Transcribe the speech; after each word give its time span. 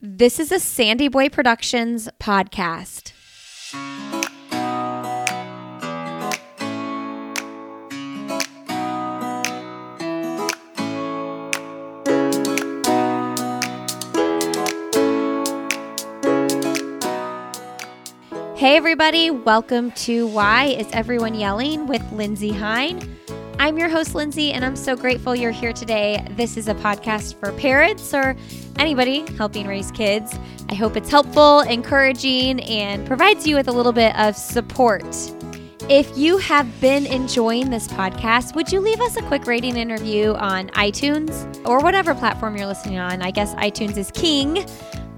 This 0.00 0.38
is 0.38 0.52
a 0.52 0.60
Sandy 0.60 1.08
Boy 1.08 1.28
Productions 1.28 2.08
podcast. 2.20 3.10
Hey, 18.54 18.76
everybody, 18.76 19.32
welcome 19.32 19.90
to 19.92 20.28
Why 20.28 20.66
Is 20.66 20.86
Everyone 20.92 21.34
Yelling 21.34 21.88
with 21.88 22.08
Lindsey 22.12 22.52
Hein. 22.52 23.00
I'm 23.58 23.76
your 23.76 23.88
host, 23.88 24.14
Lindsey, 24.14 24.52
and 24.52 24.64
I'm 24.64 24.76
so 24.76 24.94
grateful 24.94 25.34
you're 25.34 25.50
here 25.50 25.72
today. 25.72 26.24
This 26.30 26.56
is 26.56 26.68
a 26.68 26.74
podcast 26.74 27.34
for 27.40 27.50
parents 27.54 28.14
or 28.14 28.36
anybody 28.78 29.24
helping 29.36 29.66
raise 29.66 29.90
kids. 29.90 30.38
I 30.68 30.74
hope 30.74 30.96
it's 30.96 31.10
helpful, 31.10 31.60
encouraging, 31.60 32.60
and 32.60 33.06
provides 33.06 33.46
you 33.46 33.56
with 33.56 33.68
a 33.68 33.72
little 33.72 33.92
bit 33.92 34.16
of 34.18 34.36
support. 34.36 35.04
If 35.88 36.18
you 36.18 36.36
have 36.38 36.80
been 36.80 37.06
enjoying 37.06 37.70
this 37.70 37.88
podcast, 37.88 38.54
would 38.54 38.70
you 38.70 38.80
leave 38.80 39.00
us 39.00 39.16
a 39.16 39.22
quick 39.22 39.46
rating 39.46 39.76
interview 39.76 40.34
on 40.34 40.68
iTunes 40.70 41.66
or 41.66 41.80
whatever 41.80 42.14
platform 42.14 42.56
you're 42.56 42.66
listening 42.66 42.98
on? 42.98 43.22
I 43.22 43.30
guess 43.30 43.54
iTunes 43.54 43.96
is 43.96 44.10
king 44.10 44.66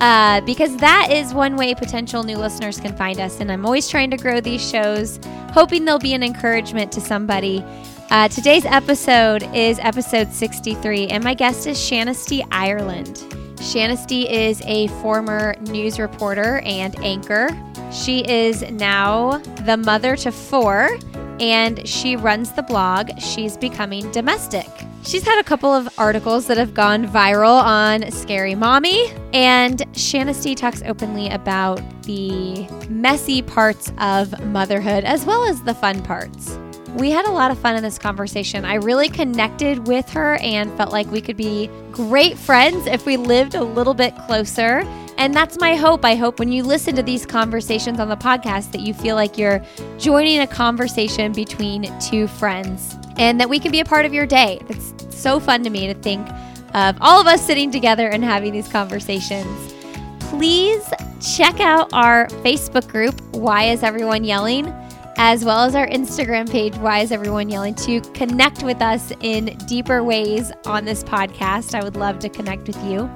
uh, 0.00 0.40
because 0.42 0.76
that 0.76 1.08
is 1.10 1.34
one 1.34 1.56
way 1.56 1.74
potential 1.74 2.22
new 2.22 2.36
listeners 2.36 2.78
can 2.80 2.96
find 2.96 3.20
us. 3.20 3.40
And 3.40 3.50
I'm 3.50 3.66
always 3.66 3.88
trying 3.88 4.10
to 4.12 4.16
grow 4.16 4.40
these 4.40 4.66
shows, 4.66 5.18
hoping 5.52 5.84
they'll 5.84 5.98
be 5.98 6.14
an 6.14 6.22
encouragement 6.22 6.92
to 6.92 7.00
somebody. 7.00 7.64
Uh, 8.10 8.28
today's 8.28 8.64
episode 8.64 9.42
is 9.54 9.78
episode 9.80 10.32
63, 10.32 11.08
and 11.08 11.22
my 11.22 11.34
guest 11.34 11.66
is 11.66 11.78
Shanisty 11.78 12.46
Ireland. 12.50 13.39
Shanisty 13.60 14.28
is 14.28 14.62
a 14.62 14.88
former 15.02 15.54
news 15.60 15.98
reporter 15.98 16.60
and 16.64 16.98
anchor. 17.04 17.48
She 17.92 18.20
is 18.20 18.62
now 18.70 19.38
the 19.64 19.76
mother 19.76 20.16
to 20.16 20.32
four, 20.32 20.98
and 21.38 21.86
she 21.86 22.16
runs 22.16 22.52
the 22.52 22.62
blog 22.62 23.10
She's 23.20 23.58
Becoming 23.58 24.10
Domestic. 24.12 24.66
She's 25.04 25.24
had 25.24 25.38
a 25.38 25.44
couple 25.44 25.72
of 25.72 25.88
articles 25.98 26.46
that 26.46 26.56
have 26.56 26.72
gone 26.72 27.06
viral 27.06 27.62
on 27.62 28.10
Scary 28.10 28.54
Mommy, 28.54 29.12
and 29.34 29.78
Shanisty 29.92 30.56
talks 30.56 30.82
openly 30.82 31.28
about 31.28 31.80
the 32.02 32.66
messy 32.88 33.42
parts 33.42 33.92
of 33.98 34.38
motherhood 34.46 35.04
as 35.04 35.26
well 35.26 35.44
as 35.44 35.62
the 35.62 35.74
fun 35.74 36.02
parts. 36.02 36.58
We 36.96 37.10
had 37.10 37.24
a 37.24 37.30
lot 37.30 37.50
of 37.50 37.58
fun 37.58 37.76
in 37.76 37.82
this 37.82 37.98
conversation. 37.98 38.64
I 38.64 38.74
really 38.74 39.08
connected 39.08 39.86
with 39.86 40.08
her 40.10 40.36
and 40.36 40.76
felt 40.76 40.92
like 40.92 41.10
we 41.10 41.20
could 41.20 41.36
be 41.36 41.70
great 41.92 42.36
friends 42.36 42.86
if 42.86 43.06
we 43.06 43.16
lived 43.16 43.54
a 43.54 43.62
little 43.62 43.94
bit 43.94 44.14
closer. 44.26 44.82
And 45.16 45.32
that's 45.32 45.60
my 45.60 45.76
hope. 45.76 46.04
I 46.04 46.16
hope 46.16 46.38
when 46.38 46.50
you 46.50 46.62
listen 46.64 46.96
to 46.96 47.02
these 47.02 47.24
conversations 47.24 48.00
on 48.00 48.08
the 48.08 48.16
podcast 48.16 48.72
that 48.72 48.80
you 48.80 48.92
feel 48.92 49.14
like 49.14 49.38
you're 49.38 49.64
joining 49.98 50.40
a 50.40 50.46
conversation 50.46 51.32
between 51.32 51.92
two 52.00 52.26
friends 52.26 52.96
and 53.18 53.38
that 53.38 53.48
we 53.48 53.60
can 53.60 53.70
be 53.70 53.80
a 53.80 53.84
part 53.84 54.04
of 54.04 54.12
your 54.12 54.26
day. 54.26 54.60
It's 54.68 54.92
so 55.10 55.38
fun 55.38 55.62
to 55.64 55.70
me 55.70 55.86
to 55.86 55.94
think 55.94 56.26
of 56.74 56.96
all 57.00 57.20
of 57.20 57.26
us 57.26 57.44
sitting 57.44 57.70
together 57.70 58.08
and 58.08 58.24
having 58.24 58.52
these 58.52 58.66
conversations. 58.66 59.74
Please 60.20 60.90
check 61.36 61.60
out 61.60 61.92
our 61.92 62.26
Facebook 62.42 62.88
group, 62.88 63.20
Why 63.32 63.64
Is 63.64 63.82
Everyone 63.82 64.24
Yelling? 64.24 64.74
As 65.16 65.44
well 65.44 65.60
as 65.60 65.74
our 65.74 65.86
Instagram 65.88 66.50
page, 66.50 66.74
Why 66.76 67.00
Is 67.00 67.12
Everyone 67.12 67.48
Yelling, 67.48 67.74
to 67.76 68.00
connect 68.12 68.62
with 68.62 68.80
us 68.80 69.12
in 69.20 69.56
deeper 69.66 70.02
ways 70.02 70.52
on 70.66 70.84
this 70.84 71.04
podcast. 71.04 71.74
I 71.74 71.84
would 71.84 71.96
love 71.96 72.18
to 72.20 72.28
connect 72.28 72.66
with 72.66 72.82
you. 72.84 73.10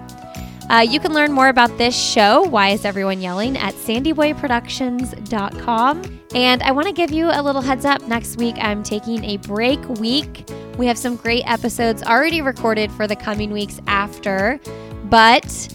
Uh, 0.71 0.81
you 0.81 0.99
can 0.99 1.13
learn 1.13 1.31
more 1.33 1.49
about 1.49 1.77
this 1.77 1.95
show, 1.95 2.43
Why 2.43 2.71
Is 2.71 2.87
Everyone 2.87 3.21
Yelling, 3.21 3.59
at 3.59 3.75
sandyboyproductions.com. 3.75 6.21
And 6.35 6.63
I 6.63 6.73
want 6.73 6.87
to 6.87 6.93
give 6.93 7.11
you 7.11 7.29
a 7.31 7.43
little 7.43 7.61
heads 7.61 7.85
up. 7.85 8.09
Next 8.09 8.39
week, 8.39 8.57
I'm 8.59 8.83
taking 8.83 9.23
a 9.25 9.37
break 9.39 9.87
week. 10.01 10.49
We 10.79 10.87
have 10.87 10.99
some 10.99 11.17
great 11.17 11.43
episodes 11.47 12.03
already 12.03 12.41
recorded 12.41 12.91
for 12.93 13.07
the 13.07 13.15
coming 13.15 13.53
weeks 13.53 13.79
after, 13.87 14.59
but 15.05 15.69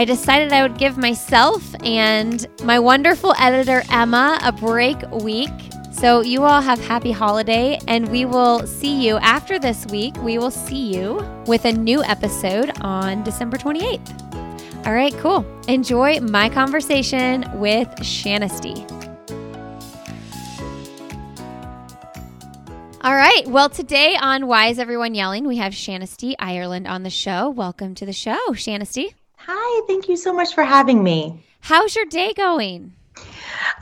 I 0.00 0.06
decided 0.06 0.50
I 0.50 0.62
would 0.62 0.78
give 0.78 0.96
myself 0.96 1.74
and 1.84 2.46
my 2.64 2.78
wonderful 2.78 3.34
editor, 3.38 3.82
Emma, 3.90 4.38
a 4.42 4.50
break 4.50 4.96
week. 5.10 5.50
So, 5.92 6.22
you 6.22 6.42
all 6.42 6.62
have 6.62 6.80
happy 6.80 7.12
holiday, 7.12 7.78
and 7.86 8.08
we 8.08 8.24
will 8.24 8.66
see 8.66 9.06
you 9.06 9.18
after 9.18 9.58
this 9.58 9.84
week. 9.88 10.16
We 10.22 10.38
will 10.38 10.50
see 10.50 10.96
you 10.96 11.22
with 11.46 11.66
a 11.66 11.72
new 11.72 12.02
episode 12.02 12.72
on 12.80 13.22
December 13.24 13.58
28th. 13.58 14.86
All 14.86 14.94
right, 14.94 15.12
cool. 15.18 15.44
Enjoy 15.68 16.18
my 16.20 16.48
conversation 16.48 17.44
with 17.60 17.88
Shanisty. 17.96 18.90
All 23.02 23.14
right. 23.14 23.42
Well, 23.46 23.68
today 23.68 24.16
on 24.18 24.46
Why 24.46 24.68
Is 24.68 24.78
Everyone 24.78 25.14
Yelling, 25.14 25.46
we 25.46 25.58
have 25.58 25.74
Shanisty 25.74 26.36
Ireland 26.38 26.86
on 26.86 27.02
the 27.02 27.10
show. 27.10 27.50
Welcome 27.50 27.94
to 27.96 28.06
the 28.06 28.14
show, 28.14 28.38
Shanisty. 28.52 29.12
Hi, 29.52 29.82
thank 29.88 30.08
you 30.08 30.16
so 30.16 30.32
much 30.32 30.54
for 30.54 30.62
having 30.62 31.02
me. 31.02 31.44
How's 31.58 31.96
your 31.96 32.04
day 32.04 32.32
going? 32.34 32.92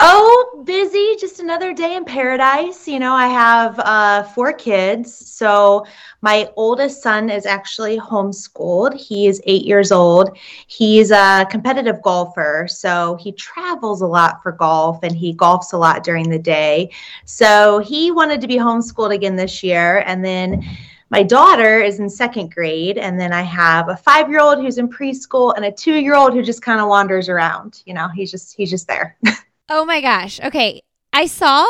Oh, 0.01 0.63
busy. 0.65 1.15
Just 1.21 1.41
another 1.41 1.75
day 1.75 1.95
in 1.95 2.07
paradise. 2.07 2.89
You 2.89 2.99
know, 2.99 3.13
I 3.13 3.27
have 3.27 3.79
uh, 3.81 4.23
four 4.23 4.55
kids. 4.55 5.15
So 5.15 5.85
my 6.23 6.49
oldest 6.57 7.03
son 7.03 7.29
is 7.29 7.45
actually 7.45 7.99
homeschooled. 7.99 8.99
He's 8.99 9.43
eight 9.45 9.67
years 9.67 9.93
old. 9.93 10.39
He's 10.69 11.11
a 11.11 11.47
competitive 11.51 12.01
golfer. 12.01 12.67
So 12.67 13.17
he 13.17 13.33
travels 13.33 14.01
a 14.01 14.07
lot 14.07 14.43
for 14.43 14.53
golf 14.53 15.01
and 15.03 15.15
he 15.15 15.35
golfs 15.35 15.75
a 15.75 15.77
lot 15.77 16.03
during 16.03 16.31
the 16.31 16.39
day. 16.39 16.91
So 17.27 17.81
he 17.81 18.11
wanted 18.11 18.41
to 18.41 18.49
be 18.49 18.57
homeschooled 18.57 19.15
again 19.15 19.37
this 19.37 19.63
year. 19.63 20.03
And 20.07 20.25
then 20.25 20.65
my 21.11 21.23
daughter 21.23 21.81
is 21.81 22.01
in 22.01 22.09
second 22.09 22.55
grade 22.55 22.99
and 22.99 23.19
then 23.19 23.33
i 23.33 23.43
have 23.43 23.89
a 23.89 23.97
five 23.97 24.29
year 24.29 24.41
old 24.41 24.59
who's 24.59 24.79
in 24.79 24.89
preschool 24.89 25.55
and 25.57 25.65
a 25.65 25.73
two 25.73 25.95
year 25.95 26.15
old 26.15 26.33
who 26.33 26.43
just 26.43 26.63
kind 26.63 26.81
of 26.81 26.89
wanders 26.89 27.29
around 27.29 27.83
you 27.87 27.95
know 27.95 28.09
he's 28.09 28.31
just 28.31 28.55
he's 28.57 28.71
just 28.71 28.87
there 28.87 29.17
Oh 29.69 29.85
my 29.85 30.01
gosh. 30.01 30.41
Okay. 30.41 30.83
I 31.13 31.27
saw 31.27 31.67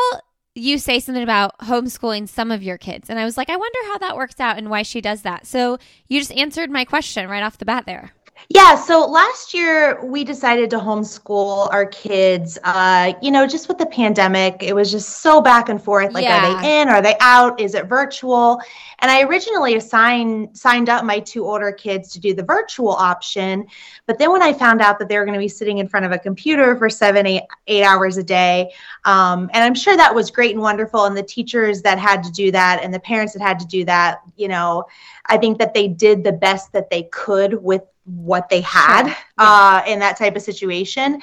you 0.55 0.77
say 0.77 0.99
something 0.99 1.23
about 1.23 1.57
homeschooling 1.59 2.27
some 2.27 2.51
of 2.51 2.63
your 2.63 2.77
kids, 2.77 3.09
and 3.09 3.19
I 3.19 3.25
was 3.25 3.37
like, 3.37 3.49
I 3.49 3.55
wonder 3.55 3.79
how 3.87 3.97
that 3.99 4.15
works 4.15 4.39
out 4.39 4.57
and 4.57 4.69
why 4.69 4.83
she 4.83 4.99
does 5.01 5.21
that. 5.21 5.45
So 5.45 5.77
you 6.07 6.19
just 6.19 6.31
answered 6.31 6.69
my 6.69 6.85
question 6.85 7.29
right 7.29 7.43
off 7.43 7.57
the 7.57 7.65
bat 7.65 7.85
there. 7.85 8.11
Yeah, 8.47 8.75
so 8.75 9.05
last 9.05 9.53
year 9.53 10.03
we 10.03 10.23
decided 10.23 10.69
to 10.71 10.77
homeschool 10.77 11.71
our 11.71 11.85
kids. 11.85 12.57
Uh, 12.63 13.13
you 13.21 13.29
know, 13.29 13.45
just 13.45 13.67
with 13.67 13.77
the 13.77 13.85
pandemic, 13.85 14.63
it 14.63 14.73
was 14.73 14.91
just 14.91 15.21
so 15.21 15.39
back 15.39 15.69
and 15.69 15.81
forth. 15.81 16.13
Like, 16.13 16.23
yeah. 16.23 16.37
are 16.37 16.61
they 16.61 16.81
in? 16.81 16.89
Are 16.89 17.01
they 17.01 17.15
out? 17.19 17.59
Is 17.59 17.75
it 17.75 17.85
virtual? 17.85 18.59
And 18.99 19.11
I 19.11 19.21
originally 19.23 19.75
assigned 19.75 20.57
signed 20.57 20.89
up 20.89 21.05
my 21.05 21.19
two 21.19 21.45
older 21.45 21.71
kids 21.71 22.11
to 22.13 22.19
do 22.19 22.33
the 22.33 22.43
virtual 22.43 22.89
option, 22.89 23.67
but 24.07 24.17
then 24.17 24.31
when 24.31 24.41
I 24.41 24.53
found 24.53 24.81
out 24.81 24.99
that 24.99 25.09
they 25.09 25.17
were 25.17 25.25
going 25.25 25.37
to 25.37 25.39
be 25.39 25.47
sitting 25.47 25.77
in 25.77 25.87
front 25.87 26.05
of 26.05 26.11
a 26.11 26.19
computer 26.19 26.75
for 26.75 26.89
seven, 26.89 27.27
eight, 27.27 27.43
eight 27.67 27.83
hours 27.83 28.17
a 28.17 28.23
day, 28.23 28.73
um, 29.05 29.49
and 29.53 29.63
I'm 29.63 29.75
sure 29.75 29.95
that 29.95 30.13
was 30.13 30.31
great 30.31 30.51
and 30.51 30.61
wonderful. 30.61 31.05
And 31.05 31.15
the 31.15 31.23
teachers 31.23 31.81
that 31.83 31.99
had 31.99 32.23
to 32.23 32.31
do 32.31 32.51
that 32.51 32.81
and 32.83 32.93
the 32.93 32.99
parents 32.99 33.33
that 33.33 33.41
had 33.41 33.59
to 33.59 33.67
do 33.67 33.85
that, 33.85 34.19
you 34.35 34.47
know, 34.47 34.85
I 35.27 35.37
think 35.37 35.59
that 35.59 35.73
they 35.73 35.87
did 35.87 36.23
the 36.23 36.31
best 36.31 36.73
that 36.73 36.89
they 36.89 37.03
could 37.03 37.53
with 37.53 37.83
what 38.09 38.49
they 38.49 38.61
had. 38.61 39.15
Uh, 39.39 39.81
in 39.87 39.99
that 39.99 40.17
type 40.17 40.35
of 40.35 40.41
situation. 40.41 41.19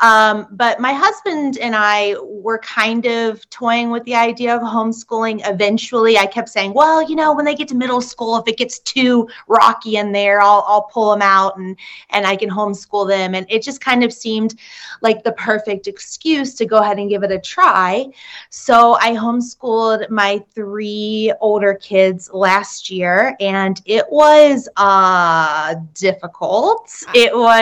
Um, 0.00 0.46
but 0.50 0.80
my 0.80 0.92
husband 0.92 1.58
and 1.58 1.74
I 1.74 2.16
were 2.22 2.58
kind 2.58 3.06
of 3.06 3.48
toying 3.50 3.90
with 3.90 4.04
the 4.04 4.14
idea 4.14 4.54
of 4.54 4.62
homeschooling. 4.62 5.40
Eventually, 5.48 6.18
I 6.18 6.26
kept 6.26 6.48
saying, 6.48 6.74
well, 6.74 7.02
you 7.08 7.16
know, 7.16 7.34
when 7.34 7.44
they 7.44 7.54
get 7.54 7.68
to 7.68 7.74
middle 7.74 8.00
school, 8.00 8.36
if 8.36 8.48
it 8.48 8.56
gets 8.56 8.78
too 8.80 9.28
rocky 9.46 9.96
in 9.96 10.12
there, 10.12 10.40
I'll, 10.40 10.64
I'll 10.66 10.82
pull 10.82 11.10
them 11.10 11.22
out 11.22 11.58
and, 11.58 11.76
and 12.10 12.26
I 12.26 12.36
can 12.36 12.50
homeschool 12.50 13.08
them. 13.08 13.34
And 13.34 13.46
it 13.48 13.62
just 13.62 13.80
kind 13.80 14.02
of 14.04 14.12
seemed 14.12 14.56
like 15.00 15.22
the 15.22 15.32
perfect 15.32 15.86
excuse 15.86 16.54
to 16.56 16.66
go 16.66 16.78
ahead 16.78 16.98
and 16.98 17.08
give 17.08 17.22
it 17.22 17.30
a 17.30 17.38
try. 17.38 18.06
So 18.50 18.94
I 18.94 19.12
homeschooled 19.12 20.10
my 20.10 20.42
three 20.54 21.32
older 21.40 21.74
kids 21.74 22.30
last 22.32 22.90
year, 22.90 23.36
and 23.40 23.80
it 23.84 24.04
was 24.10 24.68
uh, 24.76 25.74
difficult 25.94 26.20
difficult. 26.20 26.92
It 27.14 27.34
was 27.34 27.59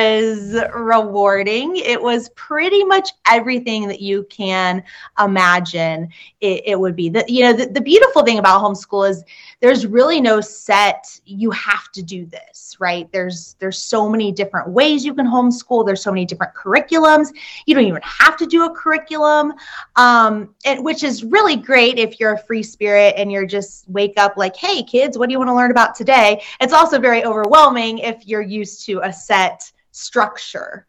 rewarding. 0.75 1.77
It 1.77 2.01
was 2.01 2.29
pretty 2.31 2.85
much 2.85 3.11
everything 3.27 3.89
that 3.89 4.01
you 4.01 4.27
can 4.31 4.83
imagine 5.19 6.09
it, 6.41 6.63
it 6.67 6.81
would 6.81 6.97
be. 6.97 7.09
The, 7.09 7.25
you 7.29 7.45
know, 7.45 7.53
the, 7.53 7.67
the 7.67 7.81
beautiful 7.81 8.23
thing 8.25 8.39
about 8.39 8.63
homeschool 8.63 9.09
is 9.09 9.25
there's 9.61 9.87
really 9.87 10.21
no 10.21 10.41
set 10.41 11.21
you 11.25 11.51
have 11.51 11.91
to 11.93 12.03
do 12.03 12.25
this 12.27 12.77
right 12.79 13.11
there's 13.13 13.57
there's 13.59 13.79
so 13.79 14.09
many 14.09 14.31
different 14.31 14.69
ways 14.69 15.05
you 15.05 15.15
can 15.15 15.27
homeschool 15.27 15.85
there's 15.85 16.03
so 16.03 16.11
many 16.11 16.25
different 16.25 16.55
curriculums 16.55 17.29
you 17.67 17.75
don't 17.75 17.85
even 17.85 18.01
have 18.03 18.37
to 18.37 18.47
do 18.47 18.65
a 18.65 18.75
curriculum 18.75 19.53
um, 19.97 20.55
and, 20.65 20.85
which 20.85 21.03
is 21.03 21.25
really 21.25 21.57
great 21.57 21.99
if 21.99 22.21
you're 22.21 22.35
a 22.35 22.39
free 22.39 22.63
spirit 22.63 23.15
and 23.17 23.33
you're 23.33 23.47
just 23.47 23.89
wake 23.89 24.15
up 24.17 24.37
like 24.37 24.57
hey 24.57 24.83
kids 24.83 25.19
what 25.19 25.29
do 25.29 25.33
you 25.33 25.39
want 25.39 25.49
to 25.49 25.55
learn 25.55 25.71
about 25.71 25.95
today 25.95 26.43
it's 26.61 26.73
also 26.73 26.99
very 26.99 27.25
overwhelming 27.25 27.99
if 27.99 28.27
you're 28.27 28.43
used 28.43 28.85
to 28.87 29.01
a 29.01 29.13
set 29.13 29.71
structure. 29.99 30.87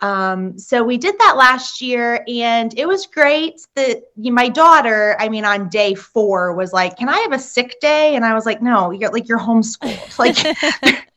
Um, 0.00 0.58
so 0.58 0.82
we 0.82 0.96
did 0.96 1.18
that 1.18 1.36
last 1.36 1.82
year 1.82 2.24
and 2.26 2.72
it 2.78 2.86
was 2.86 3.06
great 3.06 3.60
that 3.74 4.02
my 4.16 4.48
daughter, 4.48 5.14
I 5.18 5.28
mean, 5.28 5.44
on 5.44 5.68
day 5.68 5.94
four 5.94 6.54
was 6.54 6.72
like, 6.72 6.96
can 6.96 7.08
I 7.08 7.18
have 7.18 7.32
a 7.32 7.38
sick 7.38 7.78
day? 7.80 8.16
And 8.16 8.24
I 8.24 8.32
was 8.34 8.46
like, 8.46 8.62
no, 8.62 8.92
you're 8.92 9.10
like, 9.10 9.28
you're 9.28 9.38
homeschooled. 9.38 9.98
Like 10.18 11.09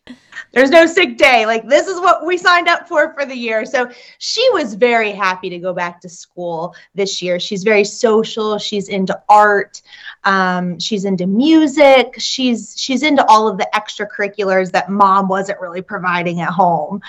there's 0.54 0.70
no 0.70 0.86
sick 0.86 1.18
day. 1.18 1.46
Like 1.46 1.68
this 1.68 1.88
is 1.88 2.00
what 2.00 2.26
we 2.26 2.38
signed 2.38 2.68
up 2.68 2.88
for 2.88 3.14
for 3.14 3.26
the 3.26 3.36
year. 3.36 3.66
So 3.66 3.90
she 4.20 4.48
was 4.54 4.76
very 4.76 5.12
happy 5.12 5.50
to 5.50 5.58
go 5.58 5.74
back 5.74 6.00
to 6.02 6.10
school 6.10 6.76
this 6.94 7.22
year. 7.22 7.40
She's 7.40 7.64
very 7.64 7.84
social. 7.84 8.58
She's 8.60 8.88
into 8.88 9.20
art. 9.30 9.82
Um, 10.24 10.80
she's 10.80 11.06
into 11.06 11.26
music. 11.26 12.16
She's 12.20 12.76
she's 12.78 13.02
into 13.02 13.26
all 13.26 13.48
of 13.48 13.58
the 13.58 13.68
extracurriculars 13.74 14.72
that 14.72 14.90
mom 14.90 15.28
wasn't 15.28 15.60
really 15.60 15.82
providing 15.82 16.42
at 16.42 16.50
home. 16.50 17.02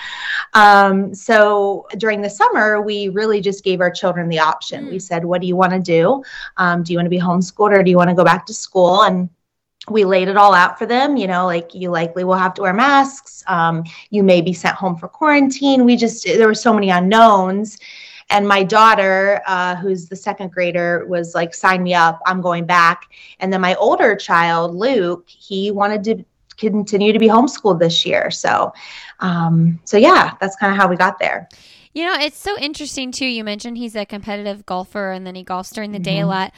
Um, 0.53 1.13
so 1.13 1.87
during 1.97 2.21
the 2.21 2.29
summer, 2.29 2.81
we 2.81 3.09
really 3.09 3.41
just 3.41 3.63
gave 3.63 3.79
our 3.79 3.91
children 3.91 4.27
the 4.27 4.39
option. 4.39 4.87
We 4.87 4.99
said, 4.99 5.23
"What 5.23 5.41
do 5.41 5.47
you 5.47 5.55
want 5.55 5.73
to 5.73 5.79
do? 5.79 6.23
Um, 6.57 6.81
do 6.81 6.93
you 6.93 6.97
want 6.97 7.05
to 7.05 7.11
be 7.11 7.19
homeschooled 7.19 7.77
or 7.77 7.83
do 7.83 7.91
you 7.91 7.97
want 7.97 8.09
to 8.09 8.15
go 8.15 8.23
back 8.23 8.47
to 8.47 8.53
school?" 8.53 9.03
And 9.03 9.29
we 9.89 10.03
laid 10.03 10.27
it 10.27 10.37
all 10.37 10.53
out 10.53 10.79
for 10.79 10.85
them 10.85 11.15
you 11.15 11.27
know 11.27 11.45
like 11.45 11.73
you 11.73 11.89
likely 11.89 12.23
will 12.23 12.35
have 12.35 12.53
to 12.55 12.61
wear 12.61 12.73
masks. 12.73 13.43
Um, 13.47 13.83
you 14.09 14.23
may 14.23 14.41
be 14.41 14.53
sent 14.53 14.75
home 14.75 14.95
for 14.95 15.07
quarantine. 15.07 15.85
We 15.85 15.95
just 15.95 16.25
there 16.25 16.47
were 16.47 16.55
so 16.55 16.73
many 16.73 16.89
unknowns. 16.89 17.77
And 18.31 18.47
my 18.47 18.63
daughter 18.63 19.41
uh, 19.45 19.75
who's 19.75 20.09
the 20.09 20.15
second 20.15 20.51
grader 20.51 21.05
was 21.07 21.35
like 21.35 21.53
sign 21.53 21.83
me 21.83 21.93
up. 21.93 22.19
I'm 22.25 22.41
going 22.41 22.65
back. 22.65 23.03
And 23.39 23.53
then 23.53 23.61
my 23.61 23.75
older 23.75 24.15
child 24.15 24.75
luke 24.75 25.27
he 25.27 25.71
wanted 25.71 26.03
to 26.05 26.25
continue 26.57 27.11
to 27.11 27.19
be 27.19 27.27
homeschooled 27.27 27.79
this 27.79 28.05
year. 28.05 28.31
So 28.31 28.73
um, 29.19 29.79
so 29.85 29.97
yeah 29.97 30.33
that's 30.39 30.55
kind 30.55 30.71
of 30.71 30.77
how 30.77 30.87
we 30.87 30.95
got 30.95 31.19
there. 31.19 31.47
You 31.93 32.05
know 32.05 32.15
it's 32.19 32.37
so 32.37 32.57
interesting 32.57 33.11
too. 33.11 33.27
You 33.27 33.43
mentioned 33.43 33.77
he's 33.77 33.95
a 33.95 34.05
competitive 34.05 34.65
golfer 34.65 35.11
and 35.11 35.25
then 35.25 35.35
he 35.35 35.45
golfs 35.45 35.73
during 35.73 35.91
the 35.91 35.99
mm-hmm. 35.99 36.03
day 36.03 36.19
a 36.21 36.27
lot 36.27 36.51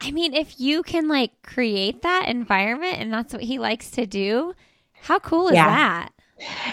I 0.00 0.10
mean, 0.10 0.34
if 0.34 0.60
you 0.60 0.82
can 0.82 1.08
like 1.08 1.30
create 1.42 2.02
that 2.02 2.28
environment 2.28 2.98
and 2.98 3.12
that's 3.12 3.32
what 3.32 3.42
he 3.42 3.58
likes 3.58 3.90
to 3.92 4.06
do, 4.06 4.54
how 5.02 5.18
cool 5.18 5.48
is 5.48 5.54
yeah. 5.54 5.66
that? 5.66 6.12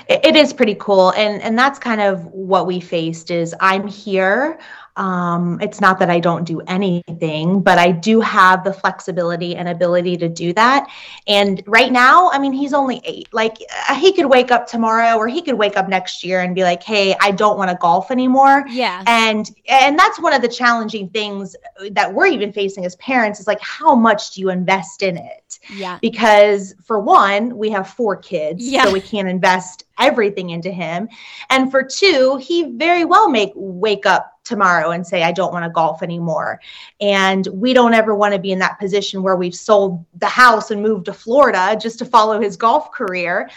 It 0.10 0.36
is 0.36 0.52
pretty 0.52 0.76
cool. 0.76 1.12
And 1.12 1.42
and 1.42 1.58
that's 1.58 1.80
kind 1.80 2.02
of 2.02 2.26
what 2.26 2.68
we 2.68 2.80
faced 2.82 3.32
is 3.32 3.56
I'm 3.62 3.88
here 3.88 4.60
um, 4.96 5.60
it's 5.62 5.82
not 5.82 6.00
that 6.00 6.10
I 6.10 6.20
don't 6.20 6.44
do 6.44 6.62
anything, 6.62 7.62
but 7.62 7.78
I 7.78 7.92
do 7.92 8.22
have 8.22 8.64
the 8.64 8.74
flexibility 8.74 9.56
and 9.56 9.68
ability 9.68 10.18
to 10.18 10.30
do 10.30 10.54
that. 10.54 10.88
And 11.28 11.64
right 11.66 11.92
now, 11.92 12.30
I 12.32 12.40
mean, 12.40 12.54
he's 12.54 12.74
only 12.74 13.02
eight. 13.04 13.28
Like 13.34 13.58
uh, 13.90 13.96
he 13.96 14.14
could 14.14 14.28
wake 14.28 14.52
up 14.52 14.68
tomorrow 14.68 15.18
or 15.18 15.28
he 15.28 15.42
could 15.42 15.56
wake 15.56 15.78
up 15.78 15.88
next 15.88 16.24
year 16.24 16.42
and 16.42 16.54
be 16.54 16.64
like, 16.64 16.84
"Hey, 16.84 17.16
I 17.20 17.32
don't 17.32 17.58
want 17.58 17.72
to 17.72 17.78
golf 17.78 18.12
anymore." 18.12 18.66
Yeah. 18.70 19.04
And 19.08 19.50
and 19.68 19.98
that's 19.98 20.20
one 20.20 20.34
of 20.34 20.42
the 20.42 20.48
challenging 20.48 21.10
things 21.10 21.56
that 21.92 22.14
we're 22.14 22.28
even 22.28 22.52
facing 22.52 22.86
as 22.86 22.96
parents 22.98 23.40
is 23.40 23.48
like, 23.48 23.62
how 23.62 23.96
much 23.96 24.32
do 24.32 24.42
you 24.42 24.50
invest 24.50 25.02
in 25.02 25.18
it? 25.18 25.60
Yeah. 25.74 26.00
Because 26.02 26.76
for 26.84 27.00
one, 27.00 27.58
we 27.58 27.70
have 27.70 27.90
four 27.90 28.16
kids, 28.16 28.68
yeah. 28.68 28.86
so 28.86 28.92
we 28.92 29.02
can't 29.02 29.28
invest 29.28 29.86
everything 30.00 30.50
into 30.52 30.72
him. 30.72 31.08
And 31.50 31.72
for 31.72 31.84
two, 31.84 32.38
he 32.42 32.72
very 32.72 33.06
well 33.06 33.30
may 33.30 33.52
wake 33.56 34.06
up 34.06 34.33
tomorrow 34.44 34.92
and 34.92 35.06
say, 35.06 35.24
I 35.24 35.32
don't 35.32 35.54
want 35.54 35.66
to 35.66 35.70
golf 35.70 36.04
anymore. 36.04 36.60
And 37.00 37.48
we 37.48 37.74
don't 37.74 37.94
ever 37.94 38.14
want 38.14 38.34
to 38.34 38.40
be 38.40 38.52
in 38.52 38.60
that 38.60 38.80
position 38.80 39.24
where 39.24 39.36
we've 39.36 39.56
sold 39.56 40.06
the 40.16 40.28
house 40.28 40.72
and 40.72 40.82
moved 40.82 41.06
to 41.06 41.14
Florida 41.14 41.78
just 41.80 42.00
to 42.00 42.06
follow 42.06 42.40
his 42.40 42.58
golf 42.58 42.92
career. 42.92 43.50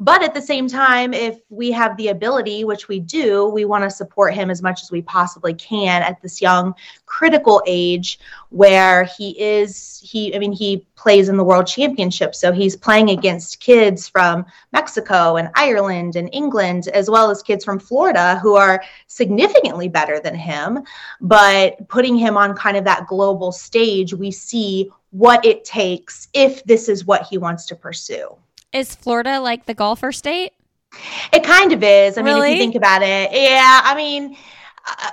But 0.00 0.22
at 0.22 0.34
the 0.34 0.42
same 0.42 0.68
time, 0.68 1.14
if 1.14 1.38
we 1.48 1.70
have 1.70 1.96
the 1.96 2.08
ability, 2.08 2.64
which 2.64 2.88
we 2.88 3.00
do, 3.00 3.46
we 3.46 3.64
want 3.64 3.84
to 3.84 3.90
support 3.90 4.34
him 4.34 4.50
as 4.50 4.62
much 4.62 4.82
as 4.82 4.90
we 4.90 5.02
possibly 5.02 5.54
can 5.54 6.02
at 6.02 6.20
this 6.20 6.42
young, 6.42 6.74
critical 7.06 7.62
age 7.66 8.18
where 8.50 9.04
he 9.04 9.40
is, 9.40 10.00
he, 10.02 10.34
I 10.34 10.38
mean, 10.38 10.52
he 10.52 10.86
plays 10.96 11.28
in 11.28 11.36
the 11.36 11.44
world 11.44 11.66
championship. 11.66 12.34
So 12.34 12.52
he's 12.52 12.76
playing 12.76 13.10
against 13.10 13.60
kids 13.60 14.08
from 14.08 14.46
Mexico 14.72 15.36
and 15.36 15.50
Ireland 15.54 16.16
and 16.16 16.28
England, 16.32 16.88
as 16.88 17.10
well 17.10 17.30
as 17.30 17.42
kids 17.42 17.64
from 17.64 17.78
Florida 17.78 18.38
who 18.42 18.54
are 18.54 18.82
significantly 19.06 19.88
better 19.88 20.20
than 20.20 20.34
him. 20.34 20.80
But 21.20 21.88
putting 21.88 22.16
him 22.16 22.36
on 22.36 22.54
kind 22.54 22.76
of 22.76 22.84
that 22.84 23.06
global 23.06 23.52
stage, 23.52 24.14
we 24.14 24.30
see 24.30 24.90
what 25.10 25.44
it 25.44 25.64
takes 25.64 26.28
if 26.32 26.64
this 26.64 26.88
is 26.88 27.04
what 27.04 27.22
he 27.22 27.38
wants 27.38 27.66
to 27.66 27.76
pursue. 27.76 28.36
Is 28.72 28.94
Florida 28.94 29.40
like 29.40 29.66
the 29.66 29.74
golfer 29.74 30.10
state? 30.10 30.52
It 31.32 31.44
kind 31.44 31.72
of 31.72 31.82
is. 31.82 32.18
I 32.18 32.22
really? 32.22 32.40
mean, 32.40 32.50
if 32.50 32.56
you 32.56 32.62
think 32.62 32.74
about 32.74 33.02
it, 33.02 33.30
yeah. 33.32 33.80
I 33.84 33.94
mean, 33.96 34.36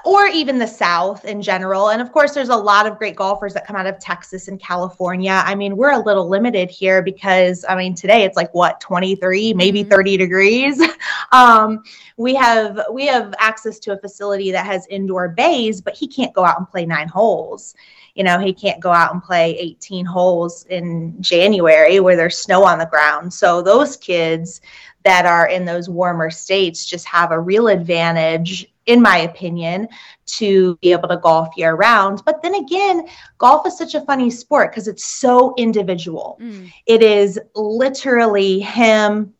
or 0.04 0.28
even 0.28 0.60
the 0.60 0.68
South 0.68 1.26
in 1.26 1.42
general. 1.42 1.90
And 1.90 2.02
of 2.02 2.12
course, 2.12 2.34
there's 2.34 2.50
a 2.50 2.56
lot 2.56 2.86
of 2.86 2.98
great 2.98 3.16
golfers 3.16 3.54
that 3.54 3.66
come 3.66 3.76
out 3.76 3.88
of 3.88 4.00
Texas 4.00 4.48
and 4.48 4.60
California. 4.60 5.42
I 5.46 5.56
mean, 5.56 5.78
we're 5.78 5.92
a 5.92 6.00
little 6.00 6.28
limited 6.28 6.70
here 6.70 7.02
because, 7.02 7.64
I 7.68 7.76
mean, 7.76 7.96
today 7.96 8.24
it's 8.24 8.36
like 8.36 8.54
what 8.54 8.82
23, 8.82 9.54
maybe 9.54 9.82
mm-hmm. 9.82 9.90
30 9.90 10.18
degrees. 10.18 10.82
um, 11.32 11.84
we 12.18 12.36
have 12.36 12.82
we 12.92 13.08
have 13.08 13.34
access 13.40 13.80
to 13.80 13.94
a 13.94 13.98
facility 13.98 14.52
that 14.52 14.66
has 14.66 14.88
indoor 14.88 15.30
bays, 15.30 15.82
but 15.82 15.96
he 15.96 16.08
can't 16.08 16.34
go 16.34 16.44
out 16.44 16.58
and 16.58 16.70
play 16.70 16.86
nine 16.86 17.08
holes 17.08 17.76
you 18.16 18.24
know, 18.24 18.40
he 18.40 18.54
can't 18.54 18.82
go 18.82 18.92
out 18.92 19.14
and 19.14 19.24
play 19.24 19.58
18 19.58 20.06
holes 20.06 20.66
in 20.66 21.16
January 21.22 22.00
where 22.00 22.16
there's 22.16 22.38
snow 22.38 22.64
on 22.64 22.78
the 22.78 22.86
ground. 22.86 23.34
So 23.34 23.62
those 23.62 23.96
kids 23.96 24.62
that 25.04 25.26
are 25.26 25.48
in 25.48 25.66
those 25.66 25.90
warmer 25.90 26.30
states 26.30 26.86
just 26.86 27.06
have 27.08 27.32
a 27.32 27.40
real 27.40 27.68
advantage 27.68 28.71
in 28.86 29.02
my 29.02 29.20
opinion, 29.20 29.88
to 30.26 30.76
be 30.78 30.92
able 30.92 31.08
to 31.10 31.18
golf 31.18 31.50
year 31.56 31.76
round. 31.76 32.24
But 32.26 32.42
then 32.42 32.56
again, 32.56 33.08
golf 33.38 33.68
is 33.68 33.78
such 33.78 33.96
a 33.96 34.02
funny 34.02 34.30
sport 34.30 34.72
because 34.72 34.88
it's 34.88 35.06
so 35.06 35.54
individual. 35.58 36.40
Mm. 36.42 36.72
It 36.86 37.04
is 37.04 37.40
literally 37.56 38.60
him 38.60 39.34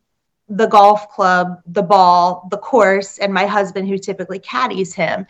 the 0.48 0.66
golf 0.66 1.08
club, 1.10 1.62
the 1.66 1.82
ball, 1.82 2.46
the 2.50 2.58
course, 2.58 3.18
and 3.18 3.32
my 3.32 3.46
husband 3.46 3.88
who 3.88 3.96
typically 3.96 4.38
caddies 4.38 4.92
him. 4.92 5.26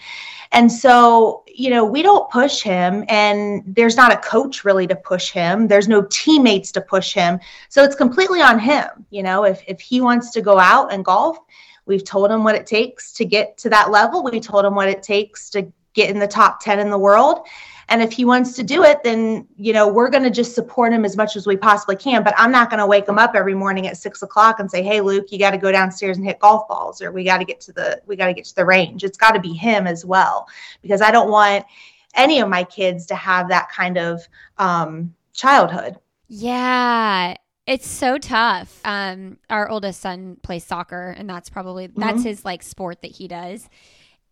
And 0.50 0.70
so, 0.70 1.44
you 1.46 1.70
know, 1.70 1.84
we 1.84 2.02
don't 2.02 2.28
push 2.30 2.60
him, 2.60 3.04
and 3.08 3.62
there's 3.66 3.96
not 3.96 4.12
a 4.12 4.16
coach 4.16 4.64
really 4.64 4.86
to 4.88 4.96
push 4.96 5.30
him. 5.30 5.68
There's 5.68 5.88
no 5.88 6.02
teammates 6.10 6.72
to 6.72 6.80
push 6.80 7.14
him. 7.14 7.38
So 7.68 7.84
it's 7.84 7.94
completely 7.94 8.42
on 8.42 8.58
him. 8.58 8.88
You 9.10 9.22
know, 9.22 9.44
if, 9.44 9.62
if 9.66 9.80
he 9.80 10.00
wants 10.00 10.30
to 10.32 10.42
go 10.42 10.58
out 10.58 10.92
and 10.92 11.04
golf, 11.04 11.38
we've 11.86 12.04
told 12.04 12.30
him 12.30 12.44
what 12.44 12.54
it 12.54 12.66
takes 12.66 13.12
to 13.14 13.24
get 13.24 13.58
to 13.58 13.70
that 13.70 13.90
level. 13.90 14.22
We 14.22 14.40
told 14.40 14.64
him 14.64 14.74
what 14.74 14.88
it 14.88 15.02
takes 15.02 15.50
to 15.50 15.72
get 15.94 16.10
in 16.10 16.18
the 16.18 16.28
top 16.28 16.60
10 16.60 16.78
in 16.78 16.90
the 16.90 16.98
world. 16.98 17.46
And 17.88 18.00
if 18.00 18.12
he 18.12 18.24
wants 18.24 18.54
to 18.54 18.62
do 18.62 18.84
it, 18.84 19.02
then, 19.02 19.46
you 19.56 19.72
know, 19.72 19.86
we're 19.86 20.08
going 20.08 20.22
to 20.22 20.30
just 20.30 20.54
support 20.54 20.92
him 20.92 21.04
as 21.04 21.16
much 21.16 21.36
as 21.36 21.46
we 21.46 21.56
possibly 21.56 21.96
can. 21.96 22.22
But 22.22 22.32
I'm 22.38 22.50
not 22.50 22.70
going 22.70 22.78
to 22.78 22.86
wake 22.86 23.06
him 23.06 23.18
up 23.18 23.34
every 23.34 23.54
morning 23.54 23.86
at 23.86 23.98
six 23.98 24.22
o'clock 24.22 24.60
and 24.60 24.70
say, 24.70 24.82
Hey, 24.82 25.00
Luke, 25.00 25.26
you 25.30 25.38
got 25.38 25.50
to 25.50 25.58
go 25.58 25.70
downstairs 25.70 26.16
and 26.16 26.24
hit 26.24 26.38
golf 26.38 26.66
balls, 26.68 27.02
or 27.02 27.12
we 27.12 27.24
got 27.24 27.38
to 27.38 27.44
get 27.44 27.60
to 27.62 27.72
the, 27.72 28.00
we 28.06 28.16
got 28.16 28.28
to 28.28 28.34
get 28.34 28.46
to 28.46 28.54
the 28.54 28.64
range. 28.64 29.04
It's 29.04 29.18
got 29.18 29.32
to 29.32 29.40
be 29.40 29.52
him 29.52 29.86
as 29.86 30.06
well, 30.06 30.48
because 30.80 31.02
I 31.02 31.10
don't 31.10 31.30
want 31.30 31.66
any 32.14 32.40
of 32.40 32.48
my 32.48 32.64
kids 32.64 33.04
to 33.06 33.14
have 33.14 33.48
that 33.48 33.68
kind 33.70 33.98
of 33.98 34.26
um, 34.58 35.14
childhood. 35.34 35.96
Yeah. 36.28 37.34
It's 37.66 37.86
so 37.86 38.18
tough. 38.18 38.80
Um, 38.84 39.38
our 39.48 39.68
oldest 39.68 40.00
son 40.00 40.36
plays 40.42 40.64
soccer, 40.64 41.10
and 41.16 41.30
that's 41.30 41.48
probably 41.48 41.86
that's 41.86 42.18
mm-hmm. 42.18 42.28
his 42.28 42.44
like 42.44 42.62
sport 42.62 43.02
that 43.02 43.12
he 43.12 43.28
does. 43.28 43.68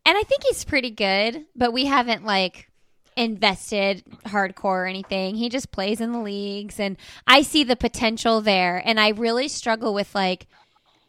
And 0.05 0.19
I 0.19 0.23
think 0.23 0.43
he's 0.45 0.65
pretty 0.65 0.91
good, 0.91 1.45
but 1.55 1.73
we 1.73 1.85
haven't 1.85 2.25
like 2.25 2.71
invested 3.17 4.03
hardcore 4.25 4.65
or 4.65 4.87
anything. 4.87 5.35
He 5.35 5.49
just 5.49 5.73
plays 5.73 6.01
in 6.01 6.13
the 6.13 6.21
leagues 6.21 6.81
and 6.81 6.97
I 7.27 7.43
see 7.43 7.65
the 7.65 7.77
potential 7.77 8.41
there 8.41 8.83
and 8.85 8.99
I 8.99 9.11
really 9.11 9.49
struggle 9.49 9.93
with 9.93 10.15
like 10.15 10.47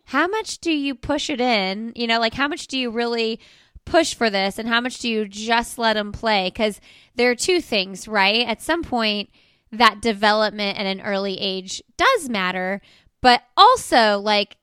how 0.06 0.28
much 0.28 0.60
do 0.60 0.72
you 0.72 0.94
push 0.94 1.30
it 1.30 1.40
in? 1.40 1.94
You 1.96 2.08
know, 2.08 2.20
like 2.20 2.34
how 2.34 2.48
much 2.48 2.68
do 2.68 2.78
you 2.78 2.90
really 2.90 3.40
push 3.86 4.14
for 4.14 4.30
this 4.30 4.60
and 4.60 4.68
how 4.68 4.82
much 4.82 5.00
do 5.00 5.10
you 5.10 5.26
just 5.26 5.78
let 5.78 5.96
him 5.96 6.12
play? 6.12 6.52
Cuz 6.52 6.82
there 7.16 7.32
are 7.32 7.36
two 7.36 7.62
things, 7.62 8.08
right? 8.08 8.46
At 8.46 8.62
some 8.62 8.84
point 8.84 9.30
that 9.72 10.02
development 10.02 10.78
at 10.78 10.86
an 10.86 11.02
early 11.02 11.38
age 11.40 11.82
does 11.98 12.30
matter, 12.30 12.82
but 13.22 13.44
also 13.56 14.20
like 14.20 14.58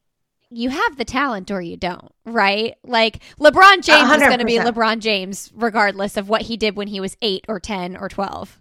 you 0.50 0.70
have 0.70 0.96
the 0.96 1.04
talent 1.04 1.50
or 1.50 1.60
you 1.60 1.76
don't, 1.76 2.10
right? 2.24 2.74
Like 2.82 3.20
LeBron 3.38 3.82
James 3.82 4.08
100%. 4.08 4.14
is 4.14 4.20
going 4.22 4.38
to 4.38 4.44
be 4.44 4.58
LeBron 4.58 4.98
James 5.00 5.50
regardless 5.54 6.16
of 6.16 6.28
what 6.28 6.42
he 6.42 6.56
did 6.56 6.76
when 6.76 6.88
he 6.88 7.00
was 7.00 7.16
8 7.20 7.44
or 7.48 7.60
10 7.60 7.96
or 7.96 8.08
12. 8.08 8.60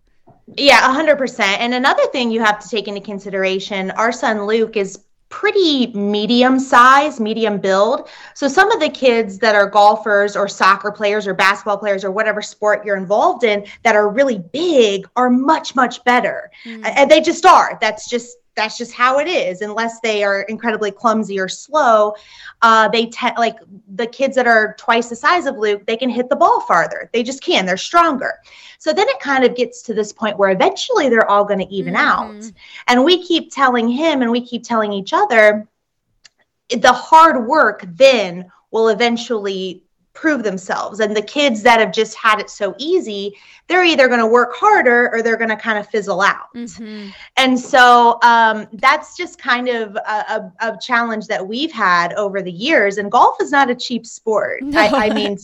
Yeah, 0.56 0.82
100%. 0.96 1.40
And 1.40 1.74
another 1.74 2.06
thing 2.08 2.32
you 2.32 2.40
have 2.40 2.60
to 2.60 2.70
take 2.70 2.88
into 2.88 3.02
consideration, 3.02 3.92
our 3.92 4.12
son 4.12 4.46
Luke 4.46 4.78
is 4.78 5.00
pretty 5.30 5.88
medium 5.88 6.60
size, 6.60 7.20
medium 7.20 7.60
build. 7.60 8.10
So 8.34 8.48
some 8.48 8.72
of 8.72 8.80
the 8.80 8.90
kids 8.90 9.38
that 9.40 9.56
are 9.56 9.70
golfers 9.70 10.36
or 10.36 10.48
soccer 10.48 10.92
players 10.92 11.28
or 11.28 11.34
basketball 11.34 11.78
players 11.78 12.04
or 12.04 12.12
whatever 12.12 12.42
sport 12.42 12.86
you're 12.86 12.98
involved 12.98 13.44
in 13.44 13.66
that 13.84 13.96
are 13.96 14.10
really 14.10 14.40
big 14.40 15.08
are 15.16 15.30
much 15.30 15.76
much 15.76 16.04
better. 16.04 16.50
Mm. 16.66 16.86
And 16.86 17.12
they 17.12 17.22
just 17.22 17.46
are. 17.46 17.78
That's 17.82 18.10
just 18.10 18.38
that's 18.58 18.78
just 18.78 18.92
how 18.92 19.20
it 19.20 19.28
is. 19.30 19.62
Unless 19.62 20.02
they 20.02 20.24
are 20.24 20.42
incredibly 20.42 20.92
clumsy 20.92 21.40
or 21.40 21.48
slow 21.48 22.14
uh, 22.62 22.90
they 22.90 23.06
te- 23.06 23.38
like 23.38 23.58
the 23.96 24.08
kids 24.08 24.36
that 24.36 24.48
are 24.48 24.76
twice 24.78 25.10
the 25.10 25.16
size 25.16 25.46
of 25.46 25.58
luke 25.58 25.86
they 25.86 25.96
can 25.96 26.10
hit 26.10 26.28
the 26.28 26.36
ball 26.36 26.60
farther. 26.62 27.10
They 27.14 27.24
just 27.24 27.42
can. 27.42 27.66
They're 27.66 27.78
stronger. 27.78 28.34
So 28.80 28.92
then 28.94 29.08
it 29.08 29.20
kind 29.20 29.44
of 29.44 29.56
gets 29.56 29.82
to 29.84 29.94
this 29.94 30.12
point 30.12 30.38
where 30.38 30.50
eventually 30.50 31.10
they're 31.10 31.30
all 31.30 31.46
going 31.46 31.60
to 31.60 31.74
even 31.74 31.94
mm-hmm. 31.94 32.40
out. 32.40 32.52
And 32.88 33.06
we 33.06 33.24
keep 33.24 33.52
telling 33.52 33.88
him 33.88 34.22
and 34.22 34.32
we 34.32 34.42
keep 34.42 34.64
telling 34.64 34.92
each 34.92 35.14
other 35.14 35.68
the 36.70 36.94
hard 36.94 37.48
work 37.48 37.86
then 37.94 38.52
will 38.72 38.90
eventually 38.90 39.84
prove 40.18 40.44
themselves. 40.44 41.00
And 41.00 41.16
the 41.16 41.22
kids 41.22 41.62
that 41.62 41.80
have 41.80 41.92
just 41.92 42.16
had 42.16 42.40
it 42.40 42.50
so 42.50 42.74
easy, 42.80 43.36
they're 43.68 43.84
either 43.84 44.08
going 44.08 44.20
to 44.20 44.26
work 44.26 44.56
harder 44.56 45.14
or 45.14 45.22
they're 45.22 45.38
going 45.38 45.50
to 45.50 45.56
kind 45.56 45.78
of 45.78 45.88
fizzle 45.88 46.22
out. 46.22 46.52
Mm-hmm. 46.56 47.10
And 47.36 47.60
so 47.60 48.18
um, 48.24 48.68
that's 48.74 49.16
just 49.16 49.38
kind 49.40 49.68
of 49.68 49.96
a, 49.96 50.00
a, 50.00 50.54
a, 50.62 50.78
challenge 50.82 51.28
that 51.28 51.46
we've 51.46 51.72
had 51.72 52.14
over 52.14 52.42
the 52.42 52.52
years. 52.52 52.98
And 52.98 53.12
golf 53.12 53.40
is 53.42 53.52
not 53.52 53.70
a 53.70 53.76
cheap 53.76 54.08
sport. 54.08 54.64
No. 54.64 54.80
I, 54.80 55.08
I, 55.08 55.14
mean, 55.14 55.38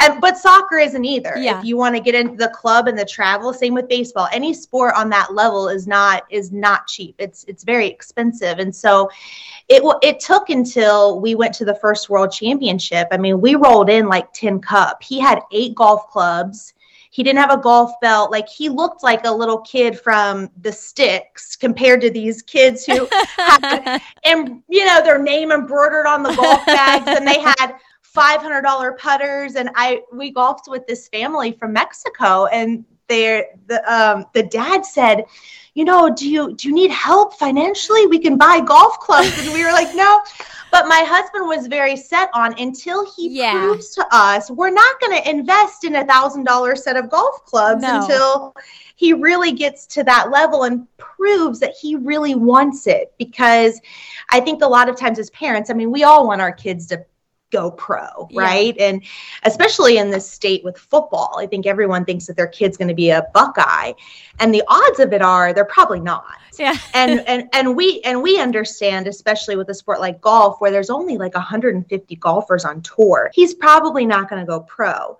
and, 0.00 0.20
but 0.20 0.36
soccer 0.36 0.78
isn't 0.78 1.04
either. 1.04 1.34
Yeah. 1.38 1.58
If 1.58 1.64
you 1.64 1.78
want 1.78 1.94
to 1.94 2.02
get 2.02 2.14
into 2.14 2.36
the 2.36 2.48
club 2.48 2.88
and 2.88 2.98
the 2.98 3.06
travel, 3.06 3.54
same 3.54 3.72
with 3.72 3.88
baseball. 3.88 4.28
Any 4.32 4.52
sport 4.52 4.94
on 4.96 5.08
that 5.10 5.32
level 5.32 5.68
is 5.68 5.86
not 5.86 6.24
is 6.28 6.52
not 6.52 6.88
cheap. 6.88 7.14
It's 7.18 7.44
it's 7.44 7.64
very 7.64 7.86
expensive. 7.86 8.58
And 8.58 8.74
so 8.74 9.08
it 9.68 9.82
it 10.02 10.20
took 10.20 10.50
until 10.50 11.20
we 11.20 11.34
went 11.34 11.54
to 11.54 11.64
the 11.64 11.76
first 11.76 12.10
world 12.10 12.32
championship. 12.32 13.08
I 13.12 13.16
mean, 13.16 13.40
we 13.40 13.54
rolled 13.54 13.88
in 13.88 14.09
like 14.10 14.30
tin 14.34 14.60
cup. 14.60 15.02
He 15.02 15.18
had 15.18 15.40
eight 15.52 15.74
golf 15.74 16.10
clubs. 16.10 16.74
He 17.12 17.22
didn't 17.22 17.40
have 17.40 17.50
a 17.50 17.62
golf 17.62 17.92
belt. 18.00 18.30
Like 18.30 18.48
he 18.48 18.68
looked 18.68 19.02
like 19.02 19.24
a 19.24 19.32
little 19.32 19.60
kid 19.62 19.98
from 19.98 20.50
the 20.60 20.70
sticks 20.70 21.56
compared 21.56 22.00
to 22.02 22.10
these 22.10 22.42
kids 22.42 22.84
who 22.84 23.08
had, 23.36 24.00
and 24.24 24.62
you 24.68 24.84
know, 24.84 25.02
their 25.02 25.20
name 25.20 25.50
embroidered 25.50 26.06
on 26.06 26.22
the 26.22 26.34
golf 26.34 26.64
bags, 26.66 27.06
and 27.08 27.26
they 27.26 27.40
had 27.40 27.76
five 28.02 28.42
hundred 28.42 28.62
dollar 28.62 28.92
putters. 28.92 29.56
And 29.56 29.70
I 29.74 30.02
we 30.12 30.30
golfed 30.30 30.68
with 30.68 30.86
this 30.86 31.08
family 31.08 31.52
from 31.52 31.72
Mexico, 31.72 32.46
and 32.46 32.84
they 33.08 33.46
the 33.66 33.92
um, 33.92 34.26
the 34.34 34.44
dad 34.44 34.86
said 34.86 35.24
you 35.74 35.84
know, 35.84 36.12
do 36.12 36.28
you 36.28 36.54
do 36.54 36.68
you 36.68 36.74
need 36.74 36.90
help 36.90 37.34
financially? 37.34 38.06
We 38.06 38.18
can 38.18 38.36
buy 38.36 38.60
golf 38.60 38.98
clubs. 39.00 39.38
And 39.38 39.52
we 39.52 39.64
were 39.64 39.72
like, 39.72 39.94
no. 39.94 40.22
But 40.70 40.86
my 40.86 41.02
husband 41.04 41.46
was 41.46 41.66
very 41.66 41.96
set 41.96 42.30
on 42.32 42.58
until 42.60 43.10
he 43.14 43.28
yeah. 43.28 43.52
proves 43.52 43.90
to 43.96 44.06
us 44.12 44.50
we're 44.50 44.70
not 44.70 45.00
going 45.00 45.20
to 45.20 45.30
invest 45.30 45.82
in 45.84 45.96
a 45.96 46.04
thousand 46.04 46.44
dollar 46.44 46.76
set 46.76 46.96
of 46.96 47.10
golf 47.10 47.44
clubs 47.44 47.82
no. 47.82 48.00
until 48.00 48.54
he 48.94 49.12
really 49.12 49.52
gets 49.52 49.86
to 49.86 50.04
that 50.04 50.30
level 50.30 50.64
and 50.64 50.86
proves 50.96 51.58
that 51.60 51.74
he 51.80 51.96
really 51.96 52.34
wants 52.34 52.86
it. 52.86 53.12
Because 53.18 53.80
I 54.30 54.40
think 54.40 54.62
a 54.62 54.68
lot 54.68 54.88
of 54.88 54.96
times 54.96 55.18
as 55.18 55.30
parents, 55.30 55.70
I 55.70 55.74
mean, 55.74 55.90
we 55.90 56.04
all 56.04 56.26
want 56.26 56.40
our 56.40 56.52
kids 56.52 56.86
to 56.88 57.04
go 57.50 57.70
pro, 57.70 58.28
right? 58.34 58.74
Yeah. 58.76 58.88
And 58.88 59.02
especially 59.44 59.98
in 59.98 60.10
this 60.10 60.28
state 60.28 60.64
with 60.64 60.78
football, 60.78 61.36
I 61.38 61.46
think 61.46 61.66
everyone 61.66 62.04
thinks 62.04 62.26
that 62.26 62.36
their 62.36 62.46
kid's 62.46 62.76
going 62.76 62.88
to 62.88 62.94
be 62.94 63.10
a 63.10 63.26
Buckeye, 63.34 63.92
and 64.38 64.54
the 64.54 64.62
odds 64.68 65.00
of 65.00 65.12
it 65.12 65.22
are 65.22 65.52
they're 65.52 65.64
probably 65.64 66.00
not. 66.00 66.36
Yeah. 66.58 66.76
and 66.94 67.20
and 67.26 67.48
and 67.52 67.76
we 67.76 68.00
and 68.04 68.22
we 68.22 68.38
understand, 68.38 69.06
especially 69.06 69.56
with 69.56 69.68
a 69.70 69.74
sport 69.74 70.00
like 70.00 70.20
golf, 70.20 70.60
where 70.60 70.70
there's 70.70 70.90
only 70.90 71.18
like 71.18 71.34
150 71.34 72.16
golfers 72.16 72.64
on 72.64 72.82
tour, 72.82 73.30
he's 73.34 73.54
probably 73.54 74.06
not 74.06 74.28
going 74.28 74.40
to 74.40 74.46
go 74.46 74.60
pro. 74.60 75.18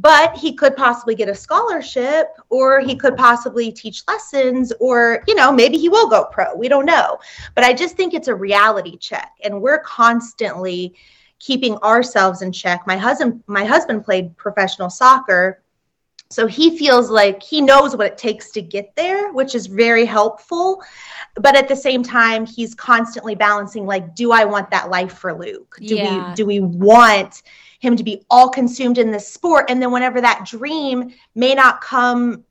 But 0.00 0.36
he 0.36 0.54
could 0.54 0.76
possibly 0.76 1.16
get 1.16 1.28
a 1.28 1.34
scholarship, 1.34 2.28
or 2.50 2.78
he 2.78 2.94
could 2.94 3.16
possibly 3.16 3.72
teach 3.72 4.04
lessons, 4.06 4.72
or, 4.78 5.24
you 5.26 5.34
know, 5.34 5.50
maybe 5.50 5.76
he 5.76 5.88
will 5.88 6.08
go 6.08 6.26
pro. 6.30 6.54
We 6.54 6.68
don't 6.68 6.86
know. 6.86 7.18
But 7.56 7.64
I 7.64 7.72
just 7.72 7.96
think 7.96 8.14
it's 8.14 8.28
a 8.28 8.34
reality 8.34 8.96
check. 8.96 9.32
And 9.42 9.60
we're 9.60 9.80
constantly 9.80 10.94
keeping 11.38 11.76
ourselves 11.78 12.42
in 12.42 12.52
check. 12.52 12.86
My 12.86 12.96
husband 12.96 13.42
my 13.46 13.64
husband 13.64 14.04
played 14.04 14.36
professional 14.36 14.90
soccer. 14.90 15.62
So 16.30 16.46
he 16.46 16.76
feels 16.76 17.08
like 17.08 17.42
he 17.42 17.62
knows 17.62 17.96
what 17.96 18.06
it 18.06 18.18
takes 18.18 18.50
to 18.50 18.60
get 18.60 18.94
there, 18.96 19.32
which 19.32 19.54
is 19.54 19.66
very 19.66 20.04
helpful. 20.04 20.82
But 21.36 21.56
at 21.56 21.68
the 21.68 21.76
same 21.76 22.02
time, 22.02 22.44
he's 22.44 22.74
constantly 22.74 23.34
balancing 23.34 23.86
like, 23.86 24.14
do 24.14 24.30
I 24.30 24.44
want 24.44 24.70
that 24.70 24.90
life 24.90 25.14
for 25.14 25.32
Luke? 25.32 25.78
Do 25.80 25.96
yeah. 25.96 26.28
we 26.28 26.34
do 26.34 26.44
we 26.44 26.60
want 26.60 27.42
him 27.80 27.96
to 27.96 28.04
be 28.04 28.24
all 28.28 28.50
consumed 28.50 28.98
in 28.98 29.10
this 29.10 29.26
sport? 29.26 29.70
And 29.70 29.80
then 29.80 29.90
whenever 29.90 30.20
that 30.20 30.44
dream 30.44 31.14
may 31.34 31.54
not 31.54 31.80
come 31.80 32.44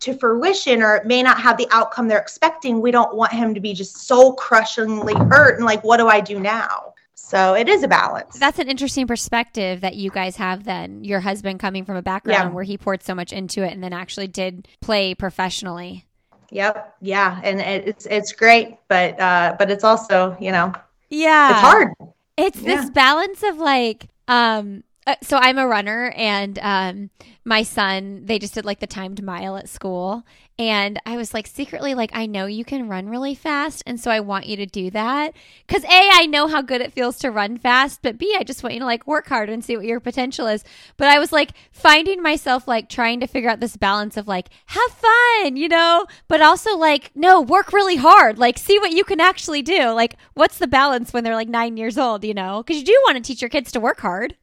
to 0.00 0.14
fruition 0.14 0.82
or 0.82 1.02
may 1.04 1.22
not 1.22 1.40
have 1.40 1.56
the 1.56 1.66
outcome 1.70 2.06
they're 2.06 2.18
expecting, 2.18 2.80
we 2.80 2.90
don't 2.90 3.16
want 3.16 3.32
him 3.32 3.54
to 3.54 3.60
be 3.60 3.74
just 3.74 3.96
so 4.06 4.32
crushingly 4.34 5.14
hurt 5.14 5.56
and 5.56 5.64
like, 5.64 5.82
what 5.82 5.96
do 5.96 6.06
I 6.06 6.20
do 6.20 6.38
now? 6.38 6.87
So 7.28 7.52
it 7.52 7.68
is 7.68 7.82
a 7.82 7.88
balance. 7.88 8.38
That's 8.38 8.58
an 8.58 8.68
interesting 8.68 9.06
perspective 9.06 9.82
that 9.82 9.96
you 9.96 10.10
guys 10.10 10.36
have 10.36 10.64
then. 10.64 11.04
Your 11.04 11.20
husband 11.20 11.60
coming 11.60 11.84
from 11.84 11.96
a 11.96 12.00
background 12.00 12.48
yeah. 12.50 12.54
where 12.54 12.64
he 12.64 12.78
poured 12.78 13.02
so 13.02 13.14
much 13.14 13.34
into 13.34 13.62
it 13.62 13.74
and 13.74 13.84
then 13.84 13.92
actually 13.92 14.28
did 14.28 14.66
play 14.80 15.14
professionally. 15.14 16.06
Yep. 16.50 16.96
Yeah. 17.02 17.38
And 17.44 17.60
it's 17.60 18.06
it's 18.06 18.32
great, 18.32 18.78
but 18.88 19.20
uh 19.20 19.56
but 19.58 19.70
it's 19.70 19.84
also, 19.84 20.38
you 20.40 20.52
know, 20.52 20.72
yeah. 21.10 21.50
It's 21.50 21.60
hard. 21.60 21.88
It's 22.38 22.62
yeah. 22.62 22.76
this 22.80 22.90
balance 22.90 23.42
of 23.42 23.58
like 23.58 24.08
um 24.26 24.82
uh, 25.06 25.16
so 25.22 25.36
I'm 25.36 25.58
a 25.58 25.66
runner 25.66 26.14
and 26.16 26.58
um 26.62 27.10
my 27.44 27.62
son, 27.62 28.24
they 28.24 28.38
just 28.38 28.54
did 28.54 28.64
like 28.64 28.80
the 28.80 28.86
timed 28.86 29.22
mile 29.22 29.58
at 29.58 29.68
school. 29.68 30.24
And 30.60 31.00
I 31.06 31.16
was 31.16 31.32
like, 31.32 31.46
secretly, 31.46 31.94
like, 31.94 32.10
I 32.12 32.26
know 32.26 32.46
you 32.46 32.64
can 32.64 32.88
run 32.88 33.08
really 33.08 33.36
fast. 33.36 33.80
And 33.86 34.00
so 34.00 34.10
I 34.10 34.18
want 34.18 34.46
you 34.46 34.56
to 34.56 34.66
do 34.66 34.90
that. 34.90 35.32
Cause 35.68 35.84
A, 35.84 36.10
I 36.12 36.26
know 36.26 36.48
how 36.48 36.62
good 36.62 36.80
it 36.80 36.92
feels 36.92 37.16
to 37.18 37.30
run 37.30 37.58
fast. 37.58 38.00
But 38.02 38.18
B, 38.18 38.34
I 38.36 38.42
just 38.42 38.64
want 38.64 38.74
you 38.74 38.80
to 38.80 38.86
like 38.86 39.06
work 39.06 39.28
hard 39.28 39.50
and 39.50 39.64
see 39.64 39.76
what 39.76 39.86
your 39.86 40.00
potential 40.00 40.48
is. 40.48 40.64
But 40.96 41.06
I 41.06 41.20
was 41.20 41.30
like 41.30 41.52
finding 41.70 42.22
myself 42.22 42.66
like 42.66 42.88
trying 42.88 43.20
to 43.20 43.28
figure 43.28 43.48
out 43.48 43.60
this 43.60 43.76
balance 43.76 44.16
of 44.16 44.26
like, 44.26 44.48
have 44.66 44.90
fun, 44.90 45.56
you 45.56 45.68
know, 45.68 46.06
but 46.26 46.42
also 46.42 46.76
like, 46.76 47.12
no, 47.14 47.40
work 47.40 47.72
really 47.72 47.96
hard. 47.96 48.36
Like, 48.36 48.58
see 48.58 48.80
what 48.80 48.90
you 48.90 49.04
can 49.04 49.20
actually 49.20 49.62
do. 49.62 49.90
Like, 49.90 50.16
what's 50.34 50.58
the 50.58 50.66
balance 50.66 51.12
when 51.12 51.22
they're 51.22 51.36
like 51.36 51.48
nine 51.48 51.76
years 51.76 51.96
old, 51.96 52.24
you 52.24 52.34
know? 52.34 52.64
Cause 52.64 52.78
you 52.78 52.84
do 52.84 53.00
want 53.06 53.16
to 53.16 53.22
teach 53.22 53.40
your 53.40 53.48
kids 53.48 53.70
to 53.72 53.80
work 53.80 54.00
hard. 54.00 54.34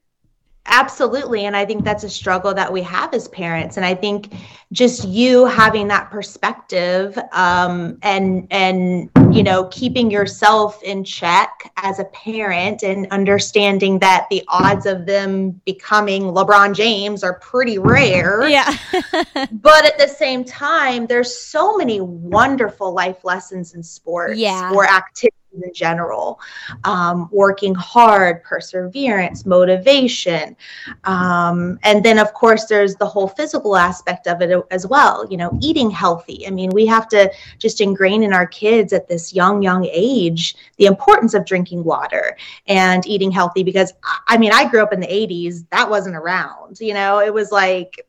Absolutely. 0.68 1.46
And 1.46 1.56
I 1.56 1.64
think 1.66 1.84
that's 1.84 2.04
a 2.04 2.10
struggle 2.10 2.54
that 2.54 2.72
we 2.72 2.82
have 2.82 3.14
as 3.14 3.28
parents. 3.28 3.78
And 3.78 3.86
I 3.86 3.94
think 3.94 4.34
just 4.72 5.08
you 5.08 5.46
having 5.46 5.88
that 5.90 6.10
perspective 6.10 7.18
um, 7.34 8.00
and, 8.02 8.48
and, 8.50 9.10
you 9.32 9.44
know, 9.44 9.66
keeping 9.66 10.10
yourself 10.10 10.82
in 10.82 11.04
check 11.04 11.72
as 11.78 12.00
a 12.00 12.06
parent 12.06 12.82
and 12.82 13.08
understanding 13.12 14.00
that 14.00 14.26
the 14.32 14.44
odds 14.48 14.88
of 14.88 15.06
them 15.06 15.52
becoming 15.66 16.24
LeBron 16.24 16.76
James 16.76 17.24
are 17.24 17.40
pretty 17.40 17.78
rare. 17.78 18.48
Yeah. 18.50 18.76
but 19.52 19.86
at 19.86 20.00
the 20.00 20.08
same 20.08 20.44
time, 20.44 21.06
there's 21.06 21.36
so 21.36 21.78
many 21.78 22.02
wonderful 22.02 22.92
life 22.92 23.24
lessons 23.24 23.76
in 23.76 23.84
sports 23.84 24.40
yeah. 24.40 24.72
or 24.74 24.86
activities 24.86 25.45
in 25.64 25.74
general. 25.74 26.40
Um, 26.84 27.30
working 27.32 27.76
hard 27.76 28.44
perseverance 28.44 29.46
motivation. 29.46 30.56
Um, 31.04 31.80
and 31.84 32.04
then 32.04 32.20
of 32.20 32.34
course 32.34 32.66
there's 32.66 32.96
the 32.96 33.06
whole 33.06 33.28
physical 33.28 33.76
aspect 33.76 34.28
of 34.28 34.42
it 34.42 34.64
as 34.72 34.88
well 34.88 35.26
you 35.30 35.38
know 35.38 35.58
eating 35.62 35.90
healthy. 35.90 36.48
I 36.48 36.52
mean 36.52 36.70
we 36.74 36.86
have 36.86 37.08
to 37.10 37.32
just 37.60 37.82
ingrain 37.82 38.24
in 38.24 38.34
our 38.34 38.48
kids 38.48 38.94
at 38.94 39.08
this 39.08 39.34
young 39.34 39.62
young 39.62 39.86
age 39.92 40.56
the 40.78 40.86
importance 40.86 41.34
of 41.34 41.46
drinking 41.46 41.84
water 41.84 42.38
and 42.68 43.06
eating 43.08 43.32
healthy 43.32 43.64
because 43.64 43.94
i 44.28 44.38
mean 44.38 44.52
i 44.52 44.68
grew 44.70 44.82
up 44.82 44.94
in 44.94 45.00
the 45.00 45.08
80s 45.08 45.66
that 45.70 45.90
wasn't 45.90 46.16
around 46.16 46.76
you 46.80 46.94
know? 46.94 47.20
It 47.20 47.34
was 47.34 47.52
like 47.52 48.06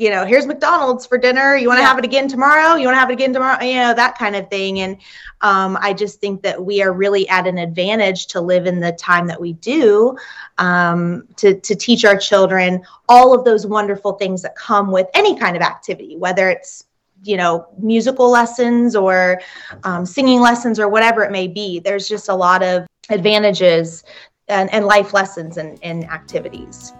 you 0.00 0.08
know, 0.08 0.24
here's 0.24 0.46
McDonald's 0.46 1.04
for 1.04 1.18
dinner. 1.18 1.54
You 1.56 1.68
want 1.68 1.76
to 1.76 1.82
yeah. 1.82 1.88
have 1.88 1.98
it 1.98 2.06
again 2.06 2.26
tomorrow? 2.26 2.74
You 2.74 2.86
want 2.86 2.94
to 2.94 3.00
have 3.00 3.10
it 3.10 3.12
again 3.12 3.34
tomorrow? 3.34 3.62
You 3.62 3.74
know, 3.74 3.92
that 3.92 4.16
kind 4.16 4.34
of 4.34 4.48
thing. 4.48 4.80
And 4.80 4.96
um, 5.42 5.76
I 5.78 5.92
just 5.92 6.20
think 6.20 6.40
that 6.40 6.64
we 6.64 6.80
are 6.82 6.90
really 6.90 7.28
at 7.28 7.46
an 7.46 7.58
advantage 7.58 8.26
to 8.28 8.40
live 8.40 8.64
in 8.64 8.80
the 8.80 8.92
time 8.92 9.26
that 9.26 9.38
we 9.38 9.52
do 9.52 10.16
um, 10.56 11.28
to, 11.36 11.60
to 11.60 11.74
teach 11.74 12.06
our 12.06 12.16
children 12.16 12.82
all 13.10 13.34
of 13.34 13.44
those 13.44 13.66
wonderful 13.66 14.12
things 14.12 14.40
that 14.40 14.56
come 14.56 14.90
with 14.90 15.06
any 15.12 15.38
kind 15.38 15.54
of 15.54 15.60
activity, 15.60 16.16
whether 16.16 16.48
it's 16.48 16.86
you 17.22 17.36
know 17.36 17.66
musical 17.78 18.30
lessons 18.30 18.96
or 18.96 19.38
um, 19.84 20.06
singing 20.06 20.40
lessons 20.40 20.80
or 20.80 20.88
whatever 20.88 21.22
it 21.22 21.30
may 21.30 21.46
be 21.46 21.78
there's 21.78 22.08
just 22.08 22.30
a 22.30 22.34
lot 22.34 22.62
of 22.62 22.86
advantages 23.10 24.04
and, 24.48 24.72
and 24.72 24.86
life 24.86 25.12
lessons 25.12 25.58
and, 25.58 25.78
and 25.82 26.04
activities 26.04 26.94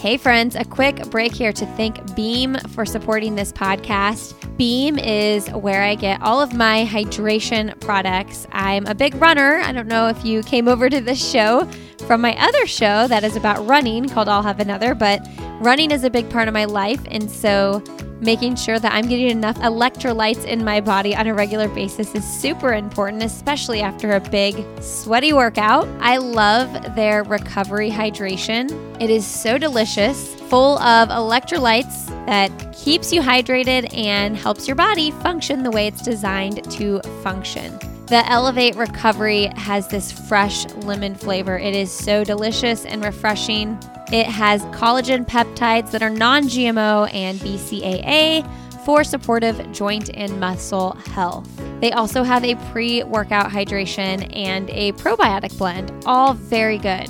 Hey, 0.00 0.16
friends, 0.16 0.56
a 0.56 0.64
quick 0.64 1.10
break 1.10 1.34
here 1.34 1.52
to 1.52 1.66
thank 1.76 2.16
Beam 2.16 2.54
for 2.70 2.86
supporting 2.86 3.34
this 3.34 3.52
podcast. 3.52 4.34
Beam 4.56 4.98
is 4.98 5.46
where 5.50 5.82
I 5.82 5.94
get 5.94 6.22
all 6.22 6.40
of 6.40 6.54
my 6.54 6.86
hydration 6.86 7.78
products. 7.80 8.46
I'm 8.50 8.86
a 8.86 8.94
big 8.94 9.14
runner. 9.16 9.58
I 9.58 9.72
don't 9.72 9.88
know 9.88 10.08
if 10.08 10.24
you 10.24 10.42
came 10.42 10.68
over 10.68 10.88
to 10.88 11.02
this 11.02 11.22
show 11.22 11.68
from 12.00 12.20
my 12.20 12.36
other 12.36 12.66
show 12.66 13.06
that 13.08 13.24
is 13.24 13.36
about 13.36 13.66
running 13.66 14.08
called 14.08 14.28
I'll 14.28 14.42
Have 14.42 14.60
Another, 14.60 14.94
but 14.94 15.26
Running 15.60 15.90
is 15.90 16.04
a 16.04 16.10
big 16.10 16.30
part 16.30 16.48
of 16.48 16.54
my 16.54 16.64
life, 16.64 17.02
and 17.10 17.30
so 17.30 17.84
making 18.20 18.56
sure 18.56 18.78
that 18.78 18.94
I'm 18.94 19.06
getting 19.06 19.28
enough 19.28 19.58
electrolytes 19.58 20.46
in 20.46 20.64
my 20.64 20.80
body 20.80 21.14
on 21.14 21.26
a 21.26 21.34
regular 21.34 21.68
basis 21.68 22.14
is 22.14 22.24
super 22.24 22.72
important, 22.72 23.22
especially 23.22 23.82
after 23.82 24.12
a 24.12 24.20
big, 24.20 24.64
sweaty 24.80 25.34
workout. 25.34 25.86
I 26.00 26.16
love 26.16 26.94
their 26.96 27.24
recovery 27.24 27.90
hydration. 27.90 28.70
It 29.02 29.10
is 29.10 29.26
so 29.26 29.58
delicious, 29.58 30.34
full 30.34 30.78
of 30.78 31.10
electrolytes 31.10 32.06
that 32.24 32.50
keeps 32.72 33.12
you 33.12 33.20
hydrated 33.20 33.94
and 33.94 34.38
helps 34.38 34.66
your 34.66 34.76
body 34.76 35.10
function 35.10 35.62
the 35.62 35.70
way 35.70 35.88
it's 35.88 36.00
designed 36.00 36.64
to 36.72 37.02
function. 37.22 37.78
The 38.10 38.28
Elevate 38.28 38.74
Recovery 38.74 39.44
has 39.54 39.86
this 39.86 40.10
fresh 40.10 40.66
lemon 40.78 41.14
flavor. 41.14 41.56
It 41.56 41.76
is 41.76 41.92
so 41.92 42.24
delicious 42.24 42.84
and 42.84 43.04
refreshing. 43.04 43.78
It 44.10 44.26
has 44.26 44.62
collagen 44.74 45.24
peptides 45.24 45.92
that 45.92 46.02
are 46.02 46.10
non 46.10 46.48
GMO 46.48 47.08
and 47.14 47.38
BCAA 47.38 48.44
for 48.84 49.04
supportive 49.04 49.70
joint 49.70 50.10
and 50.14 50.40
muscle 50.40 50.94
health. 51.12 51.48
They 51.80 51.92
also 51.92 52.24
have 52.24 52.44
a 52.44 52.56
pre 52.72 53.04
workout 53.04 53.48
hydration 53.48 54.28
and 54.34 54.68
a 54.70 54.90
probiotic 54.94 55.56
blend, 55.56 55.92
all 56.04 56.34
very 56.34 56.78
good. 56.78 57.08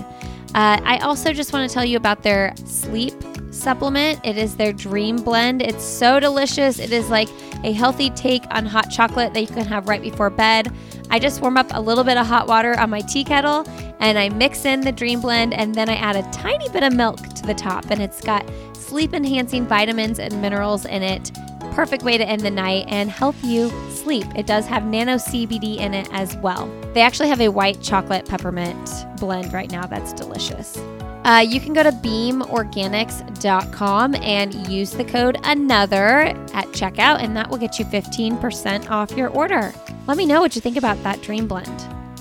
Uh, 0.54 0.82
I 0.84 0.98
also 0.98 1.32
just 1.32 1.54
want 1.54 1.66
to 1.66 1.72
tell 1.72 1.84
you 1.86 1.96
about 1.96 2.22
their 2.24 2.52
sleep 2.66 3.14
supplement. 3.50 4.20
It 4.24 4.36
is 4.36 4.56
their 4.56 4.72
dream 4.72 5.16
blend. 5.16 5.62
It's 5.62 5.84
so 5.84 6.20
delicious. 6.20 6.78
It 6.78 6.92
is 6.92 7.10
like 7.10 7.28
a 7.64 7.72
healthy 7.72 8.10
take 8.10 8.44
on 8.50 8.66
hot 8.66 8.90
chocolate 8.90 9.34
that 9.34 9.40
you 9.40 9.46
can 9.46 9.66
have 9.66 9.88
right 9.88 10.02
before 10.02 10.30
bed. 10.30 10.72
I 11.10 11.18
just 11.18 11.40
warm 11.40 11.56
up 11.56 11.66
a 11.70 11.80
little 11.80 12.04
bit 12.04 12.16
of 12.16 12.26
hot 12.26 12.46
water 12.46 12.78
on 12.78 12.90
my 12.90 13.00
tea 13.00 13.24
kettle 13.24 13.64
and 13.98 14.18
I 14.18 14.28
mix 14.28 14.64
in 14.64 14.80
the 14.80 14.92
Dream 14.92 15.20
Blend 15.20 15.52
and 15.52 15.74
then 15.74 15.88
I 15.88 15.96
add 15.96 16.16
a 16.16 16.30
tiny 16.30 16.68
bit 16.68 16.82
of 16.82 16.92
milk 16.94 17.18
to 17.34 17.42
the 17.42 17.54
top. 17.54 17.90
And 17.90 18.00
it's 18.00 18.20
got 18.20 18.48
sleep 18.74 19.12
enhancing 19.12 19.66
vitamins 19.66 20.18
and 20.18 20.40
minerals 20.40 20.84
in 20.84 21.02
it. 21.02 21.32
Perfect 21.72 22.02
way 22.02 22.18
to 22.18 22.24
end 22.24 22.42
the 22.42 22.50
night 22.50 22.86
and 22.88 23.10
help 23.10 23.36
you 23.42 23.70
sleep. 23.90 24.26
It 24.36 24.46
does 24.46 24.66
have 24.66 24.84
nano 24.84 25.16
CBD 25.16 25.78
in 25.78 25.94
it 25.94 26.08
as 26.12 26.36
well. 26.38 26.68
They 26.94 27.00
actually 27.00 27.28
have 27.28 27.40
a 27.40 27.48
white 27.48 27.80
chocolate 27.80 28.26
peppermint 28.26 28.90
blend 29.18 29.52
right 29.52 29.70
now 29.70 29.86
that's 29.86 30.12
delicious. 30.12 30.76
Uh, 31.24 31.44
you 31.46 31.60
can 31.60 31.74
go 31.74 31.82
to 31.82 31.92
beamorganics.com 31.92 34.14
and 34.14 34.68
use 34.68 34.92
the 34.92 35.04
code 35.04 35.36
another 35.44 36.20
at 36.54 36.66
checkout, 36.68 37.22
and 37.22 37.36
that 37.36 37.50
will 37.50 37.58
get 37.58 37.78
you 37.78 37.84
15% 37.84 38.90
off 38.90 39.12
your 39.12 39.28
order. 39.28 39.74
Let 40.06 40.16
me 40.16 40.24
know 40.24 40.40
what 40.40 40.54
you 40.54 40.62
think 40.62 40.78
about 40.78 41.02
that 41.02 41.20
dream 41.20 41.46
blend. 41.46 41.68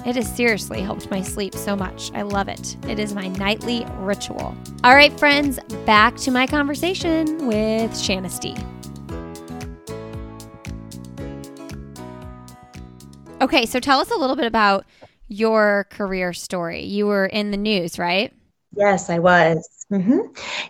It 0.06 0.15
has 0.15 0.34
seriously 0.34 0.82
helped 0.82 1.12
my 1.12 1.22
sleep 1.22 1.53
so 1.56 1.75
much. 1.75 2.12
I 2.13 2.22
love 2.24 2.48
it. 2.48 2.77
It 2.88 3.00
is 3.00 3.13
my 3.13 3.27
nightly 3.27 3.86
ritual. 4.00 4.56
All 4.84 4.96
right, 4.96 5.18
friends, 5.20 5.60
back 5.86 6.15
to 6.18 6.32
my 6.32 6.48
conversation 6.48 7.48
with 7.48 7.91
Shanisty. 7.91 8.58
Okay, 13.41 13.65
so 13.65 13.79
tell 13.79 14.00
us 14.00 14.12
a 14.12 14.18
little 14.18 14.36
bit 14.36 14.46
about 14.46 14.86
your 15.29 15.88
career 15.89 16.34
story. 16.34 16.84
You 16.84 17.08
were 17.08 17.25
in 17.25 17.51
the 17.51 17.58
news, 17.58 17.98
right? 17.98 18.34
Yes, 18.76 19.10
I 19.10 19.20
was. 19.20 19.80
Mm-hmm. 19.92 20.20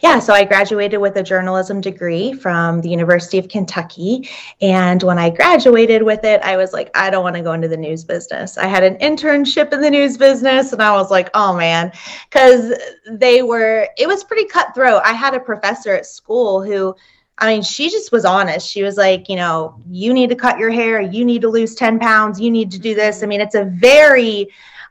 Yeah, 0.02 0.20
so 0.20 0.34
I 0.34 0.46
graduated 0.46 1.02
with 1.02 1.18
a 1.18 1.24
journalism 1.24 1.82
degree 1.82 2.32
from 2.32 2.80
the 2.80 2.90
University 2.90 3.38
of 3.38 3.50
Kentucky. 3.50 4.30
And 4.62 5.04
when 5.04 5.20
I 5.20 5.30
graduated 5.30 6.04
with 6.04 6.24
it, 6.24 6.42
I 6.42 6.56
was 6.56 6.72
like, 6.72 6.90
I 6.96 7.10
don't 7.10 7.24
want 7.24 7.36
to 7.36 7.42
go 7.42 7.52
into 7.52 7.68
the 7.68 7.76
news 7.76 8.06
business. 8.06 8.58
I 8.58 8.68
had 8.68 8.86
an 8.86 8.96
internship 9.00 9.74
in 9.74 9.82
the 9.82 9.90
news 9.90 10.18
business, 10.18 10.72
and 10.72 10.82
I 10.82 10.94
was 10.94 11.12
like, 11.12 11.30
oh 11.34 11.54
man, 11.54 11.92
because 12.30 12.74
they 13.12 13.42
were, 13.44 13.90
it 13.98 14.08
was 14.08 14.24
pretty 14.24 14.46
cutthroat. 14.46 15.02
I 15.04 15.12
had 15.12 15.34
a 15.34 15.40
professor 15.42 15.94
at 15.94 16.06
school 16.06 16.64
who, 16.64 16.96
I 17.40 17.54
mean, 17.54 17.62
she 17.62 17.90
just 17.90 18.14
was 18.14 18.24
honest. 18.24 18.70
She 18.70 18.84
was 18.84 18.96
like, 18.96 19.28
you 19.28 19.36
know, 19.36 19.82
you 19.90 20.14
need 20.14 20.30
to 20.30 20.36
cut 20.36 20.60
your 20.60 20.72
hair, 20.72 21.02
you 21.02 21.26
need 21.26 21.42
to 21.42 21.50
lose 21.50 21.76
10 21.76 22.00
pounds, 22.00 22.40
you 22.40 22.52
need 22.52 22.72
to 22.72 22.80
do 22.80 22.96
this. 22.96 23.22
I 23.22 23.26
mean, 23.26 23.42
it's 23.42 23.56
a 23.56 23.66
very, 23.66 24.48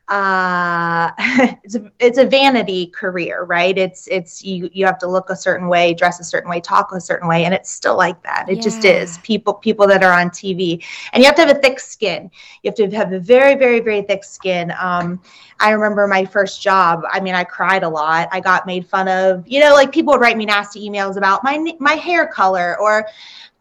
uh, 0.09 1.11
it's 1.63 1.75
a, 1.75 1.91
it's 1.99 2.19
a 2.19 2.25
vanity 2.25 2.87
career, 2.87 3.45
right? 3.45 3.77
It's 3.77 4.07
it's 4.09 4.43
you 4.43 4.71
you 4.73 4.87
have 4.87 4.99
to 5.01 5.07
look 5.07 5.29
a 5.29 5.37
certain 5.37 5.69
way, 5.69 5.93
dress 5.93 6.19
a 6.19 6.25
certain 6.25 6.51
way, 6.51 6.61
talk 6.61 6.93
a 6.93 7.01
certain 7.01 7.29
way, 7.29 7.45
and 7.45 7.53
it's 7.53 7.71
still 7.71 7.97
like 7.97 8.23
that. 8.23 8.49
It 8.49 8.57
yeah. 8.57 8.63
just 8.63 8.85
is. 8.85 9.19
People 9.19 9.55
people 9.55 9.87
that 9.87 10.03
are 10.03 10.19
on 10.19 10.31
TV, 10.31 10.83
and 11.13 11.23
you 11.23 11.27
have 11.27 11.37
to 11.37 11.43
have 11.45 11.55
a 11.55 11.61
thick 11.61 11.79
skin. 11.79 12.31
You 12.63 12.71
have 12.71 12.77
to 12.77 12.97
have 12.97 13.13
a 13.13 13.21
very 13.21 13.55
very 13.55 13.81
very 13.81 14.03
thick 14.03 14.25
skin. 14.25 14.73
Um, 14.81 15.21
I 15.61 15.71
remember 15.71 16.07
my 16.07 16.25
first 16.25 16.63
job. 16.63 17.03
I 17.11 17.21
mean, 17.21 17.35
I 17.35 17.45
cried 17.45 17.83
a 17.83 17.89
lot. 17.89 18.29
I 18.33 18.41
got 18.41 18.67
made 18.67 18.87
fun 18.87 19.09
of. 19.09 19.47
You 19.47 19.61
know, 19.61 19.75
like 19.75 19.93
people 19.93 20.15
would 20.15 20.21
write 20.21 20.39
me 20.39 20.47
nasty 20.47 20.89
emails 20.89 21.17
about 21.17 21.45
my 21.45 21.77
my 21.81 21.95
hair 21.95 22.27
color 22.27 22.79
or 22.81 23.07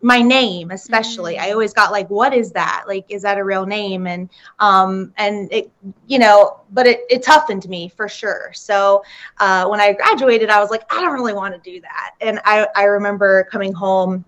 my 0.02 0.22
name 0.22 0.72
especially. 0.72 1.36
Mm-hmm. 1.36 1.46
i 1.46 1.52
always 1.52 1.74
got 1.74 1.92
like 1.92 2.10
what 2.10 2.34
is 2.34 2.52
that? 2.52 2.86
Like 2.88 3.06
is 3.10 3.24
that 3.24 3.38
a 3.38 3.44
real 3.44 3.66
name? 3.66 4.08
And 4.08 4.30
um 4.60 5.14
and 5.18 5.52
it 5.52 5.72
you 6.08 6.20
know 6.20 6.62
but 6.72 6.86
it, 6.86 7.02
it 7.10 7.24
toughened 7.24 7.68
me 7.68 7.90
for 7.90 8.08
sure. 8.08 8.52
So 8.54 9.04
uh, 9.40 9.68
when 9.68 9.80
i 9.80 9.94
graduated 9.94 10.50
i 10.50 10.60
was 10.60 10.70
like 10.70 10.84
i 10.94 11.02
don't 11.02 11.14
really 11.14 11.34
want 11.34 11.54
to 11.56 11.72
do 11.72 11.82
that. 11.82 12.16
And 12.22 12.40
i 12.46 12.68
i 12.76 12.84
remember 12.84 13.48
coming 13.52 13.74
home 13.74 14.24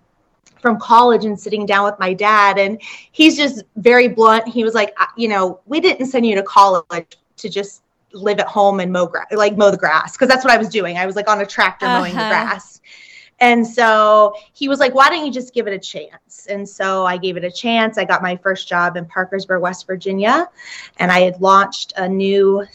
from 0.60 0.78
college 0.78 1.24
and 1.24 1.38
sitting 1.38 1.64
down 1.64 1.84
with 1.84 1.98
my 1.98 2.12
dad 2.12 2.58
and 2.58 2.80
he's 3.12 3.36
just 3.36 3.62
very 3.76 4.08
blunt. 4.08 4.46
He 4.46 4.64
was 4.64 4.74
like 4.74 4.96
you 5.16 5.28
know 5.28 5.60
we 5.66 5.80
didn't 5.80 6.06
send 6.06 6.26
you 6.26 6.34
to 6.34 6.42
college 6.42 7.16
to 7.36 7.48
just 7.48 7.82
live 8.12 8.40
at 8.40 8.48
home 8.48 8.80
and 8.80 8.92
mow 8.92 9.06
grass 9.06 9.28
like 9.30 9.56
mow 9.56 9.70
the 9.70 9.76
grass 9.76 10.12
because 10.16 10.26
that's 10.26 10.44
what 10.44 10.52
i 10.52 10.56
was 10.56 10.68
doing. 10.68 10.98
I 10.98 11.06
was 11.06 11.14
like 11.14 11.28
on 11.28 11.40
a 11.40 11.46
tractor 11.46 11.86
uh-huh. 11.86 12.00
mowing 12.00 12.14
the 12.14 12.20
uh-huh. 12.20 12.30
grass 12.30 12.79
and 13.40 13.66
so 13.66 14.34
he 14.52 14.68
was 14.68 14.78
like, 14.78 14.94
why 14.94 15.08
don't 15.08 15.24
you 15.24 15.32
just 15.32 15.54
give 15.54 15.66
it 15.66 15.72
a 15.72 15.78
chance? 15.78 16.46
And 16.48 16.68
so 16.68 17.06
I 17.06 17.16
gave 17.16 17.36
it 17.36 17.44
a 17.44 17.50
chance. 17.50 17.96
I 17.96 18.04
got 18.04 18.22
my 18.22 18.36
first 18.36 18.68
job 18.68 18.96
in 18.96 19.06
Parkersburg, 19.06 19.62
West 19.62 19.86
Virginia, 19.86 20.48
and 20.98 21.10
I 21.10 21.20
had 21.20 21.40
launched 21.40 21.94
a 21.96 22.06
new 22.06 22.66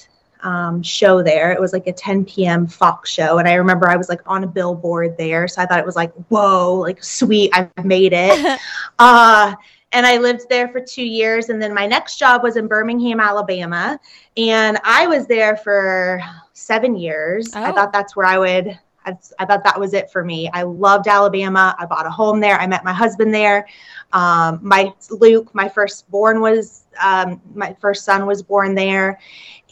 um, 0.41 0.81
show 0.81 1.21
there. 1.21 1.51
It 1.51 1.59
was 1.59 1.71
like 1.71 1.87
a 1.87 1.93
10 1.93 2.25
p.m. 2.25 2.67
Fox 2.67 3.09
show. 3.09 3.37
And 3.37 3.47
I 3.47 3.55
remember 3.55 3.89
I 3.89 3.95
was 3.95 4.09
like 4.09 4.21
on 4.25 4.43
a 4.43 4.47
billboard 4.47 5.17
there. 5.17 5.47
So 5.47 5.61
I 5.61 5.65
thought 5.65 5.79
it 5.79 5.85
was 5.85 5.95
like, 5.95 6.13
whoa, 6.29 6.75
like 6.75 7.03
sweet, 7.03 7.51
I've 7.53 7.85
made 7.85 8.13
it. 8.13 8.59
uh, 8.99 9.55
and 9.91 10.05
I 10.05 10.17
lived 10.17 10.49
there 10.49 10.67
for 10.69 10.81
two 10.81 11.05
years. 11.05 11.49
And 11.49 11.61
then 11.61 11.73
my 11.73 11.87
next 11.87 12.17
job 12.17 12.43
was 12.43 12.57
in 12.57 12.67
Birmingham, 12.67 13.19
Alabama. 13.19 13.99
And 14.35 14.79
I 14.83 15.07
was 15.07 15.25
there 15.25 15.57
for 15.57 16.21
seven 16.53 16.95
years. 16.95 17.51
Oh. 17.55 17.63
I 17.63 17.71
thought 17.71 17.93
that's 17.93 18.15
where 18.15 18.25
I 18.25 18.37
would 18.37 18.79
I, 19.05 19.45
thought 19.45 19.63
that 19.63 19.79
was 19.79 19.93
it 19.93 20.09
for 20.11 20.23
me. 20.23 20.49
I 20.53 20.63
loved 20.63 21.07
Alabama. 21.07 21.75
I 21.77 21.85
bought 21.85 22.05
a 22.05 22.09
home 22.09 22.39
there. 22.39 22.59
I 22.59 22.67
met 22.67 22.83
my 22.83 22.93
husband 22.93 23.33
there. 23.33 23.67
Um, 24.13 24.59
my 24.61 24.91
Luke, 25.09 25.53
my 25.53 25.69
firstborn 25.69 26.41
was 26.41 26.85
um, 27.01 27.41
my 27.53 27.75
first 27.79 28.05
son 28.05 28.25
was 28.25 28.41
born 28.41 28.75
there, 28.75 29.19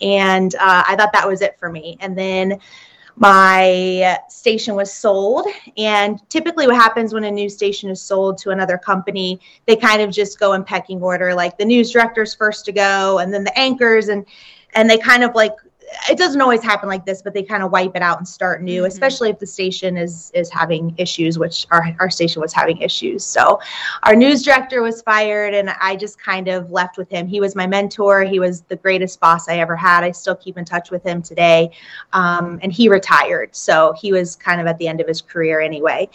and 0.02 0.54
uh, 0.56 0.84
I 0.88 0.96
thought 0.96 1.14
that 1.14 1.28
was 1.28 1.42
it 1.42 1.58
for 1.60 1.72
me. 1.72 1.98
And 2.00 2.18
then 2.18 2.60
my 3.16 4.18
station 4.28 4.76
was 4.76 4.92
sold 4.92 5.46
and 5.78 6.20
typically 6.30 6.66
what 6.66 6.76
happens 6.76 7.14
when 7.14 7.24
a 7.26 7.32
news 7.32 7.54
station 7.54 7.92
is 7.92 8.02
sold 8.02 8.40
to 8.40 8.50
another 8.50 8.76
company 8.76 9.40
they 9.68 9.76
kind 9.76 10.02
of 10.02 10.10
just 10.10 10.40
go 10.40 10.54
in 10.54 10.64
pecking 10.64 11.00
order 11.00 11.32
like 11.32 11.56
the 11.60 11.66
news 11.66 11.92
director's 11.92 12.34
first 12.34 12.66
to 12.66 12.72
go 12.72 13.20
and 13.20 13.32
then 13.32 13.44
the 13.44 13.56
anchors 13.58 14.08
and 14.08 14.26
and 14.74 14.90
they 14.90 14.98
kind 14.98 15.24
of 15.24 15.36
like 15.36 15.54
it 16.10 16.18
doesn't 16.18 16.42
always 16.42 16.64
happen 16.64 16.90
like 16.90 17.06
this, 17.06 17.22
but 17.22 17.34
they 17.34 17.44
kind 17.44 17.64
of 17.64 17.72
wipe 17.72 17.96
it 17.96 18.02
out 18.02 18.18
and 18.18 18.28
start 18.28 18.62
new, 18.62 18.82
mm-hmm. 18.82 18.88
especially 18.88 19.30
if 19.30 19.40
the 19.40 19.48
station 19.48 19.98
is 19.98 20.32
is 20.34 20.50
having 20.50 20.94
issues, 20.98 21.38
which 21.40 21.66
our, 21.72 21.96
our 22.00 22.10
station 22.10 22.42
was 22.42 22.54
having 22.54 22.78
issues. 22.78 23.24
So 23.24 23.60
our 24.04 24.16
news 24.16 24.44
director 24.44 24.82
was 24.82 25.02
fired 25.02 25.54
and 25.54 25.70
I 25.82 25.96
just 25.96 26.20
kind 26.20 26.48
of 26.48 26.72
left 26.72 26.98
with 26.98 27.10
him. 27.10 27.28
He 27.28 27.40
was 27.40 27.56
my 27.56 27.68
mentor. 27.68 28.24
He 28.24 28.40
was 28.40 28.62
the 28.62 28.76
greatest 28.76 29.20
boss 29.20 29.48
I 29.48 29.58
ever 29.58 29.76
had. 29.76 30.04
I 30.04 30.12
still 30.12 30.36
keep 30.36 30.58
in 30.58 30.66
touch 30.66 30.92
with 30.92 31.04
him 31.04 31.22
today. 31.22 31.72
Um, 32.14 32.60
and 32.62 32.72
he 32.72 32.90
retired. 32.90 33.56
So 33.56 33.94
he 33.94 34.12
was 34.12 34.36
kind 34.36 34.60
of 34.62 34.68
at 34.68 34.78
the 34.78 34.88
end 34.88 35.02
of 35.02 35.08
his 35.08 35.22
career 35.22 35.62
anyway. 35.62 36.10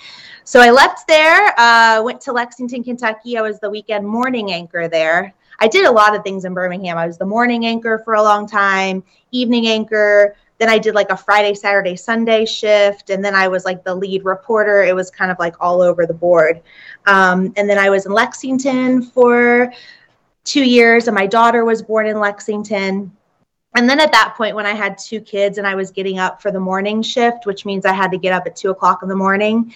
So 0.45 0.61
I 0.61 0.71
left 0.71 1.07
there, 1.07 1.59
uh, 1.59 2.03
went 2.03 2.21
to 2.23 2.33
Lexington, 2.33 2.83
Kentucky. 2.83 3.37
I 3.37 3.43
was 3.43 3.61
the 3.61 3.71
weekend 3.71 4.07
morning 4.07 4.53
anchor 4.53 4.89
there. 4.89 5.35
I 5.59 5.69
did 5.69 5.87
a 5.87 5.91
lot 5.91 6.15
of 6.15 6.23
things 6.23 6.45
in 6.45 6.55
Birmingham. 6.55 6.99
I 6.99 7.07
was 7.07 7.19
the 7.19 7.27
morning 7.27 7.67
anchor 7.67 8.01
for 8.05 8.15
a 8.15 8.23
long 8.23 8.47
time, 8.47 9.03
evening 9.33 9.67
anchor. 9.67 10.37
Then 10.59 10.69
I 10.69 10.79
did 10.79 10.95
like 10.95 11.11
a 11.11 11.17
Friday, 11.17 11.55
Saturday, 11.55 11.97
Sunday 11.97 12.45
shift. 12.45 13.11
And 13.11 13.25
then 13.25 13.35
I 13.35 13.49
was 13.49 13.65
like 13.65 13.85
the 13.85 13.95
lead 13.95 14.25
reporter. 14.25 14.83
It 14.83 14.95
was 14.95 15.11
kind 15.11 15.31
of 15.31 15.39
like 15.39 15.55
all 15.61 15.83
over 15.83 16.07
the 16.07 16.15
board. 16.15 16.61
Um, 17.07 17.53
and 17.57 17.69
then 17.69 17.79
I 17.79 17.91
was 17.91 18.07
in 18.07 18.13
Lexington 18.13 19.03
for 19.03 19.73
two 20.45 20.65
years, 20.65 21.09
and 21.09 21.15
my 21.15 21.27
daughter 21.27 21.65
was 21.65 21.83
born 21.83 22.07
in 22.07 22.19
Lexington. 22.19 23.13
And 23.75 23.89
then 23.89 24.01
at 24.01 24.13
that 24.13 24.35
point, 24.37 24.57
when 24.57 24.67
I 24.67 24.73
had 24.73 24.99
two 24.99 25.21
kids 25.21 25.59
and 25.59 25.67
I 25.67 25.75
was 25.75 25.91
getting 25.91 26.19
up 26.19 26.41
for 26.41 26.51
the 26.51 26.59
morning 26.59 27.03
shift, 27.03 27.47
which 27.47 27.65
means 27.65 27.85
I 27.85 27.93
had 27.93 28.11
to 28.13 28.19
get 28.19 28.33
up 28.33 28.47
at 28.47 28.57
two 28.57 28.71
o'clock 28.71 29.03
in 29.03 29.09
the 29.09 29.17
morning, 29.17 29.75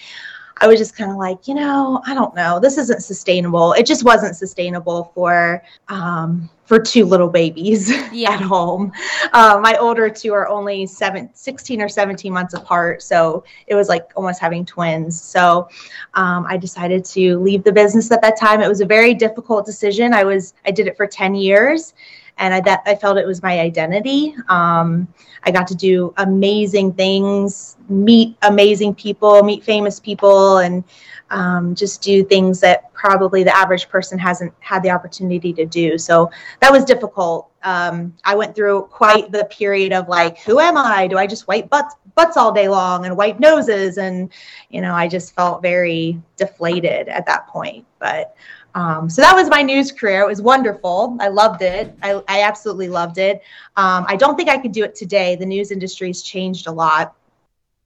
I 0.57 0.67
was 0.67 0.79
just 0.79 0.95
kind 0.95 1.11
of 1.11 1.17
like, 1.17 1.47
you 1.47 1.55
know, 1.55 2.01
I 2.05 2.13
don't 2.13 2.33
know. 2.35 2.59
This 2.59 2.77
isn't 2.77 3.03
sustainable. 3.03 3.73
It 3.73 3.85
just 3.85 4.03
wasn't 4.03 4.35
sustainable 4.35 5.11
for 5.15 5.63
um, 5.89 6.49
for 6.65 6.79
two 6.79 7.05
little 7.05 7.27
babies 7.27 7.89
yeah. 8.13 8.31
at 8.31 8.41
home. 8.41 8.91
Um, 9.33 9.61
my 9.61 9.75
older 9.77 10.09
two 10.09 10.33
are 10.33 10.47
only 10.47 10.85
seven, 10.85 11.29
16 11.33 11.81
or 11.81 11.89
17 11.89 12.31
months 12.31 12.53
apart. 12.53 13.01
So 13.01 13.43
it 13.67 13.75
was 13.75 13.89
like 13.89 14.11
almost 14.15 14.39
having 14.39 14.65
twins. 14.65 15.19
So 15.19 15.67
um, 16.13 16.45
I 16.47 16.57
decided 16.57 17.03
to 17.05 17.39
leave 17.39 17.63
the 17.63 17.71
business 17.71 18.11
at 18.11 18.21
that 18.21 18.39
time. 18.39 18.61
It 18.61 18.69
was 18.69 18.81
a 18.81 18.85
very 18.85 19.13
difficult 19.13 19.65
decision. 19.65 20.13
I 20.13 20.23
was, 20.23 20.53
I 20.65 20.71
did 20.71 20.87
it 20.87 20.95
for 20.95 21.07
10 21.07 21.35
years 21.35 21.93
and 22.37 22.53
I, 22.53 22.61
that, 22.61 22.81
I 22.85 22.95
felt 22.95 23.17
it 23.17 23.27
was 23.27 23.41
my 23.43 23.59
identity. 23.59 24.35
Um, 24.49 25.07
I 25.43 25.51
got 25.51 25.67
to 25.67 25.75
do 25.75 26.13
amazing 26.17 26.93
things, 26.93 27.77
meet 27.89 28.37
amazing 28.41 28.95
people, 28.95 29.43
meet 29.43 29.63
famous 29.63 29.99
people, 29.99 30.57
and 30.57 30.83
um, 31.29 31.75
just 31.75 32.01
do 32.01 32.23
things 32.23 32.59
that 32.59 32.93
probably 32.93 33.43
the 33.43 33.55
average 33.55 33.89
person 33.89 34.17
hasn't 34.19 34.53
had 34.59 34.83
the 34.83 34.89
opportunity 34.89 35.51
to 35.53 35.65
do. 35.65 35.97
So 35.97 36.31
that 36.59 36.71
was 36.71 36.85
difficult. 36.85 37.49
Um, 37.63 38.13
I 38.23 38.35
went 38.35 38.55
through 38.55 38.83
quite 38.83 39.31
the 39.31 39.45
period 39.45 39.93
of 39.93 40.07
like, 40.07 40.39
who 40.39 40.59
am 40.59 40.77
I? 40.77 41.07
Do 41.07 41.17
I 41.17 41.27
just 41.27 41.47
wipe 41.47 41.69
butts, 41.69 41.95
butts 42.15 42.37
all 42.37 42.51
day 42.51 42.67
long 42.67 43.05
and 43.05 43.17
wipe 43.17 43.39
noses? 43.39 43.97
And, 43.97 44.29
you 44.69 44.81
know, 44.81 44.93
I 44.93 45.07
just 45.07 45.33
felt 45.33 45.61
very 45.61 46.21
deflated 46.37 47.07
at 47.07 47.25
that 47.25 47.47
point. 47.47 47.85
But 47.99 48.35
um, 48.75 49.09
so 49.09 49.21
that 49.21 49.35
was 49.35 49.49
my 49.49 49.61
news 49.61 49.91
career. 49.91 50.21
It 50.21 50.27
was 50.27 50.41
wonderful. 50.41 51.17
I 51.19 51.27
loved 51.27 51.61
it. 51.61 51.95
I, 52.01 52.21
I 52.27 52.41
absolutely 52.41 52.89
loved 52.89 53.17
it. 53.17 53.41
Um, 53.75 54.05
I 54.07 54.15
don't 54.15 54.35
think 54.35 54.49
I 54.49 54.57
could 54.57 54.71
do 54.71 54.83
it 54.83 54.95
today. 54.95 55.35
The 55.35 55.45
news 55.45 55.71
industry's 55.71 56.21
changed 56.21 56.67
a 56.67 56.71
lot. 56.71 57.15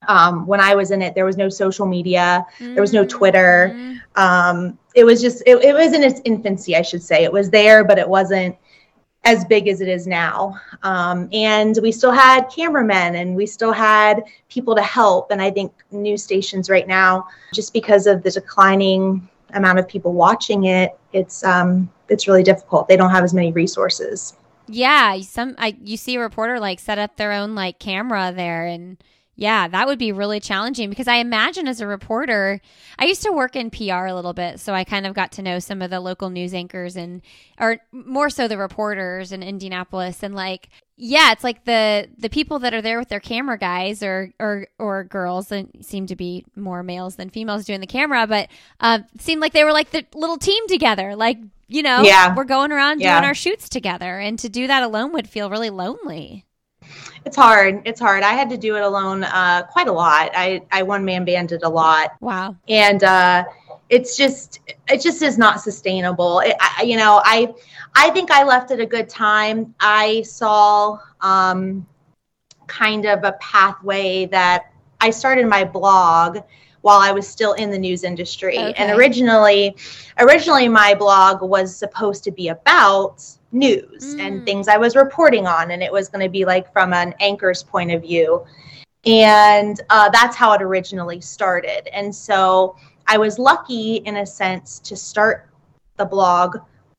Um, 0.08 0.45
when 0.45 0.62
I 0.62 0.76
was 0.76 0.91
in 0.91 1.02
it, 1.02 1.15
there 1.15 1.26
was 1.26 1.38
no 1.38 1.50
social 1.50 1.86
media, 1.86 2.45
there 2.60 2.82
was 2.82 2.93
no 2.93 3.04
Twitter. 3.04 3.73
Mm-hmm. 3.73 3.95
Um, 4.15 4.80
it 4.95 5.04
was 5.04 5.21
just, 5.21 5.43
it, 5.45 5.58
it 5.63 5.73
was 5.73 5.93
in 5.93 6.04
its 6.04 6.21
infancy, 6.23 6.76
I 6.76 6.82
should 6.82 7.04
say. 7.04 7.23
It 7.23 7.34
was 7.34 7.50
there, 7.50 7.84
but 7.84 7.97
it 7.97 8.08
wasn't 8.08 8.56
as 9.23 9.43
big 9.43 9.67
as 9.67 9.82
it 9.82 9.89
is 9.89 10.08
now. 10.08 10.56
Um, 10.84 11.28
and 11.34 11.78
we 11.82 11.91
still 11.91 12.12
had 12.12 12.43
cameramen 12.43 13.15
and 13.15 13.36
we 13.36 13.45
still 13.45 13.73
had 13.73 14.23
people 14.50 14.76
to 14.76 14.82
help. 14.82 15.32
And 15.32 15.41
I 15.41 15.52
think 15.52 15.73
news 15.91 16.23
stations 16.23 16.69
right 16.69 16.88
now, 16.88 17.28
just 17.54 17.73
because 17.73 18.08
of 18.08 18.23
the 18.23 18.32
declining 18.32 19.28
amount 19.53 19.79
of 19.79 19.88
people 19.88 20.13
watching 20.13 20.65
it, 20.65 20.97
it's 21.13 21.43
um, 21.43 21.89
it's 22.10 22.27
really 22.27 22.43
difficult. 22.43 22.88
They 22.88 22.97
don't 22.97 23.12
have 23.12 23.23
as 23.23 23.33
many 23.33 23.51
resources. 23.51 24.36
Yeah, 24.67 25.19
some 25.21 25.55
I 25.57 25.77
you 25.81 25.97
see 25.97 26.15
a 26.15 26.19
reporter 26.19 26.60
like 26.60 26.79
set 26.79 26.99
up 26.99 27.17
their 27.17 27.31
own 27.31 27.55
like 27.55 27.79
camera 27.79 28.33
there 28.36 28.65
and 28.65 28.97
yeah, 29.39 29.67
that 29.67 29.86
would 29.86 29.99
be 29.99 30.12
really 30.12 30.39
challenging 30.39 30.89
because 30.89 31.07
I 31.07 31.17
imagine 31.17 31.67
as 31.67 31.79
a 31.79 31.86
reporter, 31.86 32.60
I 32.97 33.05
used 33.05 33.21
to 33.21 33.31
work 33.31 33.55
in 33.55 33.69
PR 33.69 34.07
a 34.07 34.15
little 34.15 34.33
bit, 34.33 34.60
so 34.60 34.73
I 34.73 34.83
kind 34.83 35.05
of 35.05 35.13
got 35.13 35.31
to 35.33 35.43
know 35.43 35.60
some 35.60 35.83
of 35.83 35.91
the 35.91 35.99
local 35.99 36.31
news 36.31 36.55
anchors 36.55 36.95
and 36.95 37.21
or 37.60 37.77
more 37.91 38.31
so 38.31 38.47
the 38.47 38.57
reporters 38.57 39.31
in 39.31 39.43
Indianapolis 39.43 40.23
and 40.23 40.33
like 40.33 40.69
yeah, 40.97 41.31
it's 41.31 41.43
like 41.43 41.63
the 41.65 42.10
the 42.17 42.29
people 42.29 42.60
that 42.60 42.73
are 42.73 42.81
there 42.81 42.97
with 42.97 43.10
their 43.10 43.19
camera 43.19 43.57
guys 43.57 44.01
or 44.01 44.33
or 44.39 44.67
or 44.79 45.03
girls 45.03 45.51
and 45.51 45.69
seem 45.81 46.07
to 46.07 46.15
be 46.15 46.43
more 46.55 46.81
males 46.81 47.15
than 47.15 47.29
females 47.29 47.65
doing 47.65 47.81
the 47.81 47.88
camera, 47.88 48.25
but 48.25 48.49
uh, 48.79 48.99
seemed 49.19 49.39
like 49.39 49.53
they 49.53 49.63
were 49.63 49.73
like 49.73 49.91
the 49.91 50.03
little 50.15 50.38
team 50.38 50.67
together, 50.67 51.15
like 51.15 51.38
you 51.67 51.83
know, 51.83 52.01
yeah. 52.01 52.33
we're 52.33 52.45
going 52.45 52.71
around 52.71 52.99
yeah. 52.99 53.19
doing 53.19 53.27
our 53.27 53.36
shoots 53.36 53.69
together, 53.69 54.17
and 54.17 54.39
to 54.39 54.49
do 54.49 54.65
that 54.65 54.81
alone 54.81 55.13
would 55.13 55.29
feel 55.29 55.51
really 55.51 55.69
lonely. 55.69 56.45
It's 57.25 57.36
hard. 57.36 57.81
It's 57.86 57.99
hard. 57.99 58.23
I 58.23 58.33
had 58.33 58.49
to 58.49 58.57
do 58.57 58.75
it 58.75 58.81
alone 58.81 59.23
uh, 59.23 59.63
quite 59.71 59.88
a 59.88 59.91
lot. 59.91 60.31
I 60.33 60.63
I 60.71 60.81
one 60.81 61.05
man 61.05 61.25
banded 61.25 61.62
a 61.62 61.69
lot. 61.69 62.13
Wow. 62.21 62.55
And 62.67 63.03
uh, 63.03 63.43
it's 63.89 64.17
just 64.17 64.60
it 64.89 65.02
just 65.02 65.21
is 65.21 65.38
not 65.38 65.62
sustainable. 65.62 66.39
It, 66.39 66.56
I, 66.60 66.84
you 66.84 66.97
know, 66.97 67.21
I 67.23 67.54
I 67.95 68.10
think 68.12 68.32
I 68.32 68.43
left 68.43 68.71
at 68.71 68.80
a 68.80 68.86
good 68.86 69.10
time. 69.10 69.73
I 69.80 70.21
saw 70.23 71.00
um, 71.21 71.86
kind 72.67 73.06
of 73.06 73.23
a 73.23 73.34
pathway 73.34 74.26
that 74.28 74.71
I 75.00 75.10
started 75.10 75.47
my 75.47 75.63
blog 75.63 76.39
while 76.82 77.00
I 77.00 77.12
was 77.12 77.28
still 77.28 77.54
in 77.54 77.71
the 77.71 77.78
news 77.78 78.04
industry. 78.04 78.58
Okay. 78.58 78.73
And 78.78 78.97
originally, 78.97 79.76
originally 80.19 80.69
my 80.69 80.93
blog 80.93 81.41
was 81.41 81.76
supposed 81.76 82.23
to 82.26 82.32
be 82.32 82.50
about 82.50 83.23
news 83.52 84.15
mm. 84.15 84.19
and 84.19 84.45
things 84.45 84.67
I 84.67 84.78
was 84.78 84.95
reporting 84.95 85.47
on, 85.47 85.71
and 85.71 85.82
it 85.82 85.91
was 85.91 86.10
going 86.10 86.23
to 86.23 86.30
be 86.30 86.45
like 86.45 86.71
from 86.71 86.93
an 86.93 87.13
anchor's 87.19 87.63
point 87.63 87.91
of 87.91 88.02
view. 88.02 88.45
And 89.06 89.80
uh, 89.89 90.10
that's 90.10 90.36
how 90.36 90.52
it 90.54 90.62
originally 90.62 91.21
started. 91.21 91.88
And 91.93 92.13
so 92.13 92.76
I 93.08 93.17
was 93.17 93.39
lucky 93.39 93.98
in 93.98 94.17
a 94.17 94.26
sense 94.26 94.80
to 94.80 94.96
start 94.96 95.50
the 95.98 96.06
blog 96.06 96.58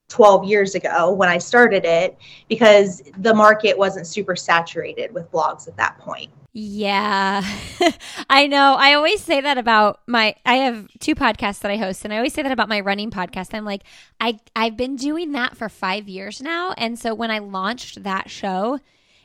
12 0.08 0.44
years 0.44 0.74
ago 0.74 1.12
when 1.12 1.28
I 1.28 1.38
started 1.38 1.84
it 1.84 2.16
because 2.48 3.02
the 3.18 3.34
market 3.34 3.76
wasn't 3.76 4.06
super 4.06 4.34
saturated 4.34 5.12
with 5.12 5.30
blogs 5.30 5.68
at 5.68 5.76
that 5.76 5.98
point. 5.98 6.30
Yeah, 6.52 7.44
I 8.30 8.46
know. 8.46 8.74
I 8.78 8.94
always 8.94 9.22
say 9.22 9.40
that 9.40 9.58
about 9.58 10.00
my. 10.06 10.34
I 10.44 10.56
have 10.56 10.88
two 10.98 11.14
podcasts 11.14 11.60
that 11.60 11.70
I 11.70 11.76
host, 11.76 12.04
and 12.04 12.12
I 12.12 12.16
always 12.16 12.32
say 12.32 12.42
that 12.42 12.50
about 12.50 12.70
my 12.70 12.80
running 12.80 13.10
podcast. 13.10 13.54
I'm 13.54 13.66
like, 13.66 13.82
I 14.18 14.40
I've 14.56 14.76
been 14.76 14.96
doing 14.96 15.32
that 15.32 15.56
for 15.56 15.68
five 15.68 16.08
years 16.08 16.40
now, 16.40 16.72
and 16.76 16.98
so 16.98 17.14
when 17.14 17.30
I 17.30 17.38
launched 17.38 18.02
that 18.02 18.30
show, 18.30 18.80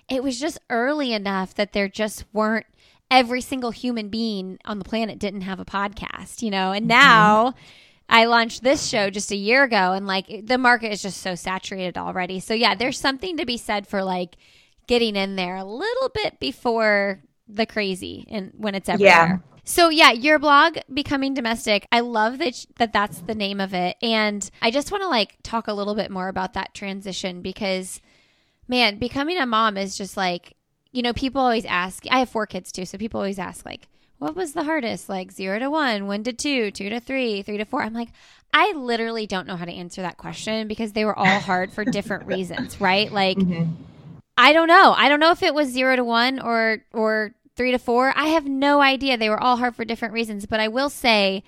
it 0.10 0.22
was 0.22 0.40
just 0.40 0.60
early 0.70 1.14
enough 1.14 1.56
that 1.56 1.74
there 1.74 1.88
just 1.88 2.26
weren't 2.34 2.68
every 3.10 3.42
single 3.42 3.72
human 3.72 4.10
being 4.10 4.58
on 4.66 4.80
the 4.80 4.86
planet 4.86 5.20
didn't 5.20 5.42
have 5.42 5.60
a 5.60 5.66
podcast, 5.66 6.42
you 6.42 6.52
know, 6.52 6.72
and 6.72 6.84
mm-hmm. 6.84 7.00
now. 7.00 7.50
Mm-hmm. 7.50 7.60
I 8.10 8.26
launched 8.26 8.64
this 8.64 8.88
show 8.88 9.10
just 9.10 9.32
a 9.32 9.36
year 9.36 9.64
ago 9.64 9.94
and 9.94 10.06
like 10.06 10.46
the 10.46 10.58
market 10.58 10.92
is 10.92 11.02
just 11.02 11.22
so 11.22 11.36
saturated 11.36 11.98
already. 11.98 12.40
So 12.40 12.54
yeah, 12.54 12.76
there's 12.76 13.00
something 13.00 13.38
to 13.38 13.46
be 13.46 13.58
said 13.58 13.88
for 13.88 14.04
like 14.04 14.36
getting 14.88 15.16
in 15.16 15.36
there 15.36 15.56
a 15.56 15.64
little 15.64 16.10
bit 16.14 16.40
before 16.40 17.22
the 17.48 17.66
crazy 17.66 18.28
and 18.30 18.52
when 18.56 18.76
it's 18.76 18.90
everywhere. 18.90 19.12
Yeah. 19.12 19.38
So 19.64 19.90
yeah, 19.90 20.12
your 20.12 20.38
blog 20.38 20.78
becoming 20.94 21.34
domestic. 21.34 21.88
I 21.92 22.02
love 22.02 22.38
that 22.40 22.66
that 22.78 22.94
that's 22.94 23.22
the 23.22 23.36
name 23.36 23.62
of 23.62 23.74
it 23.74 23.96
and 24.02 24.48
I 24.62 24.70
just 24.70 24.92
want 24.92 25.04
to 25.04 25.10
like 25.10 25.38
talk 25.42 25.68
a 25.68 25.74
little 25.74 25.96
bit 25.96 26.12
more 26.12 26.28
about 26.28 26.54
that 26.54 26.74
transition 26.74 27.42
because 27.42 28.02
man, 28.68 29.00
becoming 29.00 29.38
a 29.38 29.46
mom 29.46 29.78
is 29.78 29.98
just 29.98 30.18
like 30.18 30.56
you 30.94 31.02
know, 31.02 31.12
people 31.12 31.42
always 31.42 31.66
ask. 31.66 32.06
I 32.10 32.20
have 32.20 32.30
four 32.30 32.48
kids 32.48 32.72
too, 32.72 32.86
so 32.86 32.98
people 32.98 33.20
always 33.20 33.40
ask 33.40 33.66
like 33.66 33.90
what 34.20 34.36
was 34.38 34.54
the 34.54 34.64
hardest? 34.64 35.10
Like 35.10 35.34
0 35.34 35.60
to 35.60 35.70
1, 35.70 36.08
1 36.08 36.24
to 36.24 36.32
2, 36.32 36.72
2 36.72 36.90
to 36.90 37.00
3, 37.02 37.42
3 37.42 37.58
to 37.58 37.66
4. 37.66 37.82
I'm 37.84 37.94
like 37.94 38.10
I 38.54 38.72
literally 38.74 39.28
don't 39.28 39.48
know 39.48 39.58
how 39.58 39.66
to 39.66 39.74
answer 39.74 40.02
that 40.04 40.18
question 40.18 40.68
because 40.68 40.94
they 40.94 41.04
were 41.04 41.18
all 41.18 41.40
hard 41.40 41.74
for 41.74 41.84
different 41.84 42.28
reasons, 42.28 42.80
right? 42.80 43.12
Like 43.12 43.38
mm-hmm 43.38 43.72
I 44.38 44.54
don't 44.54 44.68
know. 44.68 44.94
I 44.98 45.10
don't 45.10 45.20
know 45.20 45.32
if 45.32 45.44
it 45.44 45.54
was 45.54 45.70
zero 45.70 45.96
to 45.96 46.04
one 46.04 46.40
or 46.40 46.80
or 46.92 47.36
three 47.56 47.72
to 47.72 47.78
four. 47.78 48.14
I 48.16 48.28
have 48.28 48.46
no 48.46 48.82
idea. 48.82 49.18
They 49.18 49.30
were 49.30 49.42
all 49.42 49.58
hard 49.58 49.76
for 49.76 49.86
different 49.86 50.14
reasons. 50.14 50.46
But 50.46 50.60
I 50.60 50.68
will 50.68 50.90
say, 50.90 51.44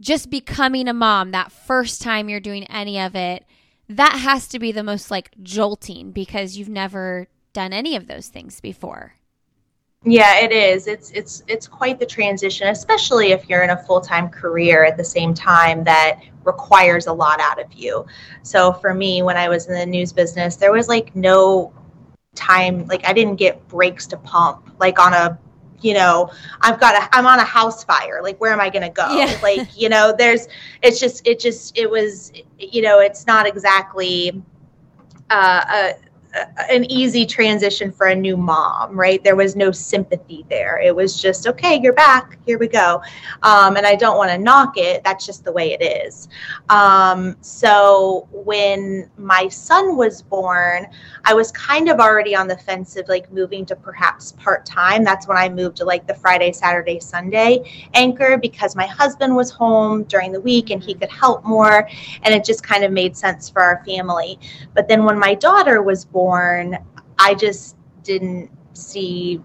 just 0.00 0.30
becoming 0.30 0.86
a 0.86 0.94
mom 0.94 1.32
that 1.32 1.50
first 1.50 2.00
time 2.00 2.28
you're 2.28 2.40
doing 2.40 2.64
any 2.64 3.00
of 3.00 3.16
it, 3.16 3.44
that 3.88 4.12
has 4.20 4.46
to 4.48 4.58
be 4.58 4.70
the 4.70 4.84
most 4.84 5.10
like 5.10 5.32
jolting 5.42 6.12
because 6.12 6.56
you've 6.56 6.68
never 6.68 7.26
done 7.52 7.72
any 7.72 7.96
of 7.96 8.06
those 8.06 8.28
things 8.28 8.60
before. 8.60 9.14
Yeah, 10.04 10.38
it 10.38 10.52
is. 10.52 10.86
It's 10.86 11.10
it's 11.10 11.42
it's 11.48 11.66
quite 11.66 11.98
the 11.98 12.06
transition, 12.06 12.68
especially 12.68 13.32
if 13.32 13.48
you're 13.48 13.62
in 13.62 13.70
a 13.70 13.82
full-time 13.82 14.28
career 14.28 14.84
at 14.84 14.96
the 14.96 15.04
same 15.04 15.34
time 15.34 15.82
that 15.84 16.20
requires 16.44 17.08
a 17.08 17.12
lot 17.12 17.40
out 17.40 17.60
of 17.60 17.72
you. 17.72 18.06
So 18.42 18.72
for 18.72 18.94
me, 18.94 19.22
when 19.22 19.36
I 19.36 19.48
was 19.48 19.66
in 19.66 19.74
the 19.74 19.84
news 19.84 20.12
business, 20.12 20.54
there 20.54 20.70
was 20.72 20.86
like 20.86 21.16
no 21.16 21.72
time 22.38 22.86
like 22.86 23.04
i 23.06 23.12
didn't 23.12 23.36
get 23.36 23.66
breaks 23.68 24.06
to 24.06 24.16
pump 24.18 24.70
like 24.78 24.98
on 24.98 25.12
a 25.12 25.38
you 25.80 25.92
know 25.92 26.30
i've 26.60 26.78
got 26.78 26.94
a 26.94 27.16
i'm 27.16 27.26
on 27.26 27.38
a 27.38 27.44
house 27.44 27.84
fire 27.84 28.20
like 28.22 28.40
where 28.40 28.52
am 28.52 28.60
i 28.60 28.70
going 28.70 28.82
to 28.82 28.88
go 28.88 29.16
yeah. 29.16 29.38
like 29.42 29.76
you 29.76 29.88
know 29.88 30.14
there's 30.16 30.46
it's 30.82 31.00
just 31.00 31.26
it 31.26 31.40
just 31.40 31.76
it 31.76 31.90
was 31.90 32.32
you 32.58 32.80
know 32.80 33.00
it's 33.00 33.26
not 33.26 33.46
exactly 33.46 34.42
uh, 35.30 35.62
a, 35.70 35.94
an 36.70 36.90
easy 36.90 37.24
transition 37.24 37.90
for 37.90 38.08
a 38.08 38.14
new 38.14 38.36
mom, 38.36 38.98
right? 38.98 39.22
There 39.24 39.36
was 39.36 39.56
no 39.56 39.70
sympathy 39.70 40.44
there. 40.50 40.78
It 40.78 40.94
was 40.94 41.20
just, 41.20 41.46
okay, 41.46 41.80
you're 41.82 41.94
back. 41.94 42.38
Here 42.46 42.58
we 42.58 42.68
go. 42.68 43.02
Um, 43.42 43.76
and 43.76 43.86
I 43.86 43.94
don't 43.94 44.18
want 44.18 44.30
to 44.30 44.38
knock 44.38 44.76
it. 44.76 45.02
That's 45.04 45.24
just 45.24 45.44
the 45.44 45.52
way 45.52 45.72
it 45.72 45.82
is. 45.82 46.28
Um, 46.68 47.36
so 47.40 48.28
when 48.30 49.10
my 49.16 49.48
son 49.48 49.96
was 49.96 50.22
born, 50.22 50.86
I 51.24 51.34
was 51.34 51.50
kind 51.52 51.88
of 51.88 51.98
already 51.98 52.34
on 52.36 52.46
the 52.46 52.56
fence 52.56 52.96
of 52.96 53.08
like 53.08 53.32
moving 53.32 53.64
to 53.66 53.76
perhaps 53.76 54.32
part 54.32 54.66
time. 54.66 55.04
That's 55.04 55.26
when 55.26 55.36
I 55.36 55.48
moved 55.48 55.76
to 55.78 55.84
like 55.84 56.06
the 56.06 56.14
Friday, 56.14 56.52
Saturday, 56.52 57.00
Sunday 57.00 57.88
anchor 57.94 58.36
because 58.36 58.76
my 58.76 58.86
husband 58.86 59.34
was 59.34 59.50
home 59.50 60.04
during 60.04 60.32
the 60.32 60.40
week 60.40 60.70
and 60.70 60.82
he 60.82 60.94
could 60.94 61.10
help 61.10 61.44
more. 61.44 61.88
And 62.22 62.34
it 62.34 62.44
just 62.44 62.62
kind 62.62 62.84
of 62.84 62.92
made 62.92 63.16
sense 63.16 63.48
for 63.48 63.62
our 63.62 63.82
family. 63.84 64.38
But 64.74 64.88
then 64.88 65.04
when 65.04 65.18
my 65.18 65.34
daughter 65.34 65.82
was 65.82 66.04
born, 66.04 66.17
born, 66.18 66.76
I 67.16 67.34
just 67.34 67.76
didn't 68.02 68.50
see 68.72 69.40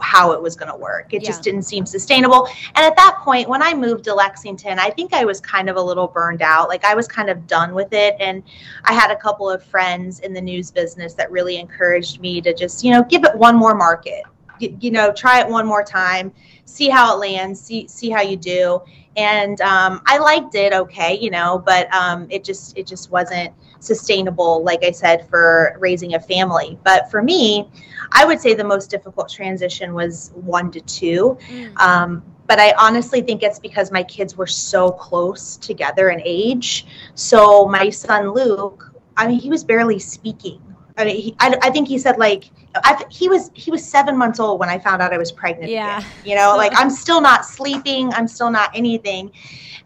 how 0.00 0.32
it 0.32 0.42
was 0.42 0.56
going 0.56 0.70
to 0.70 0.76
work. 0.76 1.14
It 1.14 1.22
yeah. 1.22 1.28
just 1.28 1.44
didn't 1.44 1.62
seem 1.62 1.86
sustainable. 1.86 2.48
And 2.74 2.84
at 2.84 2.96
that 2.96 3.18
point, 3.20 3.48
when 3.48 3.62
I 3.62 3.72
moved 3.72 4.02
to 4.04 4.14
Lexington, 4.14 4.80
I 4.80 4.90
think 4.90 5.14
I 5.14 5.24
was 5.24 5.40
kind 5.40 5.70
of 5.70 5.76
a 5.76 5.80
little 5.80 6.08
burned 6.08 6.42
out. 6.42 6.68
Like 6.68 6.84
I 6.84 6.96
was 6.96 7.06
kind 7.06 7.30
of 7.30 7.46
done 7.46 7.72
with 7.72 7.92
it. 7.92 8.16
And 8.18 8.42
I 8.82 8.94
had 8.94 9.12
a 9.12 9.16
couple 9.16 9.48
of 9.48 9.62
friends 9.62 10.18
in 10.18 10.32
the 10.32 10.40
news 10.40 10.72
business 10.72 11.14
that 11.14 11.30
really 11.30 11.56
encouraged 11.56 12.20
me 12.20 12.40
to 12.40 12.52
just, 12.52 12.82
you 12.82 12.90
know, 12.90 13.04
give 13.04 13.22
it 13.24 13.36
one 13.36 13.54
more 13.54 13.76
market. 13.76 14.24
You, 14.58 14.76
you 14.80 14.90
know, 14.90 15.12
try 15.12 15.38
it 15.38 15.48
one 15.48 15.66
more 15.68 15.84
time, 15.84 16.32
see 16.64 16.88
how 16.88 17.14
it 17.14 17.20
lands, 17.20 17.60
see 17.60 17.86
see 17.86 18.10
how 18.10 18.22
you 18.22 18.36
do. 18.36 18.80
And 19.16 19.60
um, 19.60 20.02
I 20.06 20.18
liked 20.18 20.56
it, 20.56 20.72
okay, 20.72 21.16
you 21.16 21.30
know, 21.30 21.62
but 21.64 21.92
um, 21.94 22.26
it 22.28 22.42
just 22.42 22.76
it 22.76 22.84
just 22.84 23.12
wasn't 23.12 23.52
sustainable, 23.80 24.62
like 24.62 24.84
I 24.84 24.90
said, 24.90 25.28
for 25.28 25.76
raising 25.78 26.14
a 26.14 26.20
family. 26.20 26.78
But 26.84 27.10
for 27.10 27.22
me, 27.22 27.68
I 28.12 28.24
would 28.24 28.40
say 28.40 28.54
the 28.54 28.64
most 28.64 28.90
difficult 28.90 29.28
transition 29.28 29.94
was 29.94 30.32
one 30.34 30.70
to 30.72 30.80
two. 30.80 31.38
Mm. 31.48 31.78
Um, 31.78 32.22
but 32.46 32.58
I 32.58 32.72
honestly 32.78 33.20
think 33.20 33.42
it's 33.42 33.58
because 33.58 33.92
my 33.92 34.02
kids 34.02 34.36
were 34.36 34.46
so 34.46 34.90
close 34.90 35.56
together 35.56 36.08
in 36.10 36.22
age. 36.24 36.86
So 37.14 37.66
my 37.66 37.90
son 37.90 38.32
Luke, 38.32 38.94
I 39.16 39.28
mean, 39.28 39.38
he 39.38 39.50
was 39.50 39.62
barely 39.62 39.98
speaking. 39.98 40.62
I 40.96 41.04
mean, 41.04 41.16
he, 41.16 41.36
I, 41.38 41.56
I 41.62 41.70
think 41.70 41.86
he 41.86 41.98
said 41.98 42.18
like 42.18 42.50
I, 42.74 43.04
he 43.10 43.28
was 43.28 43.50
he 43.54 43.70
was 43.70 43.84
seven 43.84 44.16
months 44.16 44.40
old 44.40 44.58
when 44.58 44.68
I 44.68 44.78
found 44.78 45.00
out 45.00 45.12
I 45.12 45.18
was 45.18 45.30
pregnant. 45.30 45.70
Yeah, 45.70 45.98
again, 45.98 46.10
you 46.24 46.34
know, 46.34 46.56
like 46.56 46.72
I'm 46.76 46.90
still 46.90 47.20
not 47.20 47.44
sleeping. 47.44 48.12
I'm 48.14 48.26
still 48.26 48.50
not 48.50 48.70
anything, 48.74 49.30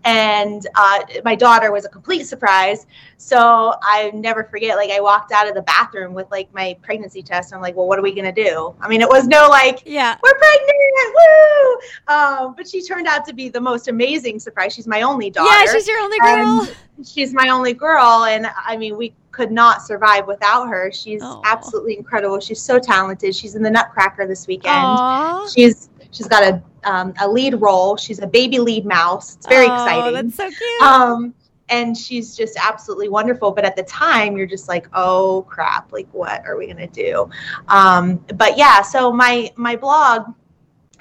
and 0.04 0.66
uh, 0.74 1.00
my 1.24 1.34
daughter 1.34 1.70
was 1.70 1.84
a 1.84 1.88
complete 1.88 2.24
surprise. 2.26 2.86
So 3.16 3.74
I 3.82 4.10
never 4.14 4.44
forget. 4.44 4.76
Like 4.76 4.90
I 4.90 5.00
walked 5.00 5.32
out 5.32 5.48
of 5.48 5.54
the 5.54 5.62
bathroom 5.62 6.12
with 6.12 6.30
like 6.30 6.52
my 6.52 6.76
pregnancy 6.82 7.22
test. 7.22 7.52
And 7.52 7.56
I'm 7.56 7.62
like, 7.62 7.76
well, 7.76 7.86
what 7.86 7.98
are 7.98 8.02
we 8.02 8.14
gonna 8.14 8.32
do? 8.32 8.74
I 8.80 8.88
mean, 8.88 9.00
it 9.00 9.08
was 9.08 9.26
no 9.26 9.48
like, 9.48 9.82
yeah, 9.86 10.16
we're 10.22 10.34
pregnant, 10.34 10.76
woo! 11.14 12.14
Um, 12.14 12.54
but 12.56 12.68
she 12.68 12.82
turned 12.82 13.06
out 13.06 13.24
to 13.26 13.32
be 13.32 13.48
the 13.48 13.60
most 13.60 13.88
amazing 13.88 14.40
surprise. 14.40 14.74
She's 14.74 14.88
my 14.88 15.02
only 15.02 15.30
daughter. 15.30 15.50
Yeah, 15.50 15.72
she's 15.72 15.86
your 15.86 16.00
only 16.00 16.18
girl. 16.18 16.68
she's 17.04 17.32
my 17.32 17.48
only 17.48 17.74
girl, 17.74 18.24
and 18.24 18.46
I 18.66 18.76
mean, 18.76 18.96
we 18.96 19.14
could 19.30 19.50
not 19.50 19.82
survive 19.82 20.26
without 20.26 20.68
her. 20.68 20.90
She's 20.92 21.22
Aww. 21.22 21.42
absolutely 21.44 21.96
incredible. 21.96 22.38
She's 22.40 22.60
so 22.60 22.78
talented. 22.78 23.34
She's 23.34 23.54
in 23.54 23.62
the 23.62 23.70
Nutcracker 23.70 24.26
this 24.26 24.46
weekend. 24.46 24.74
Aww. 24.74 25.54
She's 25.54 25.88
she's 26.10 26.28
got 26.28 26.42
a 26.42 26.62
um, 26.84 27.14
a 27.20 27.28
lead 27.28 27.60
role. 27.60 27.96
She's 27.96 28.20
a 28.20 28.26
baby 28.26 28.58
lead 28.58 28.84
mouse. 28.84 29.36
It's 29.36 29.46
very 29.46 29.66
oh, 29.66 29.74
exciting. 29.74 30.14
That's 30.14 30.36
so 30.36 30.48
cute. 30.48 30.82
Um, 30.82 31.34
and 31.68 31.96
she's 31.96 32.36
just 32.36 32.58
absolutely 32.62 33.08
wonderful. 33.08 33.50
But 33.50 33.64
at 33.64 33.76
the 33.76 33.82
time, 33.84 34.36
you're 34.36 34.46
just 34.46 34.68
like, 34.68 34.86
oh 34.94 35.46
crap, 35.48 35.92
like 35.92 36.08
what 36.12 36.44
are 36.46 36.56
we 36.56 36.66
gonna 36.66 36.86
do? 36.86 37.30
Um, 37.68 38.18
but 38.34 38.58
yeah, 38.58 38.82
so 38.82 39.12
my 39.12 39.50
my 39.56 39.76
blog 39.76 40.32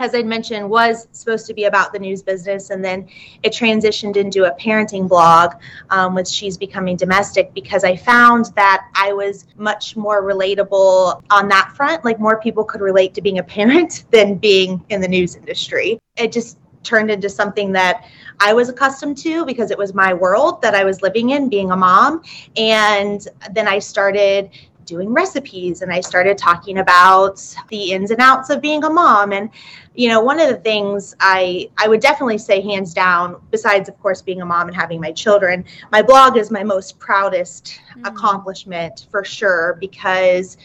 as 0.02 0.16
I'd 0.16 0.26
mentioned, 0.26 0.70
was 0.70 1.08
supposed 1.12 1.46
to 1.48 1.54
be 1.54 1.66
about 1.66 1.94
the 1.94 2.00
news 2.00 2.24
business, 2.24 2.72
and 2.72 2.84
then 2.84 3.08
it 3.44 3.54
transitioned 3.54 4.18
into 4.18 4.46
a 4.46 4.56
parenting 4.56 5.08
blog 5.08 5.54
um, 5.92 6.16
with 6.16 6.28
She's 6.28 6.58
Becoming 6.58 6.98
Domestic 6.98 7.54
because 7.54 7.84
I 7.84 7.96
found 7.96 8.46
that 8.56 8.88
I 8.96 9.14
was 9.14 9.46
much 9.56 9.96
more 9.96 10.24
relatable 10.24 11.22
on 11.30 11.48
that 11.50 11.74
front. 11.76 12.04
Like 12.04 12.20
more 12.20 12.42
people 12.42 12.64
could 12.64 12.82
relate 12.82 13.14
to 13.14 13.22
being 13.22 13.38
a 13.38 13.44
parent 13.44 14.06
than 14.12 14.36
being 14.36 14.84
in 14.90 15.02
the 15.02 15.08
news 15.08 15.36
industry. 15.36 16.00
It 16.18 16.32
just 16.32 16.58
turned 16.84 17.12
into 17.12 17.30
something 17.30 17.72
that 17.74 18.06
I 18.40 18.54
was 18.54 18.70
accustomed 18.70 19.18
to 19.20 19.46
because 19.46 19.70
it 19.70 19.78
was 19.78 19.94
my 19.94 20.16
world 20.16 20.64
that 20.64 20.74
I 20.74 20.84
was 20.84 21.04
living 21.04 21.30
in, 21.30 21.48
being 21.48 21.72
a 21.72 21.78
mom. 21.78 22.24
And 22.58 23.26
then 23.52 23.68
I 23.68 23.78
started 23.78 24.50
doing 24.92 25.14
recipes 25.14 25.82
and 25.82 25.92
I 25.92 26.02
started 26.02 26.38
talking 26.38 26.80
about 26.80 27.42
the 27.70 27.94
ins 27.94 28.12
and 28.12 28.20
outs 28.20 28.50
of 28.50 28.62
being 28.62 28.84
a 28.84 28.90
mom. 28.90 29.32
And, 29.32 29.50
you 29.96 30.10
know, 30.10 30.20
one 30.20 30.38
of 30.38 30.50
the 30.50 30.58
things 30.58 31.16
I, 31.22 31.70
I 31.78 31.88
would 31.88 32.02
definitely 32.02 32.38
say 32.38 32.60
hands 32.60 32.94
down, 32.94 33.42
besides, 33.52 33.88
of 33.88 33.98
course, 34.02 34.22
being 34.22 34.42
a 34.42 34.46
mom 34.46 34.68
and 34.68 34.76
having 34.76 35.00
my 35.00 35.14
children, 35.14 35.64
my 35.94 36.02
blog 36.02 36.36
is 36.36 36.52
my 36.52 36.64
most 36.64 37.00
proudest 37.00 37.80
mm. 37.98 38.06
accomplishment 38.06 39.08
for 39.10 39.24
sure 39.24 39.78
because 39.80 40.58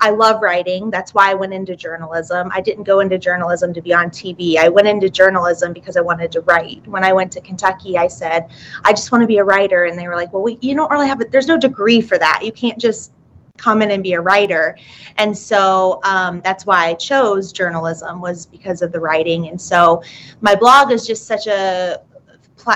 I 0.00 0.10
love 0.10 0.40
writing. 0.40 0.90
That's 0.90 1.14
why 1.14 1.30
I 1.30 1.34
went 1.34 1.52
into 1.52 1.74
journalism. 1.74 2.50
I 2.52 2.60
didn't 2.60 2.84
go 2.84 3.00
into 3.00 3.18
journalism 3.18 3.72
to 3.74 3.82
be 3.82 3.92
on 3.92 4.10
TV. 4.10 4.56
I 4.56 4.68
went 4.68 4.86
into 4.86 5.10
journalism 5.10 5.72
because 5.72 5.96
I 5.96 6.00
wanted 6.00 6.30
to 6.32 6.42
write. 6.42 6.86
When 6.86 7.02
I 7.04 7.12
went 7.12 7.32
to 7.32 7.40
Kentucky, 7.40 7.98
I 7.98 8.06
said, 8.06 8.50
I 8.84 8.92
just 8.92 9.10
want 9.12 9.22
to 9.22 9.26
be 9.26 9.38
a 9.38 9.44
writer. 9.44 9.84
And 9.84 9.98
they 9.98 10.06
were 10.06 10.16
like, 10.16 10.32
well, 10.32 10.42
we, 10.42 10.58
you 10.60 10.74
don't 10.74 10.90
really 10.90 11.08
have, 11.08 11.20
a, 11.20 11.24
there's 11.24 11.48
no 11.48 11.58
degree 11.58 12.00
for 12.00 12.18
that. 12.18 12.40
You 12.44 12.52
can't 12.52 12.78
just 12.78 13.12
come 13.56 13.82
in 13.82 13.92
and 13.92 14.02
be 14.02 14.14
a 14.14 14.20
writer 14.20 14.76
and 15.16 15.36
so 15.36 16.00
um, 16.04 16.40
that's 16.42 16.66
why 16.66 16.86
i 16.86 16.94
chose 16.94 17.52
journalism 17.52 18.20
was 18.20 18.46
because 18.46 18.82
of 18.82 18.90
the 18.90 18.98
writing 18.98 19.48
and 19.48 19.60
so 19.60 20.02
my 20.40 20.54
blog 20.54 20.90
is 20.90 21.06
just 21.06 21.26
such 21.26 21.46
a 21.46 22.00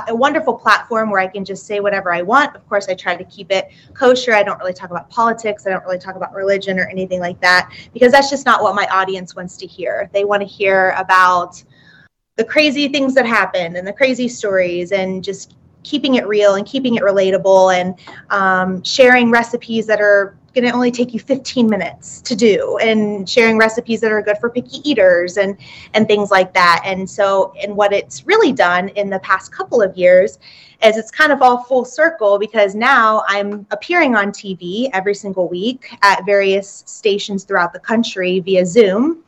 a 0.09 0.15
wonderful 0.15 0.55
platform 0.55 1.11
where 1.11 1.21
I 1.21 1.27
can 1.27 1.45
just 1.45 1.67
say 1.67 1.81
whatever 1.81 2.13
I 2.13 2.23
want. 2.23 2.55
Of 2.55 2.69
course, 2.69 2.89
I 2.89 2.95
try 2.95 3.17
to 3.17 3.25
keep 3.25 3.51
it 3.51 3.71
kosher. 3.95 4.35
I 4.35 4.43
don't 4.43 4.59
really 4.59 4.73
talk 4.73 4.91
about 4.91 5.09
politics. 5.09 5.67
I 5.67 5.71
don't 5.71 5.85
really 5.85 5.99
talk 5.99 6.17
about 6.17 6.35
religion 6.35 6.79
or 6.79 6.87
anything 6.89 7.21
like 7.21 7.41
that 7.41 7.73
because 7.93 8.13
that's 8.13 8.31
just 8.31 8.45
not 8.45 8.63
what 8.63 8.75
my 8.75 8.87
audience 8.91 9.35
wants 9.35 9.57
to 9.59 9.67
hear. 9.67 10.11
They 10.13 10.25
want 10.25 10.43
to 10.43 10.47
hear 10.47 10.95
about 10.97 11.63
the 12.37 12.45
crazy 12.45 12.89
things 12.89 13.15
that 13.15 13.27
happen 13.27 13.77
and 13.77 13.87
the 13.87 13.93
crazy 13.93 14.29
stories 14.29 14.93
and 14.93 15.25
just 15.25 15.57
keeping 15.83 16.17
it 16.17 16.27
real 16.27 16.55
and 16.55 16.67
keeping 16.67 16.97
it 16.97 17.03
relatable 17.03 17.75
and 17.75 17.99
um, 18.31 18.83
sharing 18.85 19.31
recipes 19.31 19.87
that 19.87 20.01
are 20.01 20.38
going 20.55 20.65
to 20.65 20.71
only 20.73 20.91
take 20.91 21.13
you 21.13 21.21
15 21.21 21.69
minutes 21.69 22.21
to 22.23 22.35
do 22.35 22.79
and 22.79 23.29
sharing 23.29 23.59
recipes 23.59 24.01
that 24.01 24.11
are 24.11 24.23
good 24.23 24.39
for 24.39 24.51
picky 24.51 24.79
eaters 24.89 25.37
and 25.37 25.57
and 25.95 26.07
things 26.07 26.31
like 26.31 26.53
that 26.55 26.83
and 26.85 27.09
so 27.09 27.53
and 27.63 27.75
what 27.75 27.93
it's 27.93 28.27
really 28.27 28.53
done 28.53 28.89
in 28.91 29.11
the 29.11 29.19
past 29.21 29.53
couple 29.53 29.83
of 29.83 29.97
years 29.97 30.39
is 30.83 30.97
it's 30.97 31.11
kind 31.11 31.33
of 31.33 31.43
all 31.43 31.63
full 31.65 31.85
circle 31.85 32.39
because 32.39 32.75
now 32.75 33.23
i'm 33.29 33.67
appearing 33.71 34.17
on 34.17 34.31
tv 34.31 34.89
every 34.93 35.15
single 35.15 35.49
week 35.49 35.97
at 36.03 36.25
various 36.25 36.83
stations 36.87 37.45
throughout 37.45 37.73
the 37.73 37.81
country 37.81 38.41
via 38.41 38.65
zoom 38.65 39.23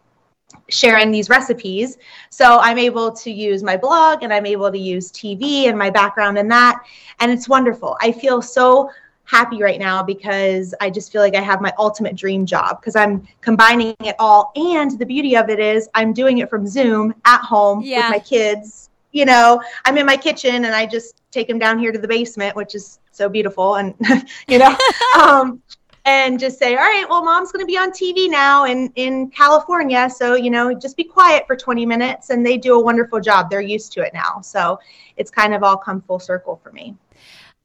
sharing 0.69 1.11
these 1.11 1.29
recipes. 1.29 1.99
So 2.31 2.59
I'm 2.61 2.79
able 2.79 3.13
to 3.13 3.31
use 3.31 3.63
my 3.63 3.77
blog 3.77 4.23
and 4.23 4.33
I'm 4.33 4.47
able 4.47 4.71
to 4.71 4.79
use 4.79 5.11
TV 5.11 5.65
and 5.69 5.79
my 5.79 5.91
background 5.91 6.39
in 6.39 6.49
that. 6.49 6.83
And 7.19 7.31
it's 7.31 7.49
wonderful. 7.49 7.97
I 8.01 8.13
feel 8.13 8.41
so 8.41 8.91
happy 9.31 9.63
right 9.63 9.79
now 9.79 10.03
because 10.03 10.75
I 10.81 10.91
just 10.91 11.13
feel 11.13 11.23
like 11.23 11.37
I 11.37 11.41
have 11.41 11.61
my 11.61 11.73
ultimate 11.79 12.17
dream 12.17 12.45
job 12.45 12.81
because 12.81 12.97
I'm 12.97 13.27
combining 13.41 13.95
it 14.01 14.17
all. 14.19 14.51
And 14.57 14.99
the 14.99 15.07
beauty 15.07 15.37
of 15.37 15.49
it 15.49 15.61
is 15.61 15.89
I'm 15.95 16.13
doing 16.13 16.39
it 16.39 16.51
from 16.51 16.67
Zoom 16.67 17.15
at 17.25 17.41
home 17.41 17.81
yeah. 17.83 18.09
with 18.09 18.11
my 18.11 18.19
kids. 18.19 18.91
You 19.13 19.25
know, 19.25 19.63
I'm 19.85 19.97
in 19.99 20.07
my 20.07 20.17
kitchen 20.17 20.65
and 20.65 20.75
I 20.75 20.85
just 20.85 21.23
take 21.31 21.47
them 21.47 21.61
down 21.61 21.79
here 21.79 21.93
to 21.93 21.99
the 21.99 22.09
basement, 22.09 22.57
which 22.57 22.75
is 22.75 22.99
so 23.13 23.29
beautiful. 23.29 23.77
And, 23.77 23.95
you 24.49 24.59
know, 24.59 24.77
um, 25.21 25.63
and 26.07 26.41
just 26.41 26.59
say, 26.59 26.75
all 26.75 26.83
right, 26.83 27.07
well, 27.09 27.25
mom's 27.25 27.53
going 27.53 27.65
to 27.65 27.71
be 27.71 27.79
on 27.79 27.93
TV 27.93 28.29
now 28.29 28.65
in, 28.65 28.91
in 28.97 29.31
California. 29.31 30.11
So, 30.11 30.35
you 30.35 30.51
know, 30.51 30.75
just 30.75 30.97
be 30.97 31.05
quiet 31.05 31.47
for 31.47 31.55
20 31.55 31.87
minutes. 31.87 32.31
And 32.31 32.45
they 32.45 32.57
do 32.57 32.75
a 32.75 32.83
wonderful 32.83 33.21
job. 33.21 33.49
They're 33.49 33.61
used 33.61 33.93
to 33.93 34.01
it 34.01 34.13
now. 34.13 34.41
So 34.41 34.81
it's 35.17 35.31
kind 35.31 35.55
of 35.55 35.63
all 35.63 35.77
come 35.77 36.01
full 36.03 36.19
circle 36.19 36.59
for 36.65 36.73
me. 36.73 36.97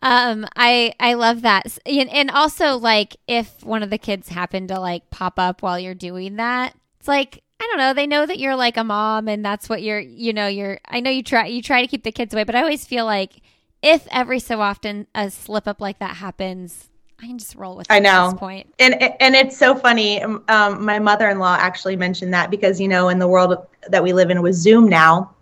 Um, 0.06 0.46
I 0.56 0.94
I 1.00 1.16
love 1.16 1.42
that, 1.42 1.80
and, 1.84 2.08
and 2.12 2.30
also 2.30 2.78
like 2.78 3.18
if 3.28 3.64
one 3.64 3.82
of 3.82 3.90
the 3.90 3.98
kids 3.98 4.30
happen 4.30 4.68
to 4.68 4.80
like 4.80 5.10
pop 5.10 5.40
up 5.40 5.64
while 5.64 5.80
you're 5.80 5.96
doing 5.96 6.36
that, 6.36 6.76
it's 7.00 7.08
like 7.08 7.42
I 7.60 7.64
don't 7.64 7.80
know. 7.80 7.94
They 7.96 8.06
know 8.06 8.24
that 8.24 8.38
you're 8.38 8.56
like 8.56 8.78
a 8.78 8.84
mom, 8.84 9.28
and 9.28 9.44
that's 9.44 9.68
what 9.68 9.82
you're. 9.82 10.00
You 10.00 10.32
know, 10.32 10.46
you're. 10.46 10.80
I 10.88 11.00
know 11.00 11.10
you 11.10 11.24
try. 11.24 11.48
You 11.48 11.64
try 11.64 11.82
to 11.82 11.88
keep 11.88 12.04
the 12.04 12.12
kids 12.12 12.36
away, 12.36 12.44
but 12.44 12.54
I 12.54 12.62
always 12.62 12.86
feel 12.86 13.06
like 13.06 13.42
if 13.82 14.08
every 14.12 14.38
so 14.38 14.62
often 14.62 15.08
a 15.16 15.32
slip 15.32 15.68
up 15.68 15.82
like 15.82 15.98
that 15.98 16.18
happens, 16.18 16.88
I 17.20 17.26
can 17.26 17.40
just 17.40 17.56
roll 17.56 17.76
with. 17.76 17.90
It 17.90 17.94
I 17.94 17.98
know. 17.98 18.36
point, 18.38 18.72
and 18.78 19.02
and 19.02 19.36
it's 19.36 19.58
so 19.58 19.74
funny. 19.74 20.22
Um, 20.22 20.44
um, 20.50 20.86
my 20.86 21.00
mother-in-law 21.00 21.58
actually 21.60 21.96
mentioned 21.96 22.32
that 22.32 22.52
because 22.52 22.80
you 22.80 22.88
know, 22.88 23.10
in 23.10 23.18
the 23.18 23.28
world 23.28 23.58
that 23.90 24.04
we 24.04 24.14
live 24.14 24.30
in 24.30 24.44
with 24.44 24.54
Zoom 24.54 24.88
now, 24.88 25.34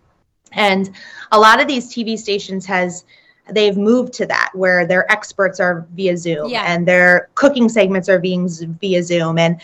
and 0.53 0.89
a 1.33 1.39
lot 1.39 1.59
of 1.59 1.67
these 1.67 1.93
TV 1.93 2.17
stations 2.17 2.65
has 2.65 3.03
they've 3.51 3.77
moved 3.77 4.13
to 4.13 4.25
that 4.25 4.51
where 4.53 4.85
their 4.85 5.11
experts 5.11 5.59
are 5.59 5.85
via 5.93 6.15
Zoom 6.15 6.49
yeah. 6.49 6.63
and 6.67 6.87
their 6.87 7.29
cooking 7.35 7.67
segments 7.69 8.07
are 8.09 8.19
being 8.19 8.49
via 8.79 9.03
Zoom. 9.03 9.37
And 9.37 9.59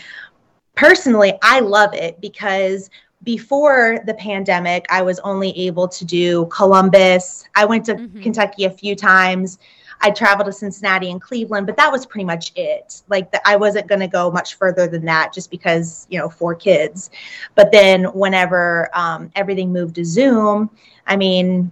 personally, 0.74 1.34
I 1.42 1.60
love 1.60 1.94
it 1.94 2.20
because 2.20 2.90
before 3.22 3.98
the 4.06 4.14
pandemic, 4.14 4.86
I 4.90 5.02
was 5.02 5.18
only 5.20 5.56
able 5.58 5.88
to 5.88 6.04
do 6.04 6.46
Columbus. 6.46 7.44
I 7.54 7.64
went 7.64 7.84
to 7.86 7.94
mm-hmm. 7.94 8.22
Kentucky 8.22 8.64
a 8.64 8.70
few 8.70 8.96
times. 8.96 9.58
I 10.02 10.10
traveled 10.10 10.46
to 10.46 10.52
Cincinnati 10.52 11.10
and 11.10 11.20
Cleveland, 11.20 11.66
but 11.66 11.76
that 11.76 11.92
was 11.92 12.06
pretty 12.06 12.24
much 12.24 12.52
it. 12.56 13.02
Like 13.08 13.30
the, 13.30 13.46
I 13.46 13.56
wasn't 13.56 13.86
going 13.86 14.00
to 14.00 14.08
go 14.08 14.30
much 14.30 14.54
further 14.54 14.86
than 14.86 15.04
that, 15.04 15.34
just 15.34 15.50
because 15.50 16.06
you 16.08 16.18
know 16.18 16.30
four 16.30 16.54
kids. 16.54 17.10
But 17.54 17.70
then 17.70 18.04
whenever 18.04 18.88
um, 18.94 19.30
everything 19.36 19.72
moved 19.72 19.96
to 19.96 20.04
Zoom, 20.04 20.70
I 21.06 21.16
mean, 21.16 21.70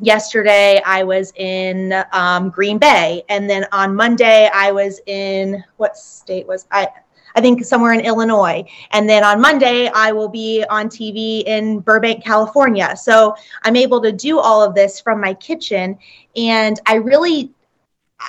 yesterday 0.00 0.80
I 0.84 1.02
was 1.02 1.32
in 1.36 1.94
um, 2.12 2.50
Green 2.50 2.78
Bay, 2.78 3.22
and 3.28 3.48
then 3.48 3.66
on 3.72 3.94
Monday 3.94 4.50
I 4.52 4.72
was 4.72 5.00
in 5.06 5.62
what 5.76 5.96
state 5.96 6.46
was 6.46 6.66
I? 6.70 6.88
I 7.36 7.40
think 7.40 7.64
somewhere 7.64 7.92
in 7.92 8.00
Illinois. 8.00 8.64
And 8.92 9.08
then 9.08 9.24
on 9.24 9.40
Monday, 9.40 9.88
I 9.88 10.12
will 10.12 10.28
be 10.28 10.64
on 10.70 10.88
TV 10.88 11.42
in 11.44 11.80
Burbank, 11.80 12.22
California. 12.22 12.96
So 12.96 13.34
I'm 13.64 13.74
able 13.76 14.00
to 14.02 14.12
do 14.12 14.38
all 14.38 14.62
of 14.62 14.74
this 14.74 15.00
from 15.00 15.20
my 15.20 15.34
kitchen. 15.34 15.98
And 16.36 16.78
I 16.86 16.94
really, 16.94 17.50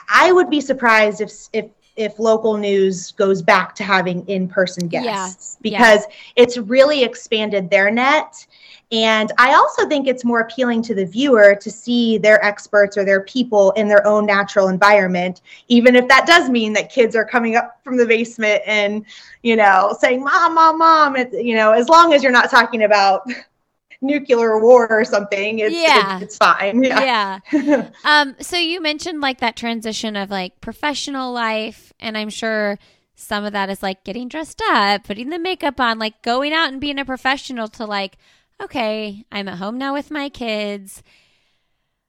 I 0.10 0.32
would 0.32 0.50
be 0.50 0.60
surprised 0.60 1.22
if, 1.22 1.32
if, 1.54 1.70
if 1.96 2.18
local 2.20 2.58
news 2.58 3.12
goes 3.12 3.42
back 3.44 3.76
to 3.76 3.84
having 3.84 4.28
in-person 4.28 4.88
guests 4.88 5.58
yeah. 5.58 5.62
because 5.62 6.02
yeah. 6.10 6.44
it's 6.44 6.58
really 6.58 7.04
expanded 7.04 7.70
their 7.70 7.92
net 7.92 8.48
and 8.92 9.32
I 9.38 9.56
also 9.56 9.88
think 9.88 10.08
it's 10.08 10.24
more 10.24 10.42
appealing 10.42 10.84
to 10.84 10.94
the 10.94 11.06
viewer 11.06 11.56
to 11.56 11.72
see 11.72 12.18
their 12.18 12.44
experts 12.46 12.98
or 12.98 13.04
their 13.04 13.22
people 13.22 13.72
in 13.72 13.88
their 13.88 14.06
own 14.06 14.26
natural 14.26 14.68
environment, 14.68 15.42
even 15.68 15.96
if 15.96 16.08
that 16.08 16.28
does 16.28 16.50
mean 16.50 16.74
that 16.74 16.92
kids 16.92 17.16
are 17.16 17.26
coming 17.26 17.56
up 17.56 17.80
from 17.84 17.98
the 17.98 18.06
basement 18.06 18.62
and, 18.68 19.06
you 19.42 19.56
know, 19.56 19.96
saying, 20.00 20.24
Mom, 20.24 20.54
Mom, 20.54 20.78
Mom. 20.78 21.16
It's, 21.16 21.34
you 21.34 21.56
know, 21.56 21.72
as 21.72 21.90
long 21.90 22.14
as 22.14 22.22
you're 22.22 22.32
not 22.32 22.52
talking 22.52 22.84
about 22.84 23.28
nuclear 24.02 24.60
war 24.60 24.88
or 24.92 25.04
something 25.04 25.60
it's, 25.60 25.74
yeah. 25.74 26.16
it's, 26.18 26.26
it's 26.26 26.38
fine 26.38 26.84
yeah, 26.84 27.40
yeah. 27.52 27.90
um 28.04 28.36
so 28.40 28.56
you 28.56 28.80
mentioned 28.80 29.20
like 29.20 29.40
that 29.40 29.56
transition 29.56 30.16
of 30.16 30.30
like 30.30 30.60
professional 30.62 31.32
life 31.32 31.92
and 32.00 32.16
i'm 32.18 32.30
sure 32.30 32.78
some 33.16 33.46
of 33.46 33.54
that 33.54 33.70
is 33.70 33.82
like 33.82 34.04
getting 34.04 34.28
dressed 34.28 34.62
up 34.68 35.06
putting 35.06 35.30
the 35.30 35.40
makeup 35.40 35.80
on 35.80 35.98
like 35.98 36.22
going 36.22 36.54
out 36.54 36.72
and 36.72 36.82
being 36.82 37.00
a 37.00 37.06
professional 37.06 37.68
to 37.68 37.86
like 37.86 38.18
okay, 38.62 39.26
I'm 39.32 39.48
at 39.48 39.58
home 39.58 39.78
now 39.78 39.94
with 39.94 40.12
my 40.12 40.30
kids. 40.30 41.04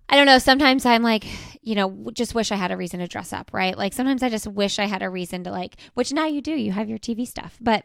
I 0.09 0.17
don't 0.17 0.27
know. 0.27 0.39
Sometimes 0.39 0.87
I'm 0.87 1.03
like, 1.03 1.27
you 1.63 1.75
know, 1.75 2.11
just 2.13 2.35
wish 2.35 2.53
I 2.53 2.57
had 2.57 2.71
a 2.71 2.77
reason 2.77 3.01
to 3.01 3.09
dress 3.09 3.33
up, 3.33 3.53
right? 3.53 3.77
Like 3.77 3.93
sometimes 3.93 4.23
I 4.23 4.29
just 4.29 4.47
wish 4.47 4.79
I 4.79 4.85
had 4.85 5.03
a 5.03 5.11
reason 5.11 5.43
to 5.45 5.51
like, 5.51 5.77
which 5.95 6.13
now 6.13 6.27
you 6.27 6.41
do. 6.41 6.53
You 6.53 6.73
have 6.73 6.89
your 6.89 6.99
TV 6.99 7.27
stuff. 7.27 7.59
But 7.61 7.85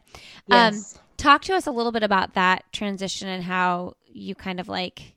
um, 0.52 0.76
yes. 0.76 1.00
talk 1.17 1.41
to 1.43 1.56
us 1.56 1.65
a 1.65 1.71
little 1.71 1.91
bit 1.91 2.04
about 2.04 2.36
that 2.36 2.71
transition 2.71 3.28
and 3.28 3.43
how 3.43 3.95
you 4.06 4.36
kind 4.36 4.60
of 4.60 4.69
like 4.69 5.15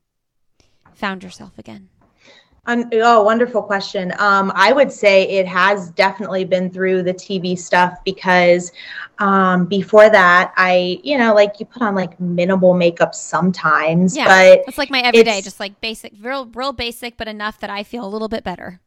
found 0.95 1.23
yourself 1.23 1.59
again. 1.59 1.91
Oh, 2.67 3.23
wonderful 3.23 3.63
question. 3.63 4.13
Um, 4.19 4.51
I 4.55 4.73
would 4.73 4.91
say 4.91 5.29
it 5.29 5.47
has 5.47 5.91
definitely 5.91 6.45
been 6.45 6.71
through 6.71 7.03
the 7.03 7.13
TV 7.13 7.59
stuff 7.59 7.99
because 8.05 8.73
um, 9.19 9.67
before 9.67 10.09
that, 10.09 10.53
I, 10.57 10.99
you 11.05 11.19
know, 11.19 11.35
like 11.35 11.61
you 11.61 11.67
put 11.67 11.83
on 11.83 11.95
like 11.95 12.19
minimal 12.19 12.73
makeup 12.73 13.15
sometimes, 13.15 14.17
yeah, 14.17 14.25
but 14.25 14.65
it's 14.67 14.79
like 14.79 14.91
my 14.91 15.01
everyday, 15.01 15.43
just 15.43 15.61
like 15.61 15.79
basic, 15.81 16.15
real, 16.21 16.47
real 16.47 16.73
basic, 16.73 17.19
but 17.19 17.29
enough 17.29 17.61
that 17.61 17.71
I 17.71 17.83
feel 17.83 18.05
a 18.05 18.09
little 18.09 18.29
bit 18.29 18.45
better. 18.45 18.81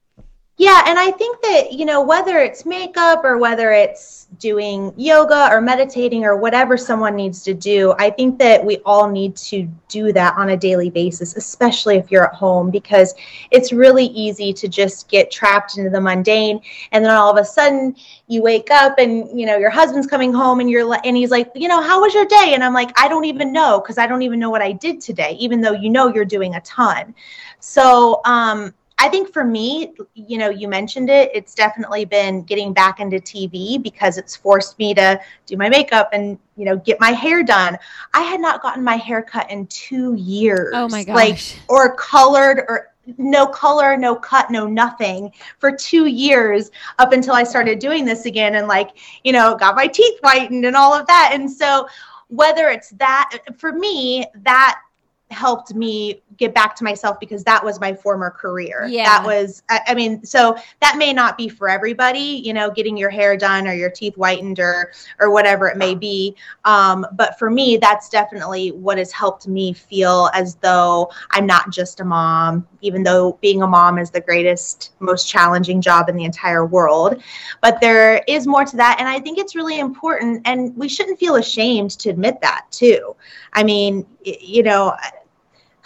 Yeah, 0.59 0.85
and 0.87 0.97
I 0.97 1.11
think 1.11 1.39
that, 1.43 1.73
you 1.73 1.85
know, 1.85 2.01
whether 2.01 2.39
it's 2.39 2.65
makeup 2.65 3.23
or 3.23 3.37
whether 3.37 3.71
it's 3.73 4.25
doing 4.39 4.91
yoga 4.97 5.49
or 5.51 5.61
meditating 5.61 6.25
or 6.25 6.35
whatever 6.35 6.77
someone 6.77 7.15
needs 7.15 7.43
to 7.43 7.53
do, 7.53 7.93
I 7.99 8.09
think 8.09 8.39
that 8.39 8.65
we 8.65 8.77
all 8.83 9.07
need 9.07 9.35
to 9.35 9.71
do 9.87 10.11
that 10.13 10.35
on 10.35 10.49
a 10.49 10.57
daily 10.57 10.89
basis, 10.89 11.35
especially 11.37 11.97
if 11.97 12.09
you're 12.09 12.25
at 12.25 12.33
home, 12.33 12.71
because 12.71 13.13
it's 13.51 13.71
really 13.71 14.05
easy 14.07 14.51
to 14.53 14.67
just 14.67 15.07
get 15.09 15.29
trapped 15.29 15.77
into 15.77 15.91
the 15.91 16.01
mundane. 16.01 16.59
And 16.91 17.05
then 17.05 17.11
all 17.11 17.29
of 17.29 17.37
a 17.37 17.45
sudden 17.45 17.95
you 18.25 18.41
wake 18.41 18.71
up 18.71 18.97
and, 18.97 19.39
you 19.39 19.45
know, 19.45 19.57
your 19.57 19.69
husband's 19.69 20.07
coming 20.07 20.33
home 20.33 20.59
and 20.59 20.67
you're, 20.71 20.91
and 21.05 21.15
he's 21.15 21.29
like, 21.29 21.51
you 21.53 21.67
know, 21.67 21.83
how 21.83 22.01
was 22.01 22.15
your 22.15 22.25
day? 22.25 22.53
And 22.55 22.63
I'm 22.63 22.73
like, 22.73 22.99
I 22.99 23.07
don't 23.07 23.25
even 23.25 23.53
know 23.53 23.79
because 23.79 23.99
I 23.99 24.07
don't 24.07 24.23
even 24.23 24.39
know 24.39 24.49
what 24.49 24.63
I 24.63 24.71
did 24.71 25.01
today, 25.01 25.37
even 25.39 25.61
though 25.61 25.73
you 25.73 25.91
know 25.91 26.07
you're 26.07 26.25
doing 26.25 26.55
a 26.55 26.61
ton. 26.61 27.13
So, 27.59 28.21
um, 28.25 28.73
I 28.99 29.09
think 29.09 29.31
for 29.31 29.43
me, 29.43 29.93
you 30.15 30.39
know, 30.39 30.49
you 30.49 30.67
mentioned 30.67 31.09
it, 31.09 31.29
it's 31.33 31.53
definitely 31.53 32.05
been 32.05 32.41
getting 32.43 32.73
back 32.73 32.99
into 32.99 33.17
TV 33.17 33.81
because 33.81 34.17
it's 34.17 34.35
forced 34.35 34.79
me 34.79 34.93
to 34.95 35.19
do 35.45 35.55
my 35.55 35.69
makeup 35.69 36.09
and, 36.13 36.39
you 36.55 36.65
know, 36.65 36.77
get 36.77 36.99
my 36.99 37.11
hair 37.11 37.43
done. 37.43 37.77
I 38.15 38.21
had 38.21 38.41
not 38.41 38.61
gotten 38.63 38.83
my 38.83 38.95
hair 38.95 39.21
cut 39.21 39.51
in 39.51 39.67
two 39.67 40.15
years. 40.15 40.71
Oh 40.73 40.87
my 40.89 41.03
gosh. 41.03 41.15
Like, 41.15 41.39
or 41.69 41.95
colored 41.95 42.65
or 42.67 42.93
no 43.19 43.45
color, 43.45 43.97
no 43.97 44.15
cut, 44.15 44.49
no 44.49 44.65
nothing 44.65 45.31
for 45.59 45.71
two 45.71 46.07
years 46.07 46.71
up 46.97 47.13
until 47.13 47.33
I 47.33 47.43
started 47.43 47.77
doing 47.77 48.03
this 48.03 48.25
again 48.25 48.55
and, 48.55 48.67
like, 48.67 48.97
you 49.23 49.31
know, 49.31 49.55
got 49.55 49.75
my 49.75 49.87
teeth 49.87 50.19
whitened 50.21 50.65
and 50.65 50.75
all 50.75 50.93
of 50.93 51.05
that. 51.07 51.31
And 51.33 51.49
so, 51.49 51.87
whether 52.29 52.69
it's 52.69 52.89
that, 52.91 53.39
for 53.57 53.71
me, 53.71 54.25
that 54.43 54.81
helped 55.29 55.73
me 55.73 56.21
get 56.37 56.53
back 56.53 56.75
to 56.75 56.83
myself 56.83 57.19
because 57.19 57.43
that 57.43 57.63
was 57.63 57.79
my 57.79 57.93
former 57.93 58.29
career. 58.29 58.87
Yeah. 58.89 59.05
That 59.05 59.25
was, 59.25 59.63
I, 59.69 59.81
I, 59.87 59.93
mean, 59.93 60.23
so 60.23 60.55
that 60.81 60.97
may 60.97 61.13
not 61.13 61.37
be 61.37 61.49
for 61.49 61.69
everybody, 61.69 62.41
you 62.43 62.53
know, 62.53 62.69
getting 62.69 62.95
your 62.95 63.09
hair 63.09 63.35
done 63.35 63.67
or 63.67 63.73
your 63.73 63.89
teeth 63.89 64.15
whitened 64.15 64.59
or, 64.59 64.91
or 65.19 65.31
whatever 65.31 65.67
it 65.67 65.77
may 65.77 65.95
be. 65.95 66.35
Um, 66.65 67.05
but 67.13 67.37
for 67.39 67.49
me, 67.49 67.77
that's 67.77 68.09
definitely 68.09 68.71
what 68.71 68.97
has 68.97 69.11
helped 69.11 69.47
me 69.47 69.73
feel 69.73 70.29
as 70.33 70.55
though 70.55 71.11
I'm 71.31 71.45
not 71.45 71.71
just 71.71 71.99
a 71.99 72.05
mom, 72.05 72.67
even 72.81 73.03
though 73.03 73.37
being 73.41 73.61
a 73.61 73.67
mom 73.67 73.97
is 73.97 74.11
the 74.11 74.21
greatest, 74.21 74.93
most 74.99 75.27
challenging 75.27 75.81
job 75.81 76.09
in 76.09 76.15
the 76.15 76.25
entire 76.25 76.65
world. 76.65 77.21
But 77.61 77.81
there 77.81 78.23
is 78.27 78.45
more 78.47 78.65
to 78.65 78.77
that. 78.77 78.97
And 78.99 79.07
I 79.07 79.19
think 79.19 79.37
it's 79.37 79.55
really 79.55 79.79
important. 79.79 80.41
And 80.45 80.75
we 80.77 80.87
shouldn't 80.87 81.19
feel 81.19 81.35
ashamed 81.35 81.91
to 81.99 82.09
admit 82.09 82.41
that 82.41 82.65
too. 82.71 83.15
I 83.53 83.63
mean, 83.63 84.05
you 84.23 84.63
know, 84.63 84.95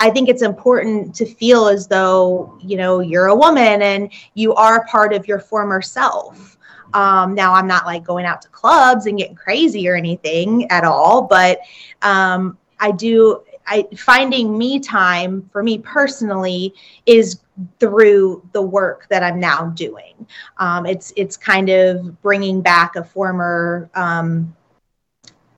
I 0.01 0.09
think 0.09 0.29
it's 0.29 0.41
important 0.41 1.13
to 1.15 1.27
feel 1.27 1.67
as 1.67 1.87
though, 1.87 2.57
you 2.59 2.75
know, 2.75 3.01
you're 3.01 3.27
a 3.27 3.35
woman 3.35 3.83
and 3.83 4.11
you 4.33 4.51
are 4.55 4.83
part 4.87 5.13
of 5.13 5.27
your 5.27 5.39
former 5.39 5.79
self. 5.79 6.57
Um, 6.95 7.35
now, 7.35 7.53
I'm 7.53 7.67
not 7.67 7.85
like 7.85 8.03
going 8.03 8.25
out 8.25 8.41
to 8.41 8.49
clubs 8.49 9.05
and 9.05 9.15
getting 9.15 9.35
crazy 9.35 9.87
or 9.87 9.95
anything 9.95 10.69
at 10.71 10.83
all, 10.83 11.21
but 11.21 11.59
um, 12.01 12.57
I 12.79 12.91
do. 12.91 13.43
I 13.67 13.87
finding 13.95 14.57
me 14.57 14.79
time 14.79 15.47
for 15.53 15.61
me 15.61 15.77
personally 15.77 16.73
is 17.05 17.39
through 17.79 18.43
the 18.53 18.61
work 18.61 19.05
that 19.09 19.21
I'm 19.21 19.39
now 19.39 19.67
doing. 19.67 20.25
Um, 20.57 20.87
it's 20.87 21.13
it's 21.15 21.37
kind 21.37 21.69
of 21.69 22.19
bringing 22.23 22.61
back 22.61 22.95
a 22.95 23.03
former 23.03 23.87
um, 23.93 24.53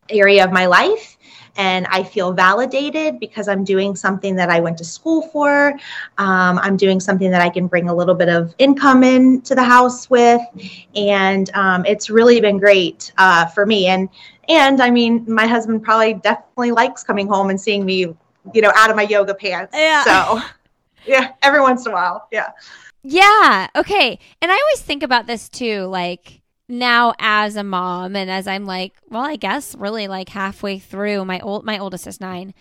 area 0.09 0.43
of 0.43 0.51
my 0.51 0.65
life 0.65 1.17
and 1.55 1.85
I 1.87 2.03
feel 2.03 2.33
validated 2.33 3.19
because 3.19 3.47
I'm 3.47 3.63
doing 3.63 3.95
something 3.95 4.35
that 4.35 4.49
I 4.49 4.59
went 4.59 4.77
to 4.79 4.85
school 4.85 5.23
for. 5.29 5.73
Um, 6.17 6.57
I'm 6.59 6.77
doing 6.77 6.99
something 6.99 7.29
that 7.31 7.41
I 7.41 7.49
can 7.49 7.67
bring 7.67 7.89
a 7.89 7.93
little 7.93 8.15
bit 8.15 8.29
of 8.29 8.55
income 8.57 9.03
into 9.03 9.53
the 9.55 9.63
house 9.63 10.09
with, 10.09 10.41
and 10.95 11.49
um, 11.53 11.85
it's 11.85 12.09
really 12.09 12.41
been 12.41 12.57
great 12.57 13.11
uh, 13.17 13.45
for 13.45 13.65
me. 13.65 13.87
And 13.87 14.09
and 14.49 14.81
I 14.81 14.89
mean, 14.89 15.25
my 15.27 15.45
husband 15.45 15.83
probably 15.83 16.15
definitely 16.15 16.71
likes 16.71 17.03
coming 17.03 17.27
home 17.27 17.49
and 17.49 17.59
seeing 17.59 17.85
me, 17.85 17.99
you 18.53 18.61
know, 18.61 18.71
out 18.75 18.89
of 18.89 18.95
my 18.95 19.03
yoga 19.03 19.33
pants. 19.33 19.73
Yeah. 19.75 20.03
So 20.03 20.41
yeah, 21.05 21.33
every 21.41 21.61
once 21.61 21.85
in 21.85 21.91
a 21.91 21.95
while, 21.95 22.27
yeah. 22.31 22.51
Yeah. 23.03 23.67
Okay. 23.75 24.17
And 24.41 24.51
I 24.51 24.55
always 24.55 24.81
think 24.81 25.03
about 25.03 25.27
this 25.27 25.49
too, 25.49 25.83
like 25.83 26.41
now 26.67 27.13
as 27.19 27.55
a 27.55 27.63
mom 27.63 28.15
and 28.15 28.29
as 28.29 28.47
I'm 28.47 28.65
like, 28.65 28.93
well, 29.09 29.23
I 29.23 29.35
guess 29.35 29.75
really 29.75 30.07
like 30.07 30.29
halfway 30.29 30.79
through 30.79 31.25
my 31.25 31.39
old 31.39 31.65
my 31.65 31.77
oldest 31.77 32.07
is 32.07 32.21
9. 32.21 32.53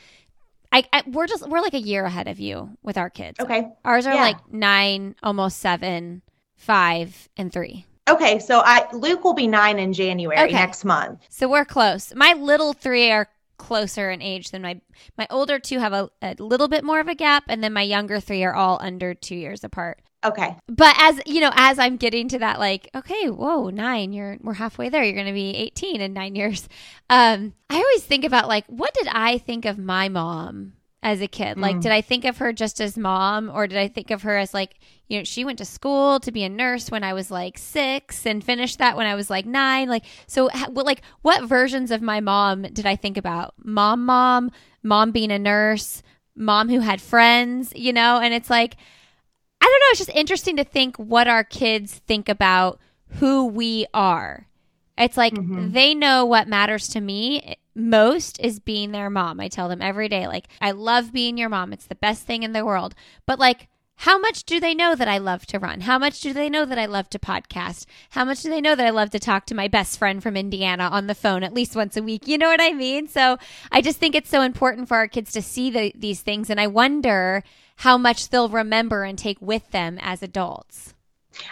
I, 0.72 0.84
I 0.92 1.02
we're 1.06 1.26
just 1.26 1.48
we're 1.48 1.60
like 1.60 1.74
a 1.74 1.80
year 1.80 2.04
ahead 2.04 2.28
of 2.28 2.40
you 2.40 2.76
with 2.82 2.96
our 2.96 3.10
kids. 3.10 3.38
Okay. 3.40 3.68
Ours 3.84 4.06
are 4.06 4.14
yeah. 4.14 4.22
like 4.22 4.52
9, 4.52 5.16
almost 5.22 5.58
7, 5.58 6.22
5 6.56 7.28
and 7.36 7.52
3. 7.52 7.86
Okay, 8.08 8.38
so 8.40 8.62
I 8.64 8.86
Luke 8.92 9.22
will 9.22 9.34
be 9.34 9.46
9 9.46 9.78
in 9.78 9.92
January 9.92 10.38
okay. 10.40 10.52
next 10.52 10.84
month. 10.84 11.20
So 11.28 11.48
we're 11.48 11.64
close. 11.64 12.12
My 12.14 12.32
little 12.32 12.72
3 12.72 13.10
are 13.12 13.28
closer 13.58 14.10
in 14.10 14.20
age 14.20 14.50
than 14.50 14.60
my 14.62 14.80
my 15.16 15.26
older 15.30 15.60
two 15.60 15.78
have 15.78 15.92
a, 15.92 16.10
a 16.20 16.34
little 16.40 16.66
bit 16.66 16.82
more 16.82 16.98
of 16.98 17.06
a 17.06 17.14
gap 17.14 17.44
and 17.48 17.62
then 17.62 17.72
my 17.72 17.82
younger 17.82 18.18
3 18.18 18.42
are 18.42 18.54
all 18.54 18.78
under 18.80 19.14
2 19.14 19.36
years 19.36 19.62
apart. 19.62 20.02
Okay. 20.24 20.56
But 20.68 20.94
as 20.98 21.20
you 21.26 21.40
know, 21.40 21.50
as 21.54 21.78
I'm 21.78 21.96
getting 21.96 22.28
to 22.28 22.38
that, 22.38 22.58
like, 22.60 22.88
okay, 22.94 23.28
whoa, 23.28 23.70
nine, 23.70 24.12
you're 24.12 24.38
we're 24.40 24.54
halfway 24.54 24.88
there. 24.88 25.02
You're 25.02 25.16
gonna 25.16 25.32
be 25.32 25.50
18 25.50 26.00
in 26.00 26.12
nine 26.12 26.34
years. 26.34 26.68
Um, 27.10 27.52
I 27.68 27.76
always 27.76 28.04
think 28.04 28.24
about 28.24 28.48
like, 28.48 28.64
what 28.68 28.94
did 28.94 29.06
I 29.08 29.36
think 29.36 29.66
of 29.66 29.76
my 29.76 30.08
mom 30.08 30.74
as 31.02 31.20
a 31.20 31.26
kid? 31.26 31.58
Like, 31.58 31.76
mm. 31.76 31.82
did 31.82 31.92
I 31.92 32.00
think 32.00 32.24
of 32.24 32.38
her 32.38 32.54
just 32.54 32.80
as 32.80 32.96
mom, 32.96 33.50
or 33.50 33.66
did 33.66 33.76
I 33.76 33.88
think 33.88 34.10
of 34.10 34.22
her 34.22 34.38
as 34.38 34.54
like, 34.54 34.76
you 35.08 35.18
know, 35.18 35.24
she 35.24 35.44
went 35.44 35.58
to 35.58 35.66
school 35.66 36.20
to 36.20 36.32
be 36.32 36.42
a 36.42 36.48
nurse 36.48 36.90
when 36.90 37.04
I 37.04 37.12
was 37.12 37.30
like 37.30 37.58
six 37.58 38.24
and 38.24 38.42
finished 38.42 38.78
that 38.78 38.96
when 38.96 39.06
I 39.06 39.14
was 39.14 39.28
like 39.28 39.44
nine. 39.44 39.90
Like, 39.90 40.04
so, 40.26 40.48
what, 40.70 40.86
like, 40.86 41.02
what 41.20 41.44
versions 41.44 41.90
of 41.90 42.00
my 42.00 42.20
mom 42.20 42.62
did 42.62 42.86
I 42.86 42.96
think 42.96 43.18
about? 43.18 43.52
Mom, 43.62 44.06
mom, 44.06 44.50
mom 44.82 45.10
being 45.10 45.32
a 45.32 45.38
nurse, 45.38 46.02
mom 46.34 46.70
who 46.70 46.80
had 46.80 47.02
friends, 47.02 47.74
you 47.76 47.92
know, 47.92 48.20
and 48.20 48.32
it's 48.32 48.48
like 48.48 48.76
I 49.62 49.64
don't 49.64 49.80
know. 49.80 49.86
It's 49.90 49.98
just 50.00 50.10
interesting 50.10 50.56
to 50.56 50.64
think 50.64 50.96
what 50.96 51.28
our 51.28 51.44
kids 51.44 51.94
think 52.06 52.28
about 52.28 52.80
who 53.20 53.46
we 53.46 53.86
are. 53.94 54.48
It's 54.98 55.16
like 55.16 55.34
mm-hmm. 55.34 55.70
they 55.70 55.94
know 55.94 56.24
what 56.24 56.48
matters 56.48 56.88
to 56.88 57.00
me 57.00 57.54
most 57.76 58.40
is 58.40 58.58
being 58.58 58.90
their 58.90 59.08
mom. 59.08 59.38
I 59.38 59.46
tell 59.46 59.68
them 59.68 59.80
every 59.80 60.08
day, 60.08 60.26
like, 60.26 60.48
I 60.60 60.72
love 60.72 61.12
being 61.12 61.38
your 61.38 61.48
mom. 61.48 61.72
It's 61.72 61.86
the 61.86 61.94
best 61.94 62.24
thing 62.24 62.42
in 62.42 62.52
the 62.52 62.64
world. 62.64 62.96
But, 63.24 63.38
like, 63.38 63.68
how 63.96 64.18
much 64.18 64.42
do 64.44 64.58
they 64.58 64.74
know 64.74 64.96
that 64.96 65.06
I 65.06 65.18
love 65.18 65.46
to 65.46 65.60
run? 65.60 65.82
How 65.82 65.96
much 65.96 66.20
do 66.20 66.32
they 66.32 66.50
know 66.50 66.64
that 66.64 66.78
I 66.78 66.86
love 66.86 67.08
to 67.10 67.20
podcast? 67.20 67.86
How 68.10 68.24
much 68.24 68.42
do 68.42 68.50
they 68.50 68.60
know 68.60 68.74
that 68.74 68.86
I 68.86 68.90
love 68.90 69.10
to 69.10 69.20
talk 69.20 69.46
to 69.46 69.54
my 69.54 69.68
best 69.68 69.96
friend 69.96 70.20
from 70.20 70.36
Indiana 70.36 70.88
on 70.90 71.06
the 71.06 71.14
phone 71.14 71.44
at 71.44 71.54
least 71.54 71.76
once 71.76 71.96
a 71.96 72.02
week? 72.02 72.26
You 72.26 72.36
know 72.36 72.48
what 72.48 72.60
I 72.60 72.72
mean? 72.72 73.06
So 73.06 73.38
I 73.70 73.80
just 73.80 73.98
think 73.98 74.16
it's 74.16 74.30
so 74.30 74.42
important 74.42 74.88
for 74.88 74.96
our 74.96 75.06
kids 75.06 75.30
to 75.32 75.40
see 75.40 75.70
the, 75.70 75.92
these 75.94 76.20
things. 76.20 76.50
And 76.50 76.60
I 76.60 76.66
wonder 76.66 77.44
how 77.76 77.98
much 77.98 78.28
they'll 78.28 78.48
remember 78.48 79.04
and 79.04 79.18
take 79.18 79.40
with 79.40 79.70
them 79.70 79.98
as 80.00 80.22
adults. 80.22 80.94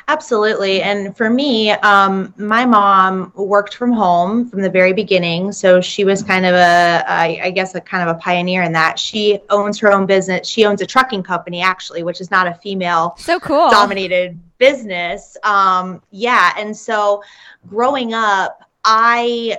Absolutely. 0.08 0.82
And 0.82 1.16
for 1.16 1.30
me, 1.30 1.70
um, 1.70 2.34
my 2.36 2.64
mom 2.64 3.32
worked 3.34 3.74
from 3.74 3.92
home 3.92 4.48
from 4.48 4.62
the 4.62 4.70
very 4.70 4.92
beginning. 4.92 5.52
So 5.52 5.80
she 5.80 6.04
was 6.04 6.22
kind 6.22 6.44
of 6.44 6.54
a, 6.54 7.04
I, 7.06 7.40
I 7.44 7.50
guess, 7.50 7.74
a 7.74 7.80
kind 7.80 8.08
of 8.08 8.14
a 8.14 8.18
pioneer 8.18 8.62
in 8.62 8.72
that. 8.72 8.98
She 8.98 9.40
owns 9.48 9.78
her 9.78 9.92
own 9.92 10.06
business. 10.06 10.46
She 10.46 10.64
owns 10.64 10.82
a 10.82 10.86
trucking 10.86 11.22
company, 11.22 11.62
actually, 11.62 12.02
which 12.02 12.20
is 12.20 12.30
not 12.30 12.46
a 12.46 12.54
female 12.56 13.14
so 13.18 13.40
cool 13.40 13.70
dominated 13.70 14.38
business. 14.58 15.36
Um, 15.42 16.02
yeah. 16.10 16.52
And 16.58 16.76
so 16.76 17.22
growing 17.68 18.12
up, 18.12 18.68
I 18.84 19.58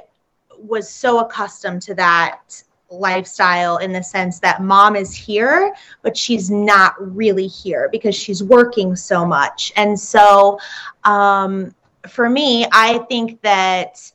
was 0.57 0.89
so 0.89 1.19
accustomed 1.19 1.81
to 1.83 1.95
that 1.95 2.63
lifestyle 2.91 3.77
in 3.77 3.91
the 3.91 4.03
sense 4.03 4.39
that 4.39 4.61
mom 4.61 4.95
is 4.95 5.13
here, 5.13 5.73
but 6.01 6.15
she's 6.15 6.51
not 6.51 6.95
really 6.99 7.47
here 7.47 7.89
because 7.91 8.15
she's 8.15 8.43
working 8.43 8.95
so 8.95 9.25
much. 9.25 9.71
And 9.75 9.99
so 9.99 10.59
um, 11.03 11.73
for 12.07 12.29
me, 12.29 12.67
I 12.71 12.99
think 13.09 13.41
that 13.41 14.11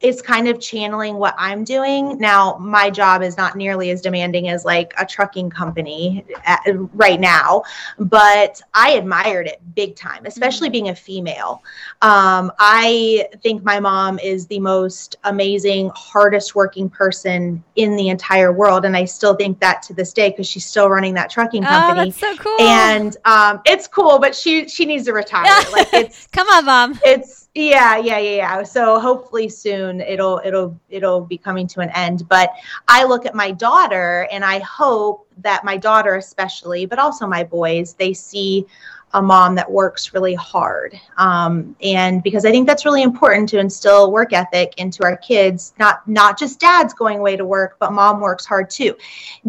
is 0.00 0.22
kind 0.22 0.48
of 0.48 0.58
channeling 0.58 1.16
what 1.16 1.34
I'm 1.36 1.62
doing. 1.62 2.18
Now, 2.18 2.56
my 2.58 2.88
job 2.88 3.22
is 3.22 3.36
not 3.36 3.54
nearly 3.56 3.90
as 3.90 4.00
demanding 4.00 4.48
as 4.48 4.64
like 4.64 4.94
a 4.98 5.04
trucking 5.04 5.50
company 5.50 6.24
at, 6.44 6.62
right 6.94 7.20
now, 7.20 7.64
but 7.98 8.62
I 8.72 8.92
admired 8.92 9.46
it 9.46 9.60
big 9.74 9.96
time, 9.96 10.24
especially 10.24 10.68
mm-hmm. 10.68 10.72
being 10.72 10.88
a 10.88 10.94
female. 10.94 11.62
Um, 12.00 12.50
I 12.58 13.28
think 13.42 13.62
my 13.62 13.78
mom 13.78 14.18
is 14.18 14.46
the 14.46 14.58
most 14.58 15.16
amazing, 15.24 15.90
hardest 15.94 16.54
working 16.54 16.88
person 16.88 17.62
in 17.76 17.94
the 17.96 18.08
entire 18.08 18.52
world. 18.52 18.86
And 18.86 18.96
I 18.96 19.04
still 19.04 19.34
think 19.34 19.60
that 19.60 19.82
to 19.82 19.94
this 19.94 20.14
day 20.14 20.30
because 20.30 20.46
she's 20.46 20.64
still 20.64 20.88
running 20.88 21.14
that 21.14 21.28
trucking 21.28 21.64
oh, 21.64 21.68
company. 21.68 22.00
Oh, 22.00 22.04
that's 22.04 22.18
so 22.18 22.36
cool. 22.36 22.60
And 22.60 23.16
um, 23.26 23.60
it's 23.66 23.86
cool, 23.86 24.18
but 24.18 24.34
she 24.34 24.68
she 24.68 24.86
needs 24.86 25.04
to 25.04 25.12
retire. 25.12 25.44
like 25.72 25.92
it's 25.92 26.26
come 26.28 26.48
on, 26.48 26.64
mom. 26.64 27.00
It's 27.04 27.39
yeah, 27.54 27.96
yeah, 27.96 28.18
yeah, 28.18 28.36
yeah. 28.36 28.62
So 28.62 29.00
hopefully 29.00 29.48
soon 29.48 30.00
it'll 30.00 30.40
it'll 30.44 30.78
it'll 30.88 31.20
be 31.20 31.36
coming 31.36 31.66
to 31.68 31.80
an 31.80 31.90
end. 31.90 32.28
But 32.28 32.52
I 32.86 33.04
look 33.04 33.26
at 33.26 33.34
my 33.34 33.50
daughter 33.50 34.28
and 34.30 34.44
I 34.44 34.60
hope 34.60 35.26
that 35.38 35.64
my 35.64 35.76
daughter 35.76 36.14
especially, 36.14 36.86
but 36.86 36.98
also 36.98 37.26
my 37.26 37.42
boys, 37.42 37.94
they 37.94 38.12
see 38.12 38.66
a 39.12 39.20
mom 39.20 39.56
that 39.56 39.68
works 39.68 40.14
really 40.14 40.34
hard. 40.34 40.98
Um, 41.16 41.74
and 41.82 42.22
because 42.22 42.44
I 42.44 42.52
think 42.52 42.68
that's 42.68 42.84
really 42.84 43.02
important 43.02 43.48
to 43.48 43.58
instill 43.58 44.12
work 44.12 44.32
ethic 44.32 44.74
into 44.76 45.02
our 45.02 45.16
kids, 45.16 45.74
not 45.78 46.06
not 46.06 46.38
just 46.38 46.60
dads 46.60 46.94
going 46.94 47.18
away 47.18 47.36
to 47.36 47.44
work, 47.44 47.76
but 47.80 47.92
mom 47.92 48.20
works 48.20 48.46
hard 48.46 48.70
too. 48.70 48.94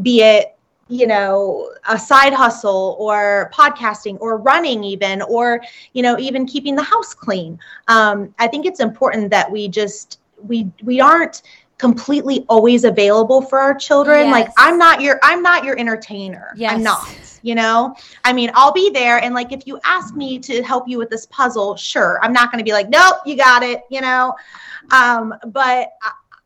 Be 0.01 0.23
it 0.23 0.57
you 0.91 1.07
know 1.07 1.71
a 1.87 1.97
side 1.97 2.33
hustle 2.33 2.97
or 2.99 3.49
podcasting 3.53 4.17
or 4.19 4.37
running 4.37 4.83
even 4.83 5.21
or 5.23 5.61
you 5.93 6.03
know 6.03 6.19
even 6.19 6.45
keeping 6.45 6.75
the 6.75 6.83
house 6.83 7.13
clean. 7.13 7.57
Um, 7.87 8.33
i 8.39 8.47
think 8.47 8.65
it's 8.65 8.81
important 8.81 9.31
that 9.31 9.49
we 9.49 9.67
just 9.67 10.19
we 10.43 10.69
we 10.83 10.99
aren't 10.99 11.43
completely 11.77 12.45
always 12.47 12.83
available 12.83 13.41
for 13.41 13.57
our 13.59 13.73
children. 13.73 14.27
Yes. 14.27 14.31
like 14.31 14.49
i'm 14.57 14.77
not 14.77 15.01
your 15.01 15.19
i'm 15.23 15.41
not 15.41 15.63
your 15.63 15.79
entertainer. 15.79 16.53
Yes. 16.55 16.73
i'm 16.73 16.83
not 16.83 17.09
you 17.43 17.55
know? 17.55 17.95
I 18.23 18.33
mean 18.33 18.51
i'll 18.53 18.73
be 18.73 18.89
there 18.91 19.19
and 19.19 19.33
like 19.33 19.51
if 19.53 19.65
you 19.65 19.79
ask 19.85 20.13
me 20.13 20.39
to 20.39 20.61
help 20.61 20.87
you 20.87 20.97
with 20.97 21.09
this 21.09 21.25
puzzle 21.27 21.75
sure. 21.77 22.19
I'm 22.21 22.33
not 22.33 22.51
going 22.51 22.59
to 22.59 22.65
be 22.65 22.73
like 22.73 22.89
nope 22.89 23.15
you 23.25 23.37
got 23.37 23.63
it 23.63 23.83
you 23.89 24.01
know? 24.01 24.35
Um, 24.91 25.33
but 25.47 25.93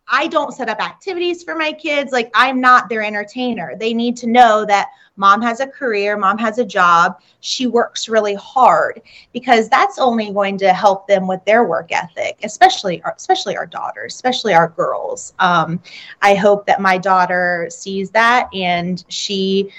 I 0.08 0.28
don't 0.28 0.54
set 0.54 0.70
up 0.70 0.80
activities 0.80 1.44
for 1.44 1.56
my 1.56 1.72
kids. 1.72 2.12
Like 2.12 2.32
I'm 2.34 2.62
not 2.62 2.90
their 2.90 3.04
entertainer. 3.04 3.76
They 3.76 3.94
need 3.94 4.18
to 4.18 4.28
know 4.28 4.66
that 4.66 4.90
mom 5.18 5.42
has 5.42 5.60
a 5.60 5.68
career, 5.68 6.18
mom 6.18 6.38
has 6.38 6.58
a 6.58 6.66
job, 6.66 7.22
she 7.40 7.68
works 7.68 8.10
really 8.10 8.36
hard 8.36 9.02
because 9.34 9.70
that's 9.70 9.98
only 9.98 10.32
going 10.32 10.58
to 10.58 10.74
help 10.74 11.08
them 11.08 11.28
with 11.28 11.44
their 11.46 11.64
work 11.64 11.92
ethic, 11.92 12.38
especially 12.44 13.02
especially 13.16 13.56
our 13.56 13.66
daughters, 13.66 14.14
especially 14.14 14.54
our 14.54 14.70
girls. 14.70 15.34
Um, 15.40 15.82
I 16.22 16.36
hope 16.36 16.66
that 16.68 16.82
my 16.82 16.98
daughter 16.98 17.68
sees 17.70 18.12
that 18.12 18.50
and 18.54 19.04
she 19.08 19.72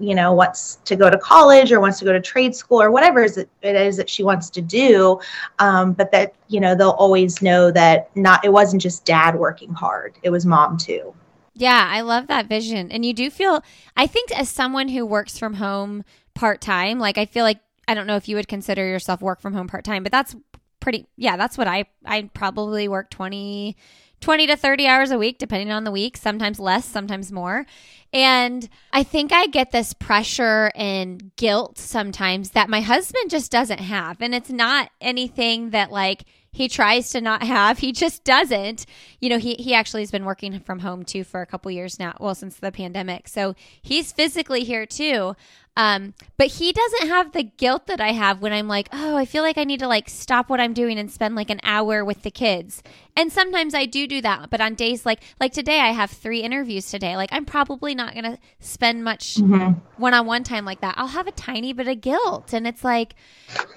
you 0.00 0.14
know 0.14 0.32
wants 0.32 0.76
to 0.84 0.96
go 0.96 1.10
to 1.10 1.18
college 1.18 1.72
or 1.72 1.80
wants 1.80 1.98
to 1.98 2.04
go 2.04 2.12
to 2.12 2.20
trade 2.20 2.54
school 2.54 2.80
or 2.82 2.90
whatever 2.90 3.22
it 3.22 3.48
it 3.62 3.76
is 3.76 3.96
that 3.96 4.10
she 4.10 4.22
wants 4.22 4.50
to 4.50 4.60
do. 4.60 5.20
Um, 5.58 5.92
but 5.92 6.10
that 6.12 6.34
you 6.48 6.60
know 6.60 6.74
they'll 6.74 6.90
always 6.90 7.42
know 7.42 7.70
that 7.70 8.14
not 8.16 8.44
it 8.44 8.52
wasn't 8.52 8.82
just 8.82 9.04
dad 9.04 9.36
working 9.36 9.72
hard. 9.72 10.16
It 10.22 10.30
was 10.30 10.46
mom 10.46 10.76
too. 10.76 11.14
Yeah 11.54 11.88
i 11.90 12.02
love 12.02 12.28
that 12.28 12.46
vision. 12.46 12.90
And 12.92 13.04
you 13.04 13.12
do 13.12 13.30
feel 13.30 13.62
i 13.96 14.06
think 14.06 14.30
as 14.38 14.48
someone 14.48 14.88
who 14.88 15.04
works 15.04 15.38
from 15.38 15.54
home 15.54 16.04
part-time 16.34 17.00
like 17.00 17.18
i 17.18 17.26
feel 17.26 17.42
like 17.42 17.58
i 17.88 17.94
don't 17.94 18.06
know 18.06 18.14
if 18.14 18.28
you 18.28 18.36
would 18.36 18.46
consider 18.46 18.86
yourself 18.86 19.20
work 19.20 19.40
from 19.40 19.54
home 19.54 19.66
part-time 19.66 20.04
but 20.04 20.12
that's 20.12 20.36
pretty 20.78 21.08
yeah 21.16 21.36
that's 21.36 21.58
what 21.58 21.66
i 21.66 21.84
i 22.04 22.22
probably 22.32 22.86
work 22.86 23.10
20 23.10 23.76
20 24.20 24.46
to 24.48 24.56
30 24.56 24.86
hours 24.86 25.10
a 25.10 25.18
week, 25.18 25.38
depending 25.38 25.70
on 25.70 25.84
the 25.84 25.90
week, 25.90 26.16
sometimes 26.16 26.58
less, 26.58 26.84
sometimes 26.84 27.30
more. 27.30 27.66
And 28.12 28.68
I 28.92 29.02
think 29.02 29.32
I 29.32 29.46
get 29.46 29.70
this 29.70 29.92
pressure 29.92 30.72
and 30.74 31.34
guilt 31.36 31.78
sometimes 31.78 32.50
that 32.50 32.70
my 32.70 32.80
husband 32.80 33.30
just 33.30 33.52
doesn't 33.52 33.80
have. 33.80 34.22
And 34.22 34.34
it's 34.34 34.50
not 34.50 34.90
anything 35.00 35.70
that 35.70 35.92
like 35.92 36.24
he 36.50 36.68
tries 36.68 37.10
to 37.10 37.20
not 37.20 37.42
have. 37.42 37.78
He 37.78 37.92
just 37.92 38.24
doesn't. 38.24 38.86
You 39.20 39.28
know, 39.28 39.38
he, 39.38 39.54
he 39.54 39.74
actually 39.74 40.02
has 40.02 40.10
been 40.10 40.24
working 40.24 40.58
from 40.60 40.78
home 40.78 41.04
too 41.04 41.22
for 41.22 41.42
a 41.42 41.46
couple 41.46 41.70
years 41.70 41.98
now. 41.98 42.16
Well, 42.18 42.34
since 42.34 42.56
the 42.56 42.72
pandemic. 42.72 43.28
So 43.28 43.54
he's 43.82 44.10
physically 44.12 44.64
here 44.64 44.86
too. 44.86 45.36
Um, 45.78 46.12
but 46.36 46.48
he 46.48 46.72
doesn't 46.72 47.06
have 47.06 47.30
the 47.30 47.44
guilt 47.44 47.86
that 47.86 48.00
I 48.00 48.10
have 48.10 48.42
when 48.42 48.52
I'm 48.52 48.66
like, 48.66 48.88
oh, 48.92 49.16
I 49.16 49.24
feel 49.24 49.44
like 49.44 49.56
I 49.56 49.62
need 49.62 49.78
to 49.78 49.86
like 49.86 50.08
stop 50.08 50.50
what 50.50 50.58
I'm 50.58 50.72
doing 50.72 50.98
and 50.98 51.08
spend 51.08 51.36
like 51.36 51.50
an 51.50 51.60
hour 51.62 52.04
with 52.04 52.22
the 52.22 52.32
kids. 52.32 52.82
And 53.16 53.32
sometimes 53.32 53.74
I 53.74 53.86
do 53.86 54.08
do 54.08 54.20
that, 54.22 54.50
but 54.50 54.60
on 54.60 54.74
days 54.74 55.06
like 55.06 55.20
like 55.38 55.52
today, 55.52 55.78
I 55.78 55.92
have 55.92 56.10
three 56.10 56.40
interviews 56.40 56.90
today. 56.90 57.14
Like 57.16 57.28
I'm 57.30 57.44
probably 57.44 57.94
not 57.94 58.12
gonna 58.12 58.38
spend 58.58 59.04
much 59.04 59.38
one 59.38 60.14
on 60.14 60.26
one 60.26 60.42
time 60.42 60.64
like 60.64 60.80
that. 60.80 60.94
I'll 60.96 61.06
have 61.06 61.28
a 61.28 61.32
tiny 61.32 61.72
bit 61.72 61.86
of 61.86 62.00
guilt, 62.00 62.52
and 62.52 62.66
it's 62.66 62.82
like, 62.82 63.14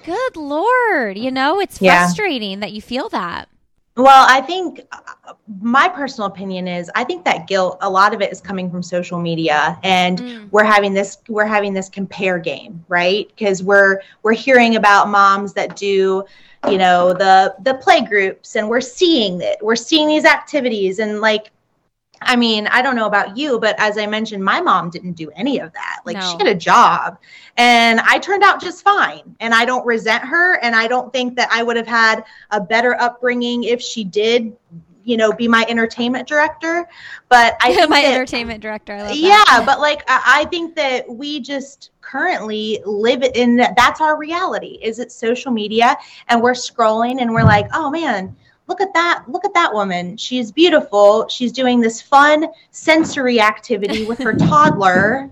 good 0.04 0.36
lord, 0.36 1.16
you 1.16 1.30
know, 1.30 1.60
it's 1.60 1.78
frustrating 1.78 2.50
yeah. 2.50 2.60
that 2.66 2.72
you 2.72 2.82
feel 2.82 3.10
that. 3.10 3.48
Well, 3.94 4.26
I 4.26 4.40
think 4.40 4.80
uh, 4.90 5.34
my 5.60 5.86
personal 5.86 6.26
opinion 6.26 6.66
is 6.66 6.90
I 6.94 7.04
think 7.04 7.26
that 7.26 7.46
guilt 7.46 7.76
a 7.82 7.90
lot 7.90 8.14
of 8.14 8.22
it 8.22 8.32
is 8.32 8.40
coming 8.40 8.70
from 8.70 8.82
social 8.82 9.18
media 9.18 9.78
and 9.82 10.18
mm. 10.18 10.48
we're 10.50 10.64
having 10.64 10.94
this 10.94 11.18
we're 11.28 11.44
having 11.44 11.74
this 11.74 11.90
compare 11.90 12.38
game, 12.38 12.82
right? 12.88 13.28
Because 13.28 13.62
we're 13.62 14.00
we're 14.22 14.32
hearing 14.32 14.76
about 14.76 15.08
moms 15.08 15.52
that 15.54 15.76
do, 15.76 16.24
you 16.70 16.78
know, 16.78 17.12
the 17.12 17.54
the 17.62 17.74
play 17.74 18.00
groups 18.00 18.56
and 18.56 18.66
we're 18.66 18.80
seeing 18.80 19.42
it. 19.42 19.58
We're 19.60 19.76
seeing 19.76 20.08
these 20.08 20.24
activities 20.24 20.98
and 20.98 21.20
like 21.20 21.50
I 22.26 22.36
mean, 22.36 22.66
I 22.68 22.82
don't 22.82 22.96
know 22.96 23.06
about 23.06 23.36
you, 23.36 23.58
but 23.58 23.74
as 23.78 23.98
I 23.98 24.06
mentioned, 24.06 24.44
my 24.44 24.60
mom 24.60 24.90
didn't 24.90 25.12
do 25.12 25.30
any 25.34 25.58
of 25.58 25.72
that. 25.72 26.00
Like 26.04 26.16
no. 26.16 26.22
she 26.22 26.36
had 26.38 26.46
a 26.46 26.54
job 26.54 27.18
and 27.56 28.00
I 28.00 28.18
turned 28.18 28.42
out 28.42 28.60
just 28.60 28.82
fine. 28.82 29.36
And 29.40 29.54
I 29.54 29.64
don't 29.64 29.84
resent 29.84 30.24
her. 30.24 30.58
And 30.58 30.74
I 30.74 30.86
don't 30.86 31.12
think 31.12 31.36
that 31.36 31.48
I 31.52 31.62
would 31.62 31.76
have 31.76 31.86
had 31.86 32.24
a 32.50 32.60
better 32.60 33.00
upbringing 33.00 33.64
if 33.64 33.80
she 33.80 34.04
did, 34.04 34.56
you 35.04 35.16
know, 35.16 35.32
be 35.32 35.48
my 35.48 35.66
entertainment 35.68 36.26
director. 36.26 36.88
But 37.28 37.56
I 37.60 37.86
my 37.86 38.02
that, 38.02 38.14
entertainment 38.14 38.60
director. 38.60 39.12
yeah. 39.12 39.64
But 39.64 39.80
like, 39.80 40.02
I 40.08 40.46
think 40.50 40.74
that 40.76 41.08
we 41.08 41.40
just 41.40 41.90
currently 42.00 42.80
live 42.84 43.22
in 43.22 43.56
that. 43.56 43.74
That's 43.76 44.00
our 44.00 44.16
reality 44.16 44.78
is 44.82 44.98
it 44.98 45.12
social 45.12 45.52
media 45.52 45.96
and 46.28 46.42
we're 46.42 46.52
scrolling 46.52 47.20
and 47.20 47.32
we're 47.32 47.44
like, 47.44 47.66
oh 47.74 47.90
man, 47.90 48.34
look 48.72 48.80
at 48.80 48.94
that 48.94 49.24
look 49.28 49.44
at 49.44 49.52
that 49.52 49.74
woman. 49.74 50.16
She's 50.16 50.50
beautiful. 50.50 51.28
She's 51.28 51.52
doing 51.52 51.78
this 51.78 52.00
fun 52.00 52.46
sensory 52.70 53.38
activity 53.38 54.06
with 54.06 54.18
her 54.20 54.32
toddler 54.48 55.30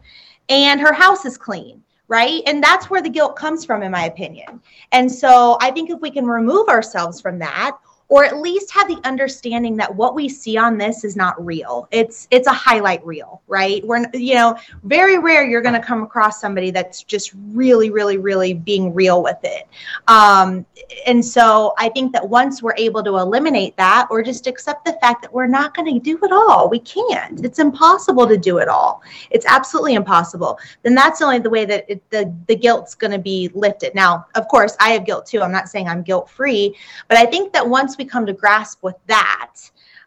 and 0.51 0.79
her 0.79 0.93
house 0.93 1.25
is 1.25 1.39
clean 1.39 1.83
right? 2.09 2.43
And 2.47 2.61
that's 2.61 2.91
where 2.91 3.01
the 3.01 3.09
guilt 3.09 3.37
comes 3.37 3.65
from 3.65 3.85
in 3.85 3.93
my 3.93 4.07
opinion. 4.07 4.61
And 4.91 5.11
so 5.11 5.57
i 5.61 5.71
think 5.71 5.91
if 5.91 6.01
we 6.01 6.11
can 6.11 6.27
remove 6.27 6.69
ourselves 6.69 7.21
from 7.21 7.39
that 7.39 7.77
or 8.11 8.25
at 8.25 8.39
least 8.39 8.73
have 8.73 8.89
the 8.89 9.01
understanding 9.05 9.77
that 9.77 9.95
what 9.95 10.17
we 10.17 10.29
see 10.29 10.59
on 10.59 10.77
this 10.77 11.05
is 11.05 11.15
not 11.15 11.43
real. 11.45 11.89
It's 11.93 12.27
it's 12.33 12.49
a 12.49 12.53
highlight 12.53 13.07
reel, 13.07 13.41
right? 13.47 13.87
We're 13.87 14.05
you 14.13 14.35
know, 14.35 14.59
very 14.83 15.19
rare 15.19 15.45
you're 15.45 15.63
going 15.63 15.81
to 15.81 15.87
come 15.87 16.03
across 16.03 16.41
somebody 16.41 16.73
that's 16.73 17.05
just 17.05 17.31
really 17.53 17.91
really 17.91 18.19
really 18.19 18.53
being 18.53 18.93
real 18.93 19.23
with 19.23 19.39
it. 19.45 19.69
Um, 20.09 20.67
and 21.07 21.25
so 21.25 21.73
I 21.79 21.89
think 21.89 22.13
that 22.13 22.29
once 22.29 22.65
we're 22.65 22.75
able 22.77 23.05
to 23.05 23.19
eliminate 23.19 23.77
that 23.77 24.09
or 24.11 24.25
just 24.25 24.49
accept 24.49 24.85
the 24.85 24.95
fact 24.95 25.23
that 25.23 25.33
we're 25.33 25.47
not 25.47 25.75
going 25.75 25.95
to 25.95 26.01
do 26.01 26.19
it 26.25 26.33
all, 26.33 26.69
we 26.69 26.81
can't. 26.81 27.45
It's 27.45 27.61
impossible 27.61 28.27
to 28.27 28.37
do 28.37 28.59
it 28.59 28.67
all. 28.67 29.03
It's 29.31 29.47
absolutely 29.47 29.95
impossible. 29.95 30.59
Then 30.83 30.97
that's 30.97 31.23
only 31.23 31.39
the 31.39 31.51
way 31.51 31.65
that 31.65 31.85
it, 31.89 32.11
the 32.11 32.35
the 32.49 32.57
guilt's 32.57 32.97
going 32.97 33.13
to 33.13 33.21
be 33.21 33.51
lifted. 33.55 33.95
Now, 33.95 34.27
of 34.35 34.49
course, 34.49 34.77
I 34.81 34.91
have 34.91 35.07
guilt 35.07 35.27
too. 35.27 35.43
I'm 35.43 35.53
not 35.53 35.69
saying 35.69 35.87
I'm 35.87 36.03
guilt 36.03 36.29
free, 36.29 36.77
but 37.07 37.17
I 37.17 37.25
think 37.25 37.53
that 37.53 37.69
once 37.69 37.99
we 38.01 38.05
come 38.07 38.27
to 38.27 38.33
grasp 38.33 38.83
with 38.83 38.97
that, 39.07 39.57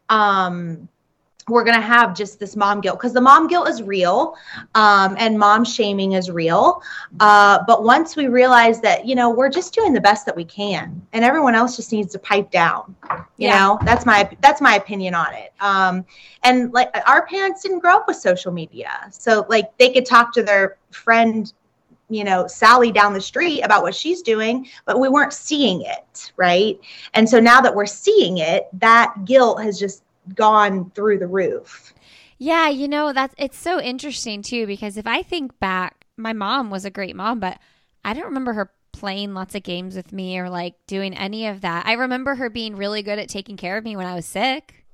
um, 0.10 0.89
we're 1.50 1.64
going 1.64 1.76
to 1.76 1.82
have 1.82 2.16
just 2.16 2.39
this 2.39 2.56
mom 2.56 2.80
guilt 2.80 2.98
because 2.98 3.14
the 3.14 3.22
mom 3.22 3.48
guilt 3.48 3.68
is 3.68 3.84
real 3.84 4.36
um, 4.76 5.16
and 5.20 5.38
mom 5.38 5.66
shaming 5.66 6.14
is 6.14 6.32
real. 6.32 6.82
Uh, 7.20 7.60
but 7.68 7.84
once 7.84 8.16
we 8.16 8.28
realize 8.28 8.80
that, 8.82 9.06
you 9.06 9.14
know, 9.14 9.30
we're 9.30 9.50
just 9.50 9.74
doing 9.74 9.94
the 9.94 10.02
best 10.02 10.26
that 10.26 10.36
we 10.36 10.46
can 10.46 11.06
and 11.12 11.26
everyone 11.26 11.54
else 11.54 11.76
just 11.76 11.91
needs 11.91 12.14
to 12.14 12.20
pipe 12.20 12.50
down, 12.50 12.96
you 13.38 13.50
yeah. 13.50 13.60
know, 13.60 13.80
that's 13.84 14.06
my, 14.06 14.30
that's 14.41 14.62
my 14.62 14.76
opinion 14.76 15.14
on 15.14 15.34
it. 15.34 15.54
Um, 15.60 16.06
and 16.44 16.72
like 16.72 16.89
our 17.06 17.28
parents 17.28 17.62
didn't 17.62 17.80
grow 17.80 17.98
up 17.98 18.08
with 18.08 18.18
social 18.18 18.52
media. 18.52 19.08
So 19.12 19.46
like 19.50 19.78
they 19.78 19.91
could 19.91 20.06
talk 20.06 20.34
to 20.36 20.44
their 20.44 20.78
friend 20.91 21.52
you 22.14 22.24
know 22.24 22.47
Sally 22.47 22.91
down 22.91 23.14
the 23.14 23.22
street 23.22 23.61
about 23.61 23.84
what 23.84 23.95
she's 23.95 24.22
doing, 24.22 24.68
but 24.86 24.99
we 24.99 25.09
weren't 25.09 25.34
seeing 25.34 25.82
it, 25.82 26.32
right? 26.38 26.80
And 27.14 27.28
so 27.30 27.39
now 27.39 27.61
that 27.61 27.76
we're 27.76 27.86
seeing 27.86 28.38
it, 28.38 28.68
that 28.74 29.26
guilt 29.26 29.61
has 29.61 29.80
just 29.80 30.03
gone 30.36 30.91
through 30.91 31.20
the 31.20 31.28
roof. 31.28 31.93
Yeah, 32.38 32.70
you 32.70 32.88
know, 32.88 33.14
that's 33.14 33.34
it's 33.38 33.57
so 33.57 33.80
interesting 33.80 34.41
too 34.41 34.68
because 34.68 34.97
if 34.97 35.07
I 35.07 35.24
think 35.24 35.57
back, 35.59 36.05
my 36.18 36.34
mom 36.34 36.70
was 36.70 36.86
a 36.86 36.91
great 36.91 37.16
mom, 37.16 37.39
but 37.39 37.59
I 38.03 38.14
don't 38.14 38.26
remember 38.26 38.53
her 38.53 38.72
playing 38.91 39.34
lots 39.34 39.55
of 39.55 39.64
games 39.64 39.95
with 39.95 40.14
me 40.14 40.38
or 40.38 40.49
like 40.49 40.76
doing 40.88 41.16
any 41.16 41.47
of 41.47 41.61
that. 41.61 41.86
I 41.86 41.93
remember 41.93 42.36
her 42.36 42.49
being 42.49 42.76
really 42.76 43.01
good 43.01 43.20
at 43.20 43.30
taking 43.30 43.57
care 43.57 43.78
of 43.78 43.84
me 43.84 43.95
when 43.95 44.05
I 44.05 44.16
was 44.16 44.26
sick. 44.26 44.86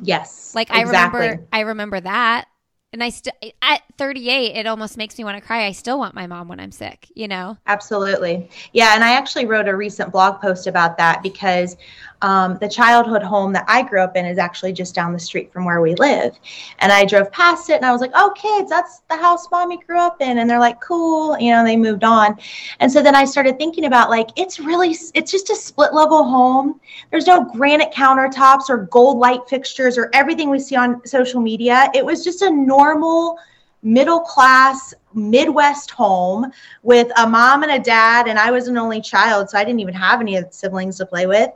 Yes. 0.00 0.54
Like 0.54 0.70
I 0.70 0.82
remember 0.82 1.46
I 1.52 1.60
remember 1.60 2.00
that 2.00 2.46
and 2.92 3.02
I 3.02 3.10
still 3.10 3.32
at 3.62 3.82
38 3.98 4.56
it 4.56 4.66
almost 4.66 4.96
makes 4.96 5.18
me 5.18 5.24
want 5.24 5.40
to 5.40 5.46
cry. 5.46 5.66
I 5.66 5.72
still 5.72 5.98
want 5.98 6.14
my 6.14 6.26
mom 6.26 6.48
when 6.48 6.60
I'm 6.60 6.72
sick, 6.72 7.10
you 7.14 7.28
know. 7.28 7.56
Absolutely. 7.66 8.48
Yeah, 8.72 8.94
and 8.94 9.04
I 9.04 9.12
actually 9.12 9.46
wrote 9.46 9.68
a 9.68 9.76
recent 9.76 10.12
blog 10.12 10.40
post 10.40 10.66
about 10.66 10.96
that 10.98 11.22
because 11.22 11.76
um, 12.22 12.58
the 12.60 12.68
childhood 12.68 13.22
home 13.22 13.52
that 13.52 13.64
I 13.68 13.82
grew 13.82 14.00
up 14.00 14.16
in 14.16 14.26
is 14.26 14.38
actually 14.38 14.72
just 14.72 14.94
down 14.94 15.12
the 15.12 15.18
street 15.18 15.52
from 15.52 15.64
where 15.64 15.80
we 15.80 15.94
live. 15.94 16.38
And 16.80 16.90
I 16.90 17.04
drove 17.04 17.30
past 17.30 17.70
it 17.70 17.74
and 17.74 17.84
I 17.84 17.92
was 17.92 18.00
like, 18.00 18.10
oh, 18.14 18.32
kids, 18.36 18.70
that's 18.70 19.00
the 19.08 19.16
house 19.16 19.50
mommy 19.50 19.78
grew 19.78 19.98
up 19.98 20.20
in. 20.20 20.38
And 20.38 20.50
they're 20.50 20.58
like, 20.58 20.80
cool. 20.80 21.38
You 21.38 21.52
know, 21.52 21.64
they 21.64 21.76
moved 21.76 22.04
on. 22.04 22.38
And 22.80 22.90
so 22.90 23.02
then 23.02 23.14
I 23.14 23.24
started 23.24 23.58
thinking 23.58 23.84
about 23.84 24.10
like, 24.10 24.28
it's 24.36 24.58
really, 24.58 24.96
it's 25.14 25.30
just 25.30 25.50
a 25.50 25.56
split 25.56 25.94
level 25.94 26.24
home. 26.24 26.80
There's 27.10 27.26
no 27.26 27.44
granite 27.44 27.92
countertops 27.92 28.68
or 28.68 28.78
gold 28.78 29.18
light 29.18 29.40
fixtures 29.48 29.96
or 29.96 30.10
everything 30.12 30.50
we 30.50 30.58
see 30.58 30.76
on 30.76 31.04
social 31.06 31.40
media. 31.40 31.90
It 31.94 32.04
was 32.04 32.24
just 32.24 32.42
a 32.42 32.50
normal, 32.50 33.38
middle 33.82 34.20
class 34.20 34.92
Midwest 35.18 35.90
home 35.90 36.50
with 36.82 37.10
a 37.16 37.28
mom 37.28 37.62
and 37.62 37.72
a 37.72 37.78
dad, 37.78 38.28
and 38.28 38.38
I 38.38 38.50
was 38.50 38.68
an 38.68 38.78
only 38.78 39.00
child, 39.00 39.50
so 39.50 39.58
I 39.58 39.64
didn't 39.64 39.80
even 39.80 39.94
have 39.94 40.20
any 40.20 40.40
siblings 40.50 40.96
to 40.98 41.06
play 41.06 41.26
with. 41.26 41.50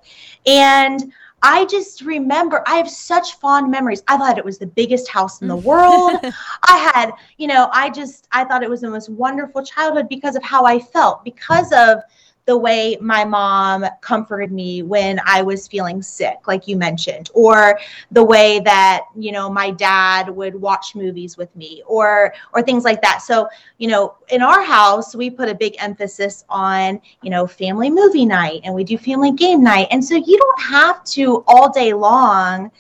And 0.47 1.13
I 1.43 1.65
just 1.65 2.03
remember 2.03 2.63
I 2.67 2.77
have 2.77 2.89
such 2.89 3.35
fond 3.35 3.71
memories. 3.71 4.03
I 4.07 4.17
thought 4.17 4.39
it 4.39 4.45
was 4.45 4.59
the 4.59 4.67
biggest 4.67 5.09
house 5.09 5.43
in 5.43 5.49
the 5.49 5.57
mm. 5.57 5.65
world. 5.65 6.19
I 6.63 6.93
had, 6.95 7.13
you 7.37 7.49
know, 7.49 7.69
I 7.73 7.91
just 7.91 8.29
I 8.31 8.45
thought 8.45 8.63
it 8.63 8.71
was 8.71 8.83
the 8.83 8.91
most 8.91 9.09
wonderful 9.09 9.65
childhood 9.65 10.09
because 10.09 10.37
of 10.37 10.43
how 10.43 10.65
I 10.65 10.79
felt, 10.79 11.25
because 11.25 11.73
of 11.73 11.99
the 12.45 12.59
way 12.59 12.97
my 13.01 13.25
mom 13.25 13.85
comforted 14.01 14.51
me 14.51 14.83
when 14.83 15.21
I 15.25 15.43
was 15.43 15.69
feeling 15.69 16.03
sick, 16.03 16.49
like 16.49 16.67
you 16.67 16.77
mentioned, 16.77 17.31
or 17.35 17.79
the 18.11 18.25
way 18.25 18.59
that, 18.61 19.05
you 19.17 19.31
know, 19.31 19.49
my 19.49 19.71
dad 19.71 20.29
would 20.29 20.55
watch 20.55 20.97
movies 20.97 21.37
with 21.37 21.55
me 21.55 21.83
or 21.87 22.35
or 22.53 22.63
things 22.63 22.85
like 22.85 23.01
that. 23.03 23.23
So, 23.23 23.49
you 23.79 23.89
know, 23.89 24.17
in 24.29 24.43
our 24.43 24.63
house, 24.65 25.15
we 25.15 25.31
put 25.31 25.49
a 25.49 25.55
big 25.55 25.77
emphasis 25.79 26.45
on, 26.49 27.01
you 27.23 27.31
know, 27.31 27.47
family 27.47 27.91
movie 27.91 28.27
night 28.27 28.63
and 28.65 28.75
we 28.75 28.83
do 28.83 28.99
family 28.99 29.31
game 29.31 29.63
night. 29.63 29.87
And 29.93 30.05
so 30.05 30.17
you 30.17 30.37
don't 30.37 30.61
have 30.63 31.05
to 31.05 31.45
all 31.47 31.71
day 31.71 31.93
long, 31.93 32.73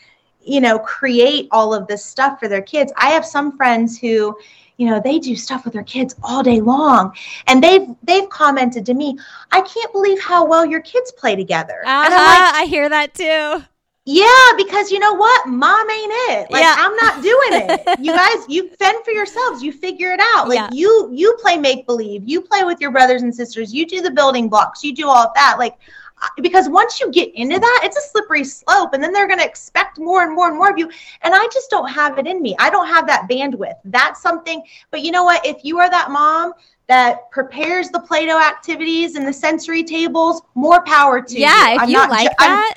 you 0.45 0.61
know, 0.61 0.79
create 0.81 1.47
all 1.53 1.73
of 1.73 1.87
this 1.87 2.05
stuff 2.05 2.41
for 2.41 2.49
their 2.49 2.63
kids. 2.63 2.93
I 2.97 3.11
have 3.11 3.25
some 3.25 3.57
friends 3.57 3.97
who, 3.97 4.37
you 4.83 4.91
know 4.91 5.01
they 5.01 5.21
do 5.21 5.37
stuff 5.37 5.65
with 5.65 5.73
their 5.73 5.85
kids 5.85 6.17
all 6.25 6.43
day 6.43 6.61
long 6.61 7.15
and 7.47 7.63
they've 7.63 7.87
they've 8.03 8.29
commented 8.31 8.85
to 8.85 8.95
me 8.95 9.17
i 9.53 9.61
can't 9.61 9.93
believe 9.93 10.21
how 10.21 10.45
well 10.45 10.67
your 10.67 10.81
kids 10.81 11.13
play 11.13 11.37
together 11.37 11.83
uh-huh, 11.87 12.11
like, 12.11 12.55
i 12.55 12.67
hear 12.69 12.89
that 12.89 13.15
too 13.15 13.65
yeah, 14.05 14.49
because 14.57 14.91
you 14.91 14.99
know 14.99 15.15
what? 15.15 15.47
Mom 15.47 15.89
ain't 15.89 16.13
it. 16.13 16.51
Like 16.51 16.63
yeah. 16.63 16.75
I'm 16.77 16.97
not 16.97 17.23
doing 17.23 17.51
it. 17.53 18.01
you 18.01 18.13
guys, 18.13 18.45
you 18.49 18.69
fend 18.71 19.05
for 19.05 19.13
yourselves. 19.13 19.63
You 19.63 19.71
figure 19.71 20.11
it 20.11 20.19
out. 20.35 20.49
Like 20.49 20.57
yeah. 20.57 20.71
you 20.73 21.09
you 21.13 21.37
play 21.41 21.57
make 21.57 21.87
believe. 21.87 22.29
You 22.29 22.41
play 22.41 22.65
with 22.65 22.81
your 22.81 22.91
brothers 22.91 23.23
and 23.23 23.33
sisters. 23.33 23.73
You 23.73 23.87
do 23.87 24.01
the 24.01 24.11
building 24.11 24.49
blocks. 24.49 24.83
You 24.83 24.93
do 24.93 25.07
all 25.07 25.29
of 25.29 25.35
that. 25.37 25.55
Like 25.57 25.77
because 26.41 26.69
once 26.69 27.01
you 27.01 27.11
get 27.11 27.35
into 27.35 27.59
that, 27.59 27.81
it's 27.85 27.97
a 27.97 28.01
slippery 28.01 28.45
slope, 28.45 28.95
and 28.95 29.03
then 29.03 29.13
they're 29.13 29.27
going 29.27 29.39
to 29.39 29.45
expect 29.45 29.99
more 29.99 30.23
and 30.23 30.35
more 30.35 30.49
and 30.49 30.57
more 30.57 30.71
of 30.71 30.79
you. 30.79 30.91
And 31.23 31.35
I 31.35 31.49
just 31.53 31.71
don't 31.71 31.89
have 31.89 32.19
it 32.19 32.27
in 32.27 32.43
me. 32.43 32.55
I 32.59 32.71
don't 32.71 32.89
have 32.89 33.07
that 33.07 33.29
bandwidth. 33.29 33.77
That's 33.85 34.21
something. 34.21 34.63
But 34.91 35.03
you 35.03 35.11
know 35.11 35.25
what? 35.25 35.45
If 35.45 35.65
you 35.65 35.79
are 35.79 35.91
that 35.91 36.11
mom 36.11 36.53
that 36.89 37.31
prepares 37.31 37.91
the 37.91 38.01
Play-Doh 38.01 38.41
activities 38.41 39.15
and 39.15 39.27
the 39.27 39.33
sensory 39.33 39.83
tables, 39.83 40.43
more 40.55 40.83
power 40.85 41.21
to 41.23 41.39
yeah, 41.39 41.49
you. 41.49 41.77
Yeah, 41.77 41.83
if 41.83 41.89
you 41.89 41.99
like 41.99 42.31
ju- 42.31 42.37
that. 42.39 42.75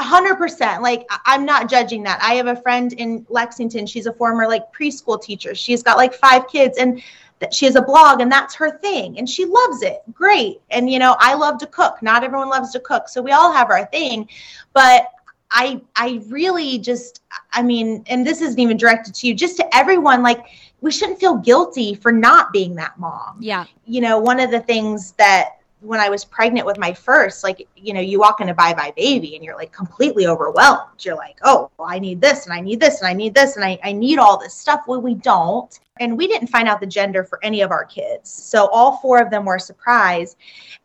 Hundred 0.00 0.36
percent. 0.36 0.82
Like 0.82 1.06
I'm 1.26 1.44
not 1.44 1.70
judging 1.70 2.02
that. 2.04 2.18
I 2.20 2.34
have 2.34 2.48
a 2.48 2.56
friend 2.56 2.92
in 2.94 3.24
Lexington. 3.28 3.86
She's 3.86 4.06
a 4.06 4.12
former 4.12 4.48
like 4.48 4.72
preschool 4.72 5.22
teacher. 5.22 5.54
She's 5.54 5.82
got 5.82 5.96
like 5.96 6.12
five 6.12 6.48
kids, 6.48 6.78
and 6.78 7.00
that 7.42 7.52
she 7.52 7.66
has 7.66 7.76
a 7.76 7.82
blog 7.82 8.20
and 8.20 8.32
that's 8.32 8.54
her 8.54 8.78
thing 8.78 9.18
and 9.18 9.28
she 9.28 9.44
loves 9.44 9.82
it. 9.82 10.02
Great. 10.14 10.62
And 10.70 10.88
you 10.90 10.98
know 10.98 11.16
i 11.18 11.34
love 11.34 11.58
to 11.58 11.66
cook. 11.66 12.02
Not 12.02 12.24
everyone 12.24 12.48
loves 12.48 12.72
to 12.72 12.80
cook. 12.80 13.08
So 13.08 13.20
we 13.20 13.32
all 13.32 13.52
have 13.52 13.70
our 13.70 13.84
thing. 13.86 14.28
But 14.72 15.08
i 15.50 15.82
i 15.96 16.22
really 16.28 16.78
just 16.78 17.20
i 17.52 17.62
mean 17.62 18.02
and 18.06 18.26
this 18.26 18.40
isn't 18.40 18.58
even 18.58 18.78
directed 18.78 19.14
to 19.14 19.26
you 19.26 19.34
just 19.34 19.58
to 19.58 19.76
everyone 19.76 20.22
like 20.22 20.46
we 20.80 20.90
shouldn't 20.90 21.20
feel 21.20 21.36
guilty 21.36 21.94
for 21.94 22.10
not 22.10 22.52
being 22.52 22.74
that 22.76 22.98
mom. 22.98 23.36
Yeah. 23.38 23.66
You 23.84 24.00
know 24.00 24.18
one 24.18 24.40
of 24.40 24.50
the 24.50 24.60
things 24.60 25.12
that 25.12 25.58
when 25.82 26.00
I 26.00 26.08
was 26.08 26.24
pregnant 26.24 26.64
with 26.64 26.78
my 26.78 26.92
first, 26.94 27.44
like, 27.44 27.68
you 27.82 27.92
know, 27.92 28.00
you 28.00 28.20
walk 28.20 28.40
into 28.40 28.54
buybuy 28.54 28.94
BABY 28.96 29.34
and 29.34 29.44
you're 29.44 29.56
like 29.56 29.72
completely 29.72 30.26
overwhelmed. 30.26 31.04
You're 31.04 31.16
like, 31.16 31.38
oh, 31.42 31.70
well, 31.76 31.88
I 31.90 31.98
need 31.98 32.20
this 32.20 32.44
and 32.46 32.54
I 32.54 32.60
need 32.60 32.80
this 32.80 33.00
and 33.00 33.08
I 33.08 33.12
need 33.12 33.34
this 33.34 33.56
and 33.56 33.64
I, 33.64 33.78
I 33.82 33.92
need 33.92 34.18
all 34.18 34.38
this 34.38 34.54
stuff. 34.54 34.82
Well, 34.86 35.00
we 35.00 35.14
don't. 35.14 35.78
And 36.00 36.16
we 36.16 36.26
didn't 36.26 36.48
find 36.48 36.68
out 36.68 36.80
the 36.80 36.86
gender 36.86 37.22
for 37.22 37.38
any 37.44 37.60
of 37.60 37.70
our 37.70 37.84
kids. 37.84 38.30
So 38.30 38.66
all 38.68 38.96
four 38.98 39.20
of 39.20 39.30
them 39.30 39.44
were 39.44 39.56
a 39.56 39.60
surprise. 39.60 40.36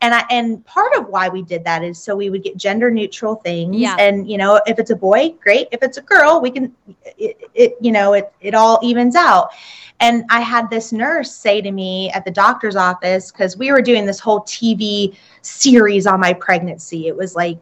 And 0.02 0.14
I 0.14 0.24
and 0.30 0.64
part 0.66 0.94
of 0.96 1.08
why 1.08 1.28
we 1.28 1.42
did 1.42 1.64
that 1.64 1.82
is 1.82 1.98
so 1.98 2.14
we 2.14 2.30
would 2.30 2.42
get 2.42 2.56
gender 2.56 2.90
neutral 2.90 3.36
things. 3.36 3.76
Yeah. 3.76 3.96
And 3.98 4.30
you 4.30 4.36
know, 4.36 4.60
if 4.66 4.78
it's 4.78 4.90
a 4.90 4.96
boy, 4.96 5.34
great. 5.42 5.68
If 5.72 5.82
it's 5.82 5.96
a 5.96 6.02
girl, 6.02 6.40
we 6.40 6.50
can 6.50 6.74
it, 7.16 7.40
it 7.54 7.76
you 7.80 7.90
know, 7.90 8.12
it 8.12 8.32
it 8.40 8.54
all 8.54 8.78
evens 8.82 9.16
out. 9.16 9.50
And 10.00 10.24
I 10.30 10.40
had 10.40 10.70
this 10.70 10.92
nurse 10.92 11.34
say 11.34 11.60
to 11.60 11.72
me 11.72 12.10
at 12.10 12.24
the 12.24 12.30
doctor's 12.30 12.76
office, 12.76 13.32
because 13.32 13.56
we 13.56 13.72
were 13.72 13.82
doing 13.82 14.06
this 14.06 14.20
whole 14.20 14.42
TV 14.42 15.16
series 15.42 16.06
on 16.06 16.20
my 16.20 16.32
pregnancy. 16.32 17.06
It 17.06 17.16
was 17.16 17.34
like 17.34 17.58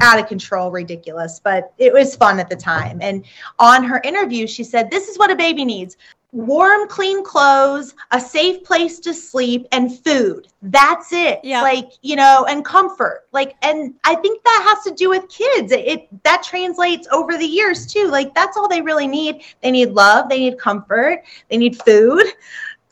out 0.00 0.18
of 0.18 0.26
control, 0.26 0.70
ridiculous, 0.70 1.40
but 1.42 1.72
it 1.78 1.92
was 1.92 2.16
fun 2.16 2.40
at 2.40 2.48
the 2.48 2.56
time. 2.56 2.98
And 3.00 3.24
on 3.58 3.84
her 3.84 4.00
interview, 4.04 4.46
she 4.46 4.64
said, 4.64 4.90
This 4.90 5.08
is 5.08 5.18
what 5.18 5.30
a 5.30 5.36
baby 5.36 5.64
needs 5.64 5.96
warm, 6.34 6.88
clean 6.88 7.24
clothes, 7.24 7.94
a 8.10 8.20
safe 8.20 8.64
place 8.64 8.98
to 8.98 9.14
sleep, 9.14 9.66
and 9.70 10.04
food. 10.04 10.48
That's 10.62 11.12
it. 11.12 11.40
Yeah. 11.44 11.62
Like, 11.62 11.92
you 12.02 12.16
know, 12.16 12.44
and 12.48 12.64
comfort. 12.64 13.26
Like, 13.32 13.54
and 13.62 13.94
I 14.02 14.16
think 14.16 14.42
that 14.42 14.74
has 14.74 14.84
to 14.84 14.90
do 14.90 15.08
with 15.08 15.28
kids. 15.28 15.70
It, 15.70 15.86
it, 15.86 16.22
that 16.24 16.42
translates 16.42 17.06
over 17.12 17.38
the 17.38 17.46
years 17.46 17.86
too. 17.86 18.08
Like, 18.08 18.34
that's 18.34 18.56
all 18.56 18.68
they 18.68 18.82
really 18.82 19.06
need. 19.06 19.42
They 19.62 19.70
need 19.70 19.90
love, 19.90 20.28
they 20.28 20.40
need 20.40 20.58
comfort, 20.58 21.22
they 21.48 21.56
need 21.56 21.80
food, 21.82 22.26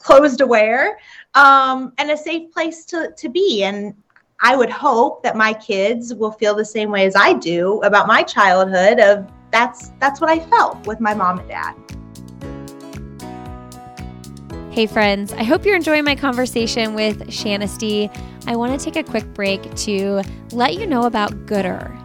clothes 0.03 0.36
to 0.36 0.46
wear, 0.46 0.98
um, 1.34 1.92
and 1.98 2.11
a 2.11 2.16
safe 2.16 2.53
place 2.53 2.84
to 2.86 3.12
to 3.16 3.28
be. 3.28 3.64
And 3.64 3.94
I 4.40 4.57
would 4.57 4.70
hope 4.70 5.22
that 5.22 5.36
my 5.36 5.53
kids 5.53 6.12
will 6.14 6.32
feel 6.32 6.55
the 6.55 6.64
same 6.64 6.90
way 6.90 7.07
as 7.07 7.14
I 7.14 7.34
do 7.34 7.80
about 7.82 8.07
my 8.07 8.22
childhood 8.22 8.98
of 8.98 9.30
that's 9.53 9.92
that's 10.00 10.20
what 10.20 10.30
I 10.30 10.40
felt 10.40 10.86
with 10.86 11.00
my 11.00 11.14
mom 11.14 11.38
and 11.38 11.48
dad. 11.48 11.74
Hey, 14.72 14.86
friends, 14.86 15.34
I 15.34 15.42
hope 15.42 15.66
you're 15.66 15.76
enjoying 15.76 16.05
my 16.05 16.16
conversation 16.16 16.94
with 16.94 17.28
Shanisty. 17.28 18.11
I 18.46 18.57
want 18.57 18.78
to 18.78 18.82
take 18.82 18.96
a 18.96 19.09
quick 19.09 19.26
break 19.34 19.62
to 19.76 20.22
let 20.53 20.78
you 20.78 20.86
know 20.86 21.03
about 21.03 21.32
Goodr. 21.44 21.98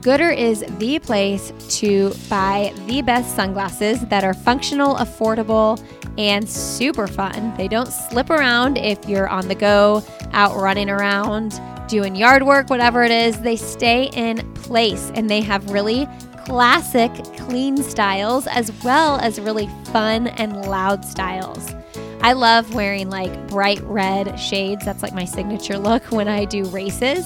Goodr 0.00 0.34
is 0.34 0.64
the 0.78 0.98
place 0.98 1.52
to 1.80 2.14
buy 2.30 2.72
the 2.86 3.02
best 3.02 3.36
sunglasses 3.36 4.00
that 4.06 4.24
are 4.24 4.32
functional, 4.32 4.94
affordable, 4.94 5.78
and 6.18 6.48
super 6.48 7.06
fun. 7.06 7.54
They 7.56 7.68
don't 7.68 7.88
slip 7.88 8.30
around 8.30 8.78
if 8.78 9.06
you're 9.08 9.28
on 9.28 9.48
the 9.48 9.54
go, 9.54 10.02
out 10.32 10.56
running 10.56 10.90
around, 10.90 11.60
doing 11.88 12.16
yard 12.16 12.42
work, 12.42 12.70
whatever 12.70 13.04
it 13.04 13.10
is. 13.10 13.40
They 13.40 13.56
stay 13.56 14.10
in 14.14 14.52
place 14.54 15.10
and 15.14 15.30
they 15.30 15.40
have 15.42 15.70
really 15.70 16.08
classic, 16.44 17.12
clean 17.36 17.76
styles 17.76 18.46
as 18.46 18.72
well 18.84 19.18
as 19.18 19.40
really 19.40 19.68
fun 19.86 20.28
and 20.28 20.66
loud 20.66 21.04
styles. 21.04 21.74
I 22.20 22.32
love 22.32 22.74
wearing 22.74 23.10
like 23.10 23.48
bright 23.48 23.80
red 23.82 24.38
shades. 24.38 24.84
That's 24.84 25.02
like 25.02 25.14
my 25.14 25.24
signature 25.24 25.78
look 25.78 26.04
when 26.10 26.28
I 26.28 26.44
do 26.44 26.64
races 26.66 27.24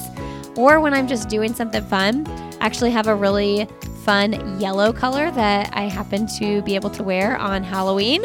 or 0.55 0.79
when 0.79 0.93
I'm 0.93 1.07
just 1.07 1.29
doing 1.29 1.53
something 1.53 1.83
fun. 1.85 2.27
I 2.27 2.65
actually 2.65 2.91
have 2.91 3.07
a 3.07 3.15
really 3.15 3.67
fun 4.03 4.59
yellow 4.59 4.91
color 4.91 5.31
that 5.31 5.69
I 5.73 5.83
happen 5.83 6.27
to 6.39 6.61
be 6.63 6.75
able 6.75 6.89
to 6.91 7.03
wear 7.03 7.37
on 7.37 7.63
Halloween 7.63 8.23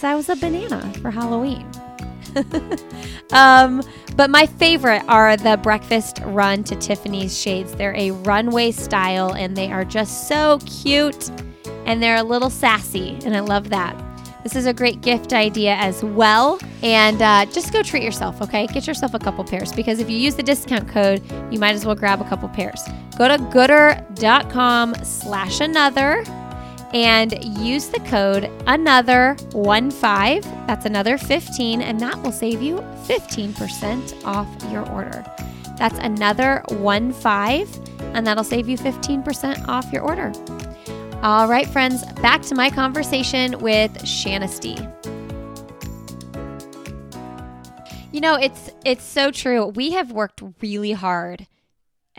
because 0.00 0.10
I 0.10 0.14
was 0.14 0.30
a 0.30 0.36
banana 0.36 0.92
for 1.02 1.10
Halloween. 1.10 1.66
um, 3.32 3.82
but 4.16 4.30
my 4.30 4.46
favorite 4.46 5.02
are 5.08 5.36
the 5.36 5.58
Breakfast 5.62 6.20
Run 6.24 6.64
to 6.64 6.76
Tiffany's 6.76 7.38
shades. 7.38 7.74
They're 7.74 7.96
a 7.96 8.12
runway 8.12 8.70
style 8.70 9.34
and 9.34 9.56
they 9.56 9.70
are 9.70 9.84
just 9.84 10.26
so 10.26 10.58
cute 10.64 11.30
and 11.84 12.02
they're 12.02 12.16
a 12.16 12.22
little 12.22 12.50
sassy, 12.50 13.18
and 13.24 13.36
I 13.36 13.40
love 13.40 13.68
that. 13.70 14.00
This 14.42 14.56
is 14.56 14.64
a 14.64 14.72
great 14.72 15.02
gift 15.02 15.32
idea 15.34 15.74
as 15.74 16.02
well. 16.02 16.58
And 16.82 17.20
uh, 17.20 17.44
just 17.46 17.72
go 17.72 17.82
treat 17.82 18.02
yourself, 18.02 18.40
okay? 18.40 18.66
Get 18.68 18.86
yourself 18.86 19.12
a 19.12 19.18
couple 19.18 19.44
pairs 19.44 19.72
because 19.72 19.98
if 19.98 20.08
you 20.08 20.16
use 20.16 20.34
the 20.34 20.42
discount 20.42 20.88
code, 20.88 21.20
you 21.50 21.58
might 21.58 21.74
as 21.74 21.84
well 21.84 21.94
grab 21.94 22.22
a 22.22 22.24
couple 22.24 22.48
pairs. 22.48 22.82
Go 23.18 23.28
to 23.28 23.36
goodr.com 23.36 24.94
slash 25.02 25.60
another 25.60 26.24
and 26.92 27.42
use 27.58 27.88
the 27.88 28.00
code 28.00 28.50
another 28.66 29.36
one 29.52 29.90
five. 29.90 30.42
That's 30.66 30.86
another 30.86 31.18
15, 31.18 31.82
and 31.82 32.00
that 32.00 32.20
will 32.22 32.32
save 32.32 32.62
you 32.62 32.76
15% 33.06 34.24
off 34.24 34.48
your 34.70 34.88
order. 34.90 35.24
That's 35.76 35.98
another 35.98 36.62
one 36.68 37.12
five, 37.12 37.68
and 38.14 38.26
that'll 38.26 38.44
save 38.44 38.68
you 38.68 38.76
15% 38.76 39.68
off 39.68 39.92
your 39.92 40.02
order. 40.02 40.32
All 41.22 41.48
right, 41.48 41.66
friends, 41.66 42.04
back 42.22 42.42
to 42.42 42.54
my 42.54 42.70
conversation 42.70 43.58
with 43.60 43.92
Shanisty. 44.04 44.78
You 48.12 48.20
know, 48.20 48.34
it's 48.34 48.70
it's 48.84 49.04
so 49.04 49.30
true. 49.30 49.66
We 49.66 49.92
have 49.92 50.10
worked 50.10 50.42
really 50.60 50.92
hard. 50.92 51.46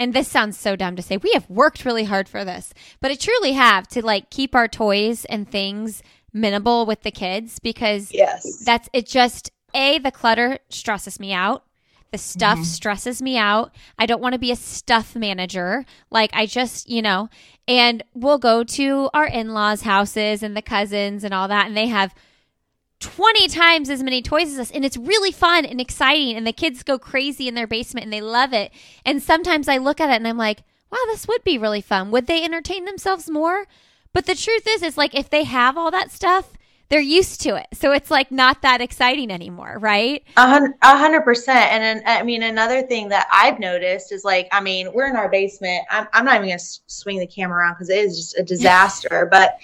And 0.01 0.15
this 0.15 0.27
sounds 0.27 0.57
so 0.57 0.75
dumb 0.75 0.95
to 0.95 1.03
say. 1.03 1.17
We 1.17 1.29
have 1.33 1.47
worked 1.47 1.85
really 1.85 2.05
hard 2.05 2.27
for 2.27 2.43
this, 2.43 2.73
but 3.01 3.11
I 3.11 3.13
truly 3.13 3.51
have 3.51 3.87
to 3.89 4.03
like 4.03 4.31
keep 4.31 4.55
our 4.55 4.67
toys 4.67 5.25
and 5.25 5.47
things 5.47 6.01
minimal 6.33 6.87
with 6.87 7.03
the 7.03 7.11
kids 7.11 7.59
because 7.59 8.11
yes. 8.11 8.63
that's 8.65 8.89
it 8.93 9.05
just 9.05 9.51
a 9.75 9.99
the 9.99 10.09
clutter 10.09 10.57
stresses 10.69 11.19
me 11.19 11.33
out 11.33 11.65
the 12.11 12.17
stuff 12.17 12.55
mm-hmm. 12.55 12.63
stresses 12.63 13.21
me 13.21 13.37
out. 13.37 13.73
I 13.97 14.05
don't 14.05 14.21
want 14.21 14.33
to 14.33 14.39
be 14.39 14.51
a 14.51 14.55
stuff 14.57 15.15
manager. 15.15 15.85
Like, 16.09 16.31
I 16.33 16.45
just, 16.45 16.89
you 16.89 17.01
know, 17.01 17.29
and 17.69 18.03
we'll 18.13 18.37
go 18.37 18.65
to 18.65 19.09
our 19.13 19.25
in 19.25 19.53
laws' 19.53 19.83
houses 19.83 20.43
and 20.43 20.55
the 20.55 20.61
cousins 20.61 21.23
and 21.23 21.33
all 21.33 21.47
that, 21.47 21.67
and 21.67 21.77
they 21.77 21.87
have 21.87 22.13
20 23.01 23.47
times 23.49 23.89
as 23.89 24.01
many 24.01 24.21
toys 24.21 24.53
as 24.53 24.59
us. 24.59 24.71
And 24.71 24.85
it's 24.85 24.97
really 24.97 25.31
fun 25.31 25.65
and 25.65 25.81
exciting. 25.81 26.37
And 26.37 26.47
the 26.47 26.53
kids 26.53 26.83
go 26.83 26.97
crazy 26.97 27.47
in 27.47 27.55
their 27.55 27.67
basement 27.67 28.05
and 28.05 28.13
they 28.13 28.21
love 28.21 28.53
it. 28.53 28.71
And 29.05 29.21
sometimes 29.21 29.67
I 29.67 29.77
look 29.77 29.99
at 29.99 30.09
it 30.09 30.15
and 30.15 30.27
I'm 30.27 30.37
like, 30.37 30.63
wow, 30.91 30.99
this 31.07 31.27
would 31.27 31.43
be 31.43 31.57
really 31.57 31.81
fun. 31.81 32.11
Would 32.11 32.27
they 32.27 32.43
entertain 32.43 32.85
themselves 32.85 33.29
more? 33.29 33.65
But 34.13 34.25
the 34.25 34.35
truth 34.35 34.67
is, 34.67 34.83
is 34.83 34.97
like 34.97 35.15
if 35.15 35.29
they 35.29 35.43
have 35.43 35.77
all 35.77 35.91
that 35.91 36.11
stuff, 36.11 36.53
they're 36.89 36.99
used 36.99 37.39
to 37.41 37.55
it. 37.55 37.67
So 37.73 37.93
it's 37.93 38.11
like 38.11 38.31
not 38.31 38.61
that 38.63 38.81
exciting 38.81 39.31
anymore, 39.31 39.77
right? 39.79 40.23
A 40.81 40.97
hundred 40.97 41.21
percent. 41.21 41.71
And 41.71 41.81
then, 41.81 42.03
I 42.05 42.21
mean, 42.21 42.43
another 42.43 42.81
thing 42.81 43.07
that 43.09 43.27
I've 43.31 43.59
noticed 43.59 44.11
is 44.11 44.25
like, 44.25 44.49
I 44.51 44.59
mean, 44.59 44.91
we're 44.91 45.07
in 45.07 45.15
our 45.15 45.29
basement. 45.29 45.85
I'm, 45.89 46.07
I'm 46.11 46.25
not 46.25 46.35
even 46.35 46.49
going 46.49 46.59
to 46.59 46.65
swing 46.87 47.19
the 47.19 47.27
camera 47.27 47.59
around 47.59 47.75
because 47.75 47.89
it 47.89 47.99
is 47.99 48.17
just 48.17 48.37
a 48.37 48.43
disaster. 48.43 49.25
but 49.31 49.57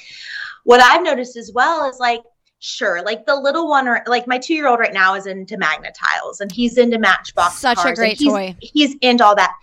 what 0.64 0.82
I've 0.82 1.04
noticed 1.04 1.36
as 1.36 1.52
well 1.54 1.90
is 1.90 2.00
like, 2.00 2.22
sure, 2.68 3.02
like 3.04 3.26
the 3.26 3.36
little 3.36 3.68
one, 3.68 3.88
or 3.88 4.04
like 4.08 4.28
my 4.28 4.38
two 4.38 4.54
year 4.54 4.68
old 4.68 4.80
right 4.80 4.94
now 4.94 5.16
is 5.16 5.26
into 5.26 5.58
Magna-Tiles 5.58 6.42
and 6.42 6.52
he's 6.52 6.78
into 6.78 7.00
Matchbox. 7.00 7.56
Such 7.56 7.80
a 7.86 7.94
great 7.94 8.18
he's, 8.18 8.28
toy. 8.28 8.56
He's 8.60 8.96
into 9.02 9.26
all 9.26 9.36
that. 9.36 9.54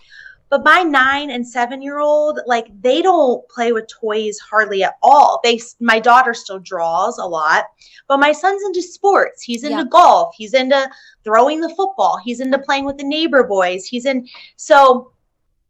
But 0.49 0.63
my 0.63 0.83
nine 0.83 1.31
and 1.31 1.45
seven 1.45 1.81
year 1.81 1.99
old, 1.99 2.39
like 2.45 2.67
they 2.81 3.01
don't 3.01 3.47
play 3.49 3.71
with 3.71 3.87
toys 3.87 4.37
hardly 4.39 4.83
at 4.83 4.95
all. 5.01 5.39
They, 5.43 5.59
my 5.79 5.99
daughter 5.99 6.33
still 6.33 6.59
draws 6.59 7.17
a 7.17 7.25
lot, 7.25 7.65
but 8.07 8.19
my 8.19 8.31
son's 8.31 8.63
into 8.63 8.81
sports. 8.81 9.41
He's 9.41 9.63
into 9.63 9.77
yep. 9.77 9.89
golf. 9.89 10.35
He's 10.37 10.53
into 10.53 10.89
throwing 11.23 11.61
the 11.61 11.73
football. 11.75 12.19
He's 12.23 12.39
into 12.39 12.59
playing 12.59 12.85
with 12.85 12.97
the 12.97 13.03
neighbor 13.03 13.43
boys. 13.43 13.85
He's 13.85 14.05
in, 14.05 14.27
so 14.55 15.11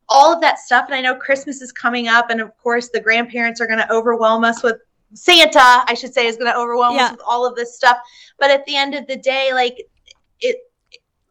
all 0.09 0.33
of 0.33 0.41
that 0.41 0.59
stuff. 0.59 0.85
And 0.87 0.95
I 0.95 1.01
know 1.01 1.15
Christmas 1.15 1.61
is 1.61 1.71
coming 1.71 2.07
up, 2.09 2.29
and 2.29 2.41
of 2.41 2.55
course 2.57 2.89
the 2.89 2.99
grandparents 2.99 3.61
are 3.61 3.67
going 3.67 3.79
to 3.79 3.91
overwhelm 3.91 4.43
us 4.43 4.61
with 4.61 4.77
Santa, 5.15 5.83
I 5.87 5.95
should 5.95 6.13
say, 6.13 6.27
is 6.27 6.37
going 6.37 6.51
to 6.51 6.57
overwhelm 6.57 6.95
yeah. 6.95 7.05
us 7.05 7.11
with 7.11 7.21
all 7.25 7.47
of 7.47 7.55
this 7.55 7.75
stuff. 7.75 7.97
But 8.37 8.51
at 8.51 8.65
the 8.65 8.75
end 8.75 8.93
of 8.93 9.07
the 9.07 9.15
day, 9.15 9.53
like 9.53 9.81
it, 10.41 10.57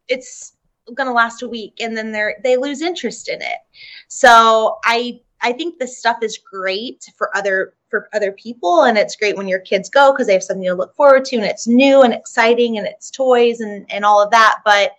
it's 0.08 0.54
going 0.92 1.06
to 1.06 1.12
last 1.12 1.42
a 1.42 1.48
week 1.48 1.74
and 1.80 1.96
then 1.96 2.12
they're 2.12 2.36
they 2.42 2.56
lose 2.56 2.82
interest 2.82 3.28
in 3.28 3.40
it 3.40 3.58
so 4.08 4.78
i 4.84 5.18
i 5.40 5.50
think 5.50 5.78
this 5.78 5.98
stuff 5.98 6.18
is 6.20 6.38
great 6.38 7.10
for 7.16 7.34
other 7.34 7.72
for 7.88 8.08
other 8.12 8.32
people 8.32 8.82
and 8.82 8.98
it's 8.98 9.16
great 9.16 9.36
when 9.36 9.48
your 9.48 9.60
kids 9.60 9.88
go 9.88 10.12
because 10.12 10.26
they 10.26 10.34
have 10.34 10.42
something 10.42 10.64
to 10.64 10.74
look 10.74 10.94
forward 10.94 11.24
to 11.24 11.36
and 11.36 11.44
it's 11.46 11.66
new 11.66 12.02
and 12.02 12.12
exciting 12.12 12.76
and 12.76 12.86
it's 12.86 13.10
toys 13.10 13.60
and 13.60 13.90
and 13.90 14.04
all 14.04 14.22
of 14.22 14.30
that 14.30 14.56
but 14.62 14.92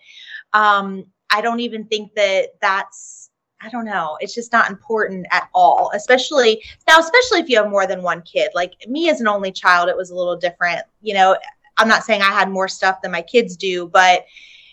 um 0.53 1.05
i 1.29 1.39
don't 1.39 1.59
even 1.59 1.85
think 1.85 2.11
that 2.15 2.55
that's 2.61 3.14
I 3.65 3.69
don't 3.69 3.85
know. 3.85 4.17
It's 4.19 4.35
just 4.35 4.51
not 4.51 4.69
important 4.69 5.25
at 5.31 5.49
all, 5.53 5.91
especially 5.95 6.63
now, 6.87 6.99
especially 6.99 7.39
if 7.39 7.49
you 7.49 7.57
have 7.57 7.69
more 7.69 7.87
than 7.87 8.03
one 8.03 8.21
kid. 8.21 8.51
Like 8.53 8.73
me 8.87 9.09
as 9.09 9.21
an 9.21 9.27
only 9.27 9.51
child, 9.51 9.89
it 9.89 9.97
was 9.97 10.11
a 10.11 10.15
little 10.15 10.37
different. 10.37 10.81
You 11.01 11.15
know, 11.15 11.37
I'm 11.77 11.87
not 11.87 12.03
saying 12.03 12.21
I 12.21 12.31
had 12.31 12.49
more 12.49 12.67
stuff 12.67 13.01
than 13.01 13.11
my 13.11 13.21
kids 13.21 13.57
do, 13.57 13.87
but 13.87 14.25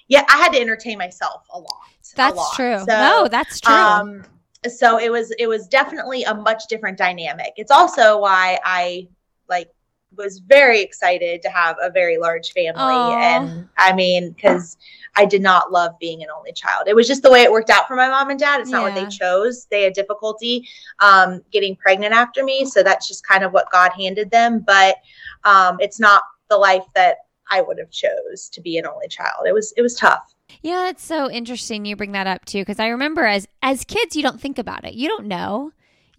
yeah, 0.09 0.25
I 0.29 0.37
had 0.37 0.53
to 0.53 0.61
entertain 0.61 0.99
myself 0.99 1.47
a 1.53 1.59
lot. 1.59 1.69
That's 2.15 2.35
a 2.35 2.37
lot. 2.37 2.55
true. 2.55 2.79
So, 2.81 2.85
no, 2.87 3.29
that's 3.31 3.61
true. 3.61 3.75
Um, 3.75 4.25
so 4.69 4.99
it 4.99 5.11
was 5.11 5.33
it 5.39 5.47
was 5.47 5.67
definitely 5.67 6.25
a 6.25 6.35
much 6.35 6.65
different 6.69 6.99
dynamic. 6.99 7.53
It's 7.57 7.71
also 7.71 8.21
why 8.21 8.59
I 8.65 9.09
like 9.49 9.71
was 10.17 10.39
very 10.39 10.81
excited 10.81 11.43
to 11.43 11.49
have 11.49 11.77
a 11.83 11.91
very 11.91 12.19
large 12.19 12.53
family 12.53 12.81
Aww. 12.81 13.15
and 13.15 13.69
I 13.77 13.93
mean 13.93 14.35
cuz 14.35 14.77
I 15.17 15.27
did 15.27 15.43
not 15.43 15.73
love 15.73 15.99
being 15.99 16.23
an 16.23 16.29
only 16.35 16.53
child. 16.53 16.85
It 16.87 16.97
was 16.97 17.07
just 17.07 17.23
the 17.23 17.31
way 17.31 17.43
it 17.43 17.53
worked 17.53 17.71
out 17.71 17.87
for 17.87 17.97
my 17.97 18.09
mom 18.09 18.31
and 18.31 18.41
dad. 18.41 18.61
It's 18.61 18.71
not 18.71 18.79
yeah. 18.79 18.95
what 18.95 19.11
they 19.11 19.15
chose. 19.15 19.67
They 19.71 19.83
had 19.83 19.93
difficulty 19.93 20.67
um, 21.01 21.43
getting 21.53 21.77
pregnant 21.77 22.15
after 22.15 22.43
me, 22.43 22.65
so 22.65 22.83
that's 22.83 23.09
just 23.09 23.27
kind 23.27 23.45
of 23.45 23.53
what 23.53 23.71
God 23.71 23.93
handed 23.93 24.31
them, 24.31 24.61
but 24.61 24.97
um, 25.45 25.77
it's 25.81 26.01
not 26.01 26.23
the 26.49 26.57
life 26.57 26.85
that 26.95 27.19
I 27.51 27.61
would 27.61 27.79
have 27.79 27.91
chose 27.91 28.49
to 28.51 28.61
be 28.61 28.79
an 28.79 28.87
only 28.87 29.09
child. 29.09 29.47
It 29.47 29.53
was 29.53 29.73
it 29.77 29.83
was 29.83 29.95
tough. 29.95 30.35
Yeah, 30.63 30.89
it's 30.89 31.05
so 31.05 31.31
interesting 31.31 31.85
you 31.85 31.97
bring 31.97 32.13
that 32.13 32.27
up 32.27 32.45
too 32.45 32.61
because 32.61 32.81
I 32.81 32.89
remember 32.89 33.27
as 33.27 33.47
as 33.63 33.85
kids 33.85 34.17
you 34.17 34.23
don't 34.23 34.41
think 34.41 34.59
about 34.59 34.85
it. 34.85 34.95
You 34.95 35.09
don't 35.09 35.27
know. 35.27 35.73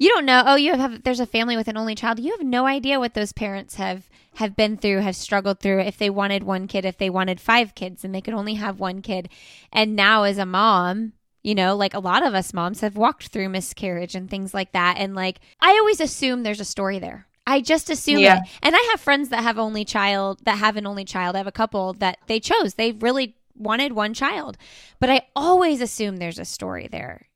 You 0.04 0.10
don't 0.10 0.26
know. 0.26 0.44
Oh, 0.46 0.56
you 0.56 0.76
have 0.76 1.04
there's 1.04 1.22
a 1.22 1.26
family 1.26 1.56
with 1.56 1.70
an 1.70 1.78
only 1.78 1.96
child. 1.96 2.20
You 2.20 2.32
have 2.32 2.46
no 2.46 2.68
idea 2.68 3.00
what 3.00 3.14
those 3.14 3.32
parents 3.32 3.76
have 3.76 4.10
have 4.36 4.54
been 4.54 4.76
through, 4.76 5.00
have 5.00 5.16
struggled 5.16 5.62
through 5.62 5.80
if 5.80 5.98
they 5.98 6.10
wanted 6.10 6.44
one 6.44 6.68
kid, 6.68 6.84
if 6.84 6.98
they 6.98 7.10
wanted 7.10 7.40
five 7.40 7.74
kids 7.74 8.04
and 8.04 8.14
they 8.14 8.20
could 8.20 8.34
only 8.34 8.56
have 8.56 8.82
one 8.82 9.02
kid. 9.02 9.30
And 9.72 9.96
now 9.96 10.24
as 10.24 10.38
a 10.38 10.46
mom, 10.46 11.14
you 11.42 11.56
know, 11.56 11.78
like 11.78 11.94
a 11.94 12.00
lot 12.00 12.26
of 12.26 12.34
us 12.34 12.54
moms 12.54 12.82
have 12.82 12.98
walked 12.98 13.30
through 13.30 13.48
miscarriage 13.48 14.14
and 14.14 14.30
things 14.30 14.54
like 14.54 14.74
that 14.74 14.98
and 14.98 15.16
like 15.16 15.40
I 15.62 15.70
always 15.70 16.02
assume 16.02 16.44
there's 16.44 16.60
a 16.60 16.66
story 16.66 17.00
there. 17.00 17.26
I 17.48 17.62
just 17.62 17.90
assume 17.90 18.20
yeah. 18.20 18.42
it. 18.42 18.50
And 18.62 18.76
I 18.76 18.90
have 18.92 19.00
friends 19.00 19.30
that 19.30 19.44
have 19.44 19.58
only 19.58 19.86
child 19.86 20.42
that 20.44 20.58
have 20.58 20.76
an 20.76 20.86
only 20.86 21.06
child. 21.06 21.38
I 21.38 21.40
have 21.40 21.48
a 21.48 21.52
couple 21.54 21.94
that 21.94 22.18
they 22.28 22.42
chose. 22.42 22.74
They 22.74 22.92
really 22.92 23.38
wanted 23.56 23.94
one 23.94 24.14
child. 24.14 24.58
But 25.00 25.10
I 25.10 25.22
always 25.34 25.80
assume 25.80 26.18
there's 26.18 26.40
a 26.40 26.44
story 26.44 26.90
there. 26.92 27.30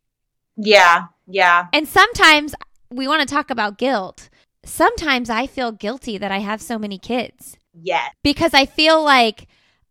Yeah. 0.58 1.06
Yeah. 1.28 1.68
And 1.74 1.88
sometimes 1.88 2.56
we 2.90 3.08
want 3.08 3.28
to 3.28 3.34
talk 3.34 3.50
about 3.50 3.78
guilt. 3.78 4.30
Sometimes 4.64 5.30
I 5.30 5.48
feel 5.48 5.72
guilty 5.72 6.18
that 6.18 6.32
I 6.32 6.40
have 6.40 6.62
so 6.62 6.80
many 6.80 6.98
kids. 6.98 7.58
Yes. 7.74 8.12
Because 8.24 8.54
I 8.54 8.66
feel 8.66 9.04
like 9.04 9.48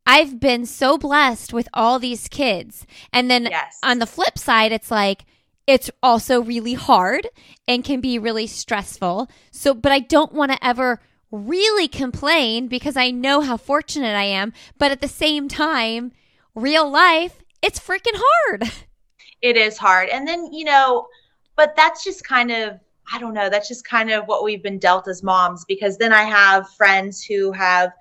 I've 0.06 0.40
been 0.40 0.66
so 0.66 0.98
blessed 0.98 1.52
with 1.52 1.68
all 1.74 1.98
these 1.98 2.28
kids. 2.28 2.86
And 3.12 3.30
then 3.30 3.44
yes. 3.44 3.78
on 3.82 3.98
the 3.98 4.06
flip 4.06 4.38
side, 4.38 4.72
it's 4.72 4.90
like, 4.90 5.24
it's 5.66 5.90
also 6.02 6.40
really 6.40 6.74
hard 6.74 7.28
and 7.66 7.84
can 7.84 8.00
be 8.00 8.18
really 8.18 8.46
stressful. 8.46 9.28
So, 9.50 9.74
but 9.74 9.92
I 9.92 9.98
don't 9.98 10.32
want 10.32 10.52
to 10.52 10.64
ever 10.64 11.00
really 11.30 11.88
complain 11.88 12.68
because 12.68 12.96
I 12.96 13.10
know 13.10 13.40
how 13.40 13.56
fortunate 13.56 14.14
I 14.14 14.24
am. 14.24 14.52
But 14.78 14.92
at 14.92 15.00
the 15.00 15.08
same 15.08 15.48
time, 15.48 16.12
real 16.54 16.88
life, 16.88 17.42
it's 17.62 17.80
freaking 17.80 18.16
hard. 18.16 18.64
It 19.42 19.58
is 19.58 19.76
hard. 19.76 20.08
And 20.08 20.26
then, 20.26 20.50
you 20.54 20.64
know, 20.64 21.06
but 21.56 21.74
that's 21.76 22.04
just 22.04 22.24
kind 22.24 22.50
of 22.50 22.78
I 23.12 23.20
don't 23.20 23.34
know, 23.34 23.48
that's 23.48 23.68
just 23.68 23.84
kind 23.84 24.10
of 24.10 24.26
what 24.26 24.42
we've 24.42 24.62
been 24.62 24.80
dealt 24.80 25.06
as 25.06 25.22
moms 25.22 25.64
because 25.64 25.96
then 25.96 26.12
I 26.12 26.24
have 26.24 26.68
friends 26.70 27.22
who 27.22 27.52
have 27.52 27.92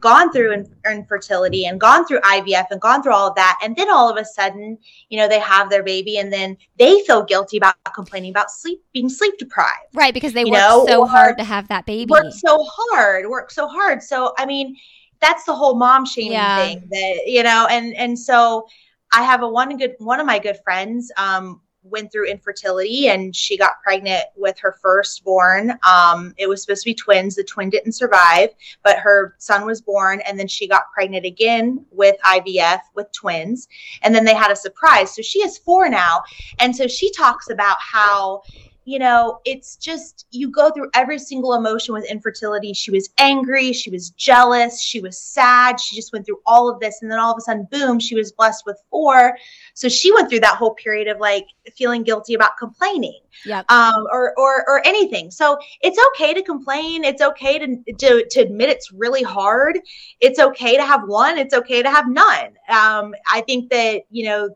gone 0.00 0.32
through 0.32 0.64
infertility 0.86 1.66
and 1.66 1.80
gone 1.80 2.06
through 2.06 2.20
IVF 2.20 2.66
and 2.70 2.80
gone 2.80 3.02
through 3.02 3.12
all 3.12 3.28
of 3.28 3.34
that. 3.34 3.58
And 3.62 3.74
then 3.74 3.90
all 3.90 4.08
of 4.08 4.16
a 4.16 4.24
sudden, 4.24 4.78
you 5.08 5.18
know, 5.18 5.28
they 5.28 5.40
have 5.40 5.70
their 5.70 5.82
baby 5.82 6.18
and 6.18 6.32
then 6.32 6.56
they 6.78 7.02
feel 7.02 7.24
guilty 7.24 7.56
about 7.56 7.74
complaining 7.94 8.30
about 8.30 8.50
sleep, 8.50 8.82
being 8.92 9.08
sleep 9.08 9.38
deprived. 9.38 9.94
Right. 9.94 10.14
Because 10.14 10.32
they 10.32 10.44
worked 10.44 10.54
know, 10.54 10.86
so 10.86 11.04
hard 11.04 11.36
to 11.38 11.44
have 11.44 11.66
that 11.68 11.84
baby. 11.86 12.10
Worked 12.10 12.34
so 12.34 12.64
hard, 12.68 13.26
worked 13.28 13.52
so 13.52 13.66
hard. 13.66 14.02
So, 14.02 14.34
I 14.38 14.46
mean, 14.46 14.76
that's 15.20 15.44
the 15.44 15.54
whole 15.54 15.74
mom 15.74 16.06
shaming 16.06 16.32
yeah. 16.32 16.64
thing 16.64 16.88
that, 16.90 17.22
you 17.26 17.42
know, 17.42 17.66
and, 17.68 17.94
and 17.96 18.16
so 18.16 18.68
I 19.12 19.24
have 19.24 19.42
a 19.42 19.48
one 19.48 19.76
good, 19.76 19.94
one 19.98 20.20
of 20.20 20.26
my 20.26 20.38
good 20.38 20.58
friends, 20.62 21.10
um, 21.16 21.60
went 21.90 22.12
through 22.12 22.26
infertility 22.26 23.08
and 23.08 23.34
she 23.34 23.56
got 23.56 23.82
pregnant 23.82 24.24
with 24.36 24.58
her 24.58 24.76
firstborn. 24.80 25.72
Um, 25.86 26.34
it 26.38 26.48
was 26.48 26.62
supposed 26.62 26.82
to 26.82 26.90
be 26.90 26.94
twins. 26.94 27.34
The 27.34 27.44
twin 27.44 27.70
didn't 27.70 27.92
survive, 27.92 28.50
but 28.82 28.98
her 28.98 29.34
son 29.38 29.66
was 29.66 29.80
born. 29.80 30.20
And 30.26 30.38
then 30.38 30.48
she 30.48 30.68
got 30.68 30.92
pregnant 30.92 31.24
again 31.24 31.84
with 31.90 32.16
IVF 32.24 32.80
with 32.94 33.10
twins. 33.12 33.68
And 34.02 34.14
then 34.14 34.24
they 34.24 34.34
had 34.34 34.50
a 34.50 34.56
surprise. 34.56 35.14
So 35.14 35.22
she 35.22 35.42
has 35.42 35.58
four 35.58 35.88
now. 35.88 36.22
And 36.58 36.74
so 36.74 36.86
she 36.86 37.10
talks 37.12 37.50
about 37.50 37.76
how 37.80 38.42
you 38.88 38.98
know, 38.98 39.38
it's 39.44 39.76
just 39.76 40.26
you 40.30 40.50
go 40.50 40.70
through 40.70 40.88
every 40.94 41.18
single 41.18 41.52
emotion 41.52 41.92
with 41.92 42.10
infertility. 42.10 42.72
She 42.72 42.90
was 42.90 43.10
angry, 43.18 43.74
she 43.74 43.90
was 43.90 44.08
jealous, 44.10 44.80
she 44.80 45.02
was 45.02 45.20
sad, 45.20 45.78
she 45.78 45.94
just 45.94 46.10
went 46.10 46.24
through 46.24 46.40
all 46.46 46.70
of 46.70 46.80
this. 46.80 47.02
And 47.02 47.12
then 47.12 47.18
all 47.18 47.30
of 47.30 47.36
a 47.36 47.42
sudden, 47.42 47.68
boom, 47.70 48.00
she 48.00 48.14
was 48.14 48.32
blessed 48.32 48.64
with 48.64 48.80
four. 48.90 49.36
So 49.74 49.90
she 49.90 50.10
went 50.14 50.30
through 50.30 50.40
that 50.40 50.56
whole 50.56 50.72
period 50.72 51.06
of 51.06 51.20
like 51.20 51.48
feeling 51.76 52.02
guilty 52.02 52.32
about 52.32 52.56
complaining. 52.58 53.20
Yeah. 53.44 53.62
Um, 53.68 54.06
or 54.10 54.32
or 54.38 54.64
or 54.66 54.86
anything. 54.86 55.30
So 55.30 55.58
it's 55.82 55.98
okay 56.08 56.32
to 56.32 56.42
complain. 56.42 57.04
It's 57.04 57.20
okay 57.20 57.58
to, 57.58 57.92
to 57.92 58.26
to 58.30 58.40
admit 58.40 58.70
it's 58.70 58.90
really 58.90 59.22
hard. 59.22 59.78
It's 60.18 60.38
okay 60.38 60.78
to 60.78 60.82
have 60.82 61.02
one, 61.06 61.36
it's 61.36 61.52
okay 61.52 61.82
to 61.82 61.90
have 61.90 62.08
none. 62.08 62.56
Um, 62.70 63.14
I 63.30 63.42
think 63.46 63.70
that, 63.70 64.04
you 64.10 64.24
know, 64.24 64.48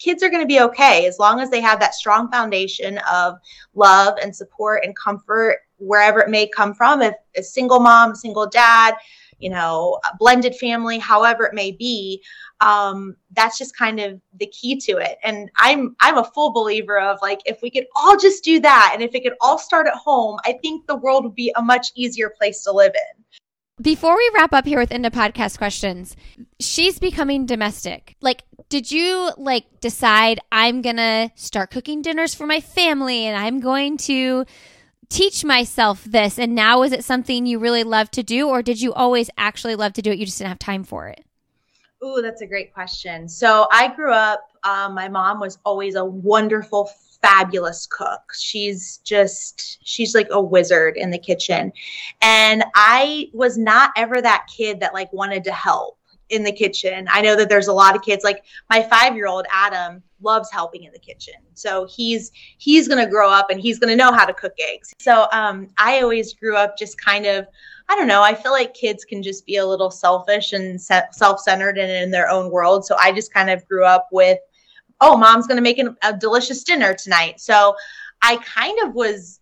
kids 0.00 0.22
are 0.22 0.30
going 0.30 0.42
to 0.42 0.46
be 0.46 0.60
okay 0.60 1.06
as 1.06 1.18
long 1.20 1.38
as 1.40 1.50
they 1.50 1.60
have 1.60 1.78
that 1.78 1.94
strong 1.94 2.30
foundation 2.30 2.98
of 3.10 3.36
love 3.74 4.18
and 4.20 4.34
support 4.34 4.84
and 4.84 4.96
comfort 4.96 5.58
wherever 5.76 6.20
it 6.20 6.28
may 6.28 6.48
come 6.48 6.74
from. 6.74 7.00
If 7.02 7.14
a 7.36 7.42
single 7.42 7.78
mom 7.78 8.14
single 8.16 8.46
dad 8.46 8.96
you 9.40 9.50
know 9.50 9.98
blended 10.18 10.54
family 10.54 10.98
however 10.98 11.44
it 11.46 11.54
may 11.54 11.72
be 11.72 12.22
um, 12.60 13.16
that's 13.32 13.56
just 13.56 13.74
kind 13.74 13.98
of 14.00 14.20
the 14.38 14.46
key 14.48 14.76
to 14.76 14.98
it. 14.98 15.18
And 15.22 15.50
i'm 15.56 15.96
i'm 16.00 16.18
a 16.18 16.24
full 16.24 16.52
believer 16.52 17.00
of 17.00 17.18
like 17.22 17.40
if 17.46 17.60
we 17.62 17.70
could 17.70 17.86
all 17.96 18.16
just 18.16 18.44
do 18.44 18.60
that 18.60 18.90
and 18.92 19.02
if 19.02 19.14
it 19.14 19.22
could 19.22 19.34
all 19.40 19.58
start 19.58 19.86
at 19.86 19.94
home 19.94 20.38
i 20.44 20.52
think 20.60 20.86
the 20.86 20.96
world 20.96 21.24
would 21.24 21.34
be 21.34 21.52
a 21.56 21.62
much 21.62 21.88
easier 21.94 22.30
place 22.30 22.62
to 22.64 22.72
live 22.72 22.92
in. 22.94 23.24
Before 23.80 24.14
we 24.14 24.30
wrap 24.34 24.52
up 24.52 24.66
here 24.66 24.78
with 24.78 24.92
into 24.92 25.10
podcast 25.10 25.56
questions, 25.56 26.14
she's 26.58 26.98
becoming 26.98 27.46
domestic. 27.46 28.14
Like, 28.20 28.42
did 28.70 28.90
you 28.90 29.32
like 29.36 29.80
decide 29.80 30.40
I'm 30.50 30.80
gonna 30.80 31.32
start 31.34 31.70
cooking 31.70 32.00
dinners 32.00 32.34
for 32.34 32.46
my 32.46 32.60
family 32.60 33.26
and 33.26 33.36
I'm 33.36 33.60
going 33.60 33.98
to 33.98 34.46
teach 35.10 35.44
myself 35.44 36.04
this? 36.04 36.38
And 36.38 36.54
now 36.54 36.82
is 36.82 36.92
it 36.92 37.04
something 37.04 37.44
you 37.44 37.58
really 37.58 37.82
love 37.82 38.10
to 38.12 38.22
do, 38.22 38.48
or 38.48 38.62
did 38.62 38.80
you 38.80 38.94
always 38.94 39.28
actually 39.36 39.74
love 39.74 39.92
to 39.94 40.02
do 40.02 40.12
it? 40.12 40.18
You 40.18 40.24
just 40.24 40.38
didn't 40.38 40.50
have 40.50 40.58
time 40.58 40.84
for 40.84 41.08
it. 41.08 41.24
Ooh, 42.02 42.22
that's 42.22 42.40
a 42.40 42.46
great 42.46 42.72
question. 42.72 43.28
So 43.28 43.66
I 43.70 43.88
grew 43.94 44.12
up. 44.12 44.46
Um, 44.62 44.94
my 44.94 45.08
mom 45.08 45.40
was 45.40 45.58
always 45.64 45.96
a 45.96 46.04
wonderful 46.04 46.90
fabulous 47.20 47.86
cook. 47.86 48.20
She's 48.38 48.98
just, 48.98 49.78
she's 49.86 50.14
like 50.14 50.28
a 50.30 50.40
wizard 50.40 50.96
in 50.96 51.10
the 51.10 51.18
kitchen. 51.18 51.72
And 52.22 52.64
I 52.74 53.28
was 53.34 53.58
not 53.58 53.90
ever 53.96 54.22
that 54.22 54.46
kid 54.54 54.80
that 54.80 54.94
like 54.94 55.12
wanted 55.12 55.44
to 55.44 55.52
help 55.52 55.98
in 56.30 56.42
the 56.42 56.52
kitchen. 56.52 57.06
I 57.10 57.20
know 57.20 57.36
that 57.36 57.48
there's 57.48 57.68
a 57.68 57.72
lot 57.72 57.94
of 57.94 58.02
kids 58.02 58.24
like 58.24 58.44
my 58.68 58.80
5-year-old 58.82 59.46
Adam 59.52 60.02
loves 60.22 60.50
helping 60.50 60.84
in 60.84 60.92
the 60.92 60.98
kitchen. 60.98 61.34
So 61.54 61.86
he's 61.86 62.30
he's 62.58 62.88
going 62.88 63.04
to 63.04 63.10
grow 63.10 63.30
up 63.30 63.50
and 63.50 63.60
he's 63.60 63.78
going 63.78 63.90
to 63.90 63.96
know 63.96 64.12
how 64.12 64.24
to 64.24 64.34
cook 64.34 64.54
eggs. 64.58 64.92
So 64.98 65.26
um 65.32 65.68
I 65.78 66.00
always 66.00 66.34
grew 66.34 66.56
up 66.56 66.78
just 66.78 67.00
kind 67.00 67.26
of 67.26 67.46
I 67.88 67.96
don't 67.96 68.06
know. 68.06 68.22
I 68.22 68.34
feel 68.34 68.52
like 68.52 68.72
kids 68.74 69.04
can 69.04 69.22
just 69.22 69.44
be 69.46 69.56
a 69.56 69.66
little 69.66 69.90
selfish 69.90 70.52
and 70.52 70.80
self-centered 70.80 71.76
and 71.76 71.90
in 71.90 72.10
their 72.10 72.28
own 72.28 72.50
world. 72.50 72.86
So 72.86 72.96
I 73.00 73.10
just 73.12 73.34
kind 73.34 73.50
of 73.50 73.66
grew 73.66 73.84
up 73.84 74.08
with 74.12 74.38
oh, 75.00 75.16
mom's 75.16 75.46
going 75.46 75.56
to 75.56 75.62
make 75.62 75.78
an, 75.78 75.96
a 76.02 76.16
delicious 76.16 76.62
dinner 76.62 76.94
tonight. 76.94 77.40
So 77.40 77.74
I 78.22 78.36
kind 78.36 78.78
of 78.84 78.94
was 78.94 79.39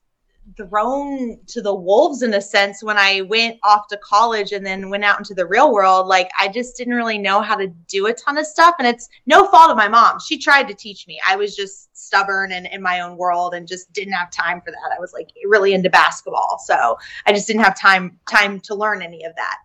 thrown 0.58 1.38
to 1.46 1.62
the 1.62 1.74
wolves 1.74 2.22
in 2.22 2.34
a 2.34 2.40
sense 2.40 2.82
when 2.82 2.98
I 2.98 3.22
went 3.22 3.58
off 3.62 3.88
to 3.88 3.96
college 3.98 4.52
and 4.52 4.66
then 4.66 4.90
went 4.90 5.04
out 5.04 5.18
into 5.18 5.32
the 5.32 5.46
real 5.46 5.72
world. 5.72 6.06
Like 6.06 6.30
I 6.38 6.48
just 6.48 6.76
didn't 6.76 6.94
really 6.94 7.18
know 7.18 7.40
how 7.40 7.56
to 7.56 7.68
do 7.86 8.06
a 8.06 8.12
ton 8.12 8.36
of 8.36 8.46
stuff. 8.46 8.74
And 8.78 8.86
it's 8.86 9.08
no 9.26 9.46
fault 9.46 9.70
of 9.70 9.76
my 9.76 9.88
mom. 9.88 10.18
She 10.20 10.38
tried 10.38 10.68
to 10.68 10.74
teach 10.74 11.06
me. 11.06 11.20
I 11.26 11.36
was 11.36 11.56
just 11.56 11.87
stubborn 11.98 12.52
and 12.52 12.66
in 12.66 12.80
my 12.80 13.00
own 13.00 13.16
world 13.16 13.54
and 13.54 13.66
just 13.66 13.92
didn't 13.92 14.12
have 14.12 14.30
time 14.30 14.60
for 14.60 14.70
that. 14.70 14.94
I 14.96 15.00
was 15.00 15.12
like 15.12 15.28
really 15.44 15.74
into 15.74 15.90
basketball. 15.90 16.60
So 16.64 16.96
I 17.26 17.32
just 17.32 17.46
didn't 17.46 17.62
have 17.62 17.78
time 17.78 18.18
time 18.30 18.60
to 18.60 18.74
learn 18.74 19.02
any 19.02 19.24
of 19.24 19.34
that. 19.36 19.58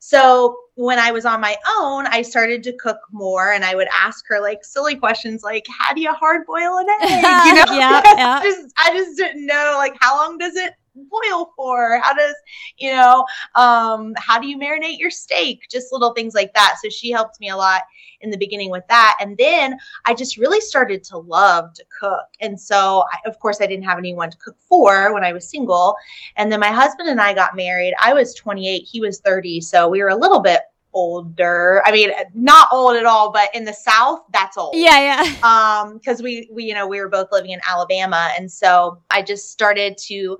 So 0.00 0.56
when 0.74 0.98
I 0.98 1.10
was 1.10 1.24
on 1.24 1.40
my 1.40 1.56
own, 1.78 2.06
I 2.06 2.22
started 2.22 2.62
to 2.64 2.72
cook 2.72 2.98
more 3.10 3.52
and 3.52 3.64
I 3.64 3.74
would 3.74 3.88
ask 3.92 4.24
her 4.28 4.40
like 4.40 4.64
silly 4.64 4.94
questions 4.94 5.42
like, 5.42 5.64
how 5.68 5.94
do 5.94 6.00
you 6.00 6.12
hard 6.12 6.46
boil 6.46 6.78
an 6.78 6.86
egg? 7.02 7.24
You 7.46 7.54
know, 7.54 7.64
yeah, 7.72 8.02
yeah. 8.04 8.40
I, 8.40 8.44
just, 8.44 8.72
I 8.76 8.92
just 8.92 9.16
didn't 9.16 9.46
know 9.46 9.74
like 9.76 9.96
how 10.00 10.16
long 10.16 10.38
does 10.38 10.54
it 10.54 10.74
boil 11.04 11.52
for? 11.56 11.98
How 12.02 12.14
does, 12.14 12.34
you 12.76 12.92
know, 12.92 13.24
um, 13.54 14.14
how 14.16 14.40
do 14.40 14.46
you 14.46 14.58
marinate 14.58 14.98
your 14.98 15.10
steak? 15.10 15.66
Just 15.70 15.92
little 15.92 16.12
things 16.12 16.34
like 16.34 16.52
that. 16.54 16.76
So 16.82 16.88
she 16.88 17.10
helped 17.10 17.40
me 17.40 17.50
a 17.50 17.56
lot 17.56 17.82
in 18.20 18.30
the 18.30 18.38
beginning 18.38 18.70
with 18.70 18.84
that. 18.88 19.16
And 19.20 19.36
then 19.36 19.78
I 20.04 20.14
just 20.14 20.36
really 20.36 20.60
started 20.60 21.04
to 21.04 21.18
love 21.18 21.74
to 21.74 21.84
cook. 22.00 22.26
And 22.40 22.58
so, 22.58 23.04
I, 23.12 23.28
of 23.28 23.38
course, 23.38 23.60
I 23.60 23.66
didn't 23.66 23.84
have 23.84 23.98
anyone 23.98 24.30
to 24.30 24.38
cook 24.38 24.56
for 24.68 25.12
when 25.12 25.24
I 25.24 25.32
was 25.32 25.48
single. 25.48 25.96
And 26.36 26.50
then 26.50 26.60
my 26.60 26.70
husband 26.70 27.08
and 27.08 27.20
I 27.20 27.34
got 27.34 27.56
married. 27.56 27.94
I 28.00 28.14
was 28.14 28.34
28, 28.34 28.80
he 28.80 29.00
was 29.00 29.20
30. 29.20 29.60
So 29.60 29.88
we 29.88 30.02
were 30.02 30.10
a 30.10 30.16
little 30.16 30.40
bit 30.40 30.62
older. 30.96 31.82
I 31.84 31.92
mean, 31.92 32.10
not 32.34 32.68
old 32.72 32.96
at 32.96 33.04
all, 33.04 33.30
but 33.30 33.54
in 33.54 33.64
the 33.64 33.72
South, 33.74 34.20
that's 34.32 34.56
old. 34.56 34.74
Yeah, 34.74 35.22
yeah. 35.22 35.32
Um, 35.46 35.94
because 35.98 36.22
we 36.22 36.48
we 36.50 36.64
you 36.64 36.74
know 36.74 36.86
we 36.88 37.00
were 37.00 37.08
both 37.08 37.28
living 37.30 37.50
in 37.50 37.60
Alabama, 37.68 38.30
and 38.36 38.50
so 38.50 39.00
I 39.10 39.22
just 39.22 39.50
started 39.50 39.98
to 40.06 40.38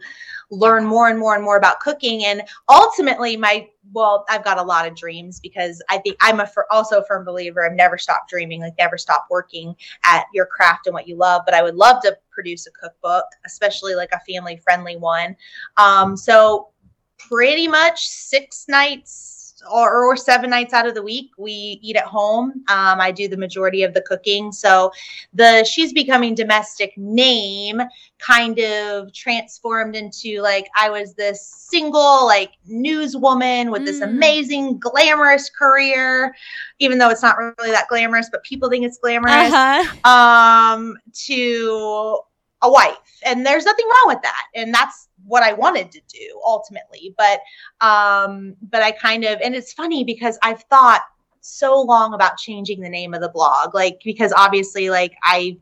learn 0.50 0.84
more 0.84 1.08
and 1.08 1.18
more 1.18 1.34
and 1.34 1.44
more 1.44 1.58
about 1.58 1.80
cooking, 1.80 2.24
and 2.24 2.42
ultimately 2.68 3.36
my 3.36 3.68
well, 3.92 4.24
I've 4.28 4.42
got 4.42 4.58
a 4.58 4.62
lot 4.62 4.88
of 4.88 4.96
dreams 4.96 5.38
because 5.38 5.82
I 5.90 5.98
think 5.98 6.16
I'm 6.20 6.40
a 6.40 6.46
for, 6.46 6.66
also 6.72 7.00
a 7.00 7.04
firm 7.04 7.24
believer 7.24 7.64
of 7.64 7.74
never 7.74 7.98
stop 7.98 8.28
dreaming, 8.28 8.60
like 8.60 8.74
never 8.78 8.98
stop 8.98 9.26
working 9.30 9.76
at 10.04 10.24
your 10.32 10.46
craft 10.46 10.86
and 10.86 10.94
what 10.94 11.06
you 11.06 11.16
love. 11.16 11.42
But 11.44 11.54
I 11.54 11.62
would 11.62 11.76
love 11.76 12.02
to 12.02 12.16
produce 12.30 12.66
a 12.66 12.70
cookbook, 12.70 13.24
especially 13.44 13.94
like 13.94 14.10
a 14.12 14.32
family 14.32 14.56
friendly 14.56 14.96
one. 14.96 15.36
Um, 15.76 16.16
so 16.16 16.70
pretty 17.18 17.68
much 17.68 18.08
six 18.08 18.66
nights 18.68 19.35
or, 19.70 20.04
or, 20.04 20.16
seven 20.16 20.50
nights 20.50 20.72
out 20.72 20.86
of 20.86 20.94
the 20.94 21.02
week 21.02 21.30
we 21.36 21.78
eat 21.82 21.96
at 21.96 22.04
home 22.04 22.50
um, 22.68 23.00
i 23.00 23.12
do 23.12 23.28
the 23.28 23.36
majority 23.36 23.82
of 23.82 23.92
the 23.94 24.00
cooking 24.02 24.50
so 24.50 24.90
the 25.34 25.62
she's 25.64 25.92
becoming 25.92 26.34
domestic 26.34 26.96
name 26.96 27.80
kind 28.18 28.58
of 28.58 29.12
transformed 29.12 29.94
into 29.94 30.40
like 30.40 30.66
i 30.76 30.88
was 30.88 31.14
this 31.14 31.46
single 31.46 32.24
like 32.26 32.52
newswoman 32.68 33.70
with 33.70 33.82
mm. 33.82 33.86
this 33.86 34.00
amazing 34.00 34.78
glamorous 34.78 35.50
career 35.50 36.34
even 36.78 36.98
though 36.98 37.10
it's 37.10 37.22
not 37.22 37.36
really 37.36 37.70
that 37.70 37.88
glamorous 37.88 38.28
but 38.30 38.42
people 38.42 38.68
think 38.68 38.84
it's 38.84 38.98
glamorous 38.98 39.52
uh-huh. 39.52 40.08
um 40.08 40.96
to 41.12 42.20
a 42.66 42.70
wife 42.70 42.96
and 43.24 43.46
there's 43.46 43.64
nothing 43.64 43.86
wrong 43.86 44.14
with 44.14 44.22
that 44.22 44.44
and 44.54 44.72
that's 44.74 45.08
what 45.24 45.42
I 45.42 45.52
wanted 45.52 45.90
to 45.92 46.00
do 46.08 46.40
ultimately. 46.44 47.14
But 47.16 47.40
um, 47.80 48.56
but 48.62 48.82
I 48.82 48.92
kind 48.92 49.24
of 49.24 49.40
and 49.42 49.54
it's 49.54 49.72
funny 49.72 50.04
because 50.04 50.38
I've 50.42 50.62
thought 50.64 51.02
so 51.40 51.80
long 51.80 52.14
about 52.14 52.38
changing 52.38 52.80
the 52.80 52.88
name 52.88 53.14
of 53.14 53.20
the 53.20 53.28
blog, 53.28 53.74
like 53.74 54.00
because 54.04 54.32
obviously 54.32 54.90
like 54.90 55.14
I 55.22 55.58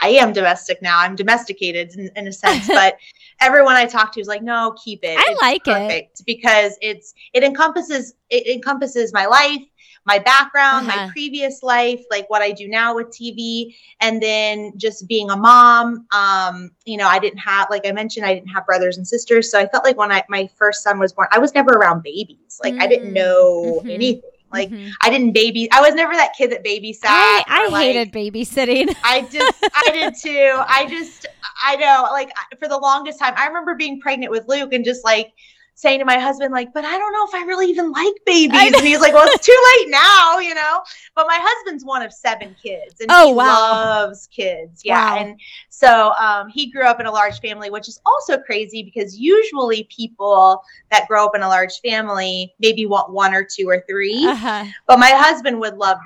I 0.00 0.08
am 0.08 0.32
domestic 0.32 0.80
now. 0.82 0.98
I'm 0.98 1.14
domesticated 1.14 1.94
in, 1.96 2.10
in 2.16 2.26
a 2.26 2.32
sense, 2.32 2.66
but 2.68 2.96
everyone 3.40 3.76
I 3.76 3.86
talk 3.86 4.12
to 4.12 4.20
is 4.20 4.26
like, 4.26 4.42
no, 4.42 4.74
keep 4.82 5.00
it. 5.02 5.18
I 5.18 5.24
it's 5.28 5.42
like 5.42 5.64
perfect 5.64 6.20
it 6.20 6.24
because 6.26 6.76
it's 6.80 7.14
it 7.34 7.44
encompasses 7.44 8.14
it 8.30 8.46
encompasses 8.46 9.12
my 9.12 9.26
life 9.26 9.62
my 10.04 10.18
background, 10.18 10.88
uh-huh. 10.88 11.06
my 11.06 11.12
previous 11.12 11.62
life, 11.62 12.02
like 12.10 12.28
what 12.28 12.42
I 12.42 12.50
do 12.50 12.68
now 12.68 12.94
with 12.94 13.08
TV, 13.08 13.74
and 14.00 14.22
then 14.22 14.72
just 14.76 15.06
being 15.06 15.30
a 15.30 15.36
mom. 15.36 16.06
Um, 16.12 16.70
you 16.84 16.96
know, 16.96 17.06
I 17.06 17.18
didn't 17.18 17.38
have, 17.38 17.68
like 17.70 17.86
I 17.86 17.92
mentioned, 17.92 18.26
I 18.26 18.34
didn't 18.34 18.48
have 18.48 18.66
brothers 18.66 18.96
and 18.96 19.06
sisters. 19.06 19.50
So 19.50 19.58
I 19.58 19.66
felt 19.66 19.84
like 19.84 19.96
when 19.96 20.10
I 20.10 20.24
my 20.28 20.48
first 20.56 20.82
son 20.82 20.98
was 20.98 21.12
born, 21.12 21.28
I 21.30 21.38
was 21.38 21.54
never 21.54 21.72
around 21.72 22.02
babies. 22.02 22.60
Like 22.62 22.74
mm-hmm. 22.74 22.82
I 22.82 22.86
didn't 22.86 23.10
mm, 23.10 23.14
know 23.14 23.80
mm-hmm. 23.80 23.90
anything. 23.90 24.30
Like 24.52 24.70
mm-hmm. 24.70 24.90
I 25.00 25.08
didn't 25.08 25.32
baby. 25.32 25.70
I 25.72 25.80
was 25.80 25.94
never 25.94 26.12
that 26.12 26.34
kid 26.36 26.52
that 26.52 26.62
babysat. 26.62 27.04
I, 27.04 27.44
I 27.46 27.68
like, 27.68 27.94
hated 27.94 28.12
babysitting. 28.12 28.94
I 29.04 29.22
just, 29.22 29.64
I 29.74 29.90
did 29.92 30.14
too. 30.14 30.62
I 30.68 30.86
just, 30.88 31.26
I 31.62 31.76
know, 31.76 32.08
like 32.12 32.30
for 32.58 32.68
the 32.68 32.76
longest 32.76 33.18
time, 33.18 33.32
I 33.36 33.46
remember 33.46 33.74
being 33.74 34.00
pregnant 34.00 34.30
with 34.30 34.46
Luke 34.48 34.72
and 34.74 34.84
just 34.84 35.04
like 35.04 35.32
saying 35.74 35.98
to 35.98 36.04
my 36.04 36.18
husband, 36.18 36.52
like, 36.52 36.72
but 36.72 36.84
I 36.84 36.98
don't 36.98 37.12
know 37.12 37.26
if 37.26 37.34
I 37.34 37.46
really 37.46 37.66
even 37.66 37.90
like 37.90 38.14
babies. 38.26 38.72
And 38.74 38.84
he's 38.84 39.00
like, 39.00 39.14
well, 39.14 39.26
it's 39.26 39.44
too 39.44 39.58
late 39.78 39.90
now, 39.90 40.38
you 40.38 40.54
know? 40.54 40.82
But 41.14 41.26
my 41.26 41.38
husband's 41.40 41.84
one 41.84 42.02
of 42.02 42.12
seven 42.12 42.54
kids 42.62 43.00
and 43.00 43.08
oh, 43.10 43.28
he 43.28 43.34
wow. 43.34 43.44
loves 43.44 44.28
kids. 44.28 44.82
Yeah. 44.84 45.14
Wow. 45.14 45.18
And 45.18 45.40
so 45.70 46.12
um, 46.20 46.48
he 46.48 46.70
grew 46.70 46.84
up 46.84 47.00
in 47.00 47.06
a 47.06 47.10
large 47.10 47.40
family, 47.40 47.70
which 47.70 47.88
is 47.88 48.00
also 48.06 48.38
crazy 48.38 48.82
because 48.82 49.18
usually 49.18 49.84
people 49.84 50.62
that 50.90 51.08
grow 51.08 51.26
up 51.26 51.34
in 51.34 51.42
a 51.42 51.48
large 51.48 51.80
family 51.80 52.54
maybe 52.60 52.86
want 52.86 53.12
one 53.12 53.34
or 53.34 53.44
two 53.44 53.68
or 53.68 53.82
3 53.88 54.26
uh-huh. 54.26 54.64
But 54.86 54.98
my 54.98 55.10
husband 55.10 55.58
would 55.60 55.76
love 55.76 55.98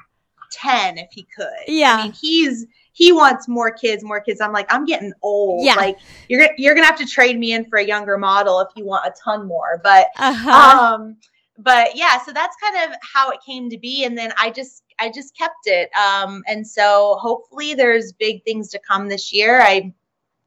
10 0.52 0.98
if 0.98 1.08
he 1.10 1.26
could. 1.34 1.46
Yeah. 1.66 1.96
I 1.98 2.02
mean, 2.04 2.12
he's 2.12 2.66
he 2.96 3.12
wants 3.12 3.46
more 3.46 3.70
kids, 3.70 4.02
more 4.02 4.22
kids. 4.22 4.40
I'm 4.40 4.52
like, 4.52 4.72
I'm 4.72 4.86
getting 4.86 5.12
old. 5.20 5.62
Yeah. 5.62 5.74
Like 5.74 5.98
you're 6.28 6.48
you're 6.56 6.74
gonna 6.74 6.86
have 6.86 6.96
to 6.96 7.06
trade 7.06 7.38
me 7.38 7.52
in 7.52 7.66
for 7.66 7.78
a 7.78 7.84
younger 7.84 8.16
model 8.16 8.58
if 8.60 8.68
you 8.74 8.86
want 8.86 9.06
a 9.06 9.12
ton 9.22 9.46
more. 9.46 9.82
But 9.84 10.06
uh-huh. 10.16 10.94
um, 10.94 11.16
but 11.58 11.94
yeah, 11.94 12.18
so 12.24 12.32
that's 12.32 12.56
kind 12.56 12.90
of 12.90 12.96
how 13.02 13.30
it 13.30 13.40
came 13.44 13.68
to 13.68 13.76
be. 13.76 14.04
And 14.04 14.16
then 14.16 14.32
I 14.38 14.48
just 14.48 14.82
I 14.98 15.10
just 15.14 15.36
kept 15.36 15.66
it. 15.66 15.90
Um, 15.94 16.42
and 16.46 16.66
so 16.66 17.18
hopefully 17.20 17.74
there's 17.74 18.14
big 18.14 18.42
things 18.44 18.70
to 18.70 18.78
come 18.78 19.08
this 19.08 19.30
year. 19.30 19.60
I 19.60 19.92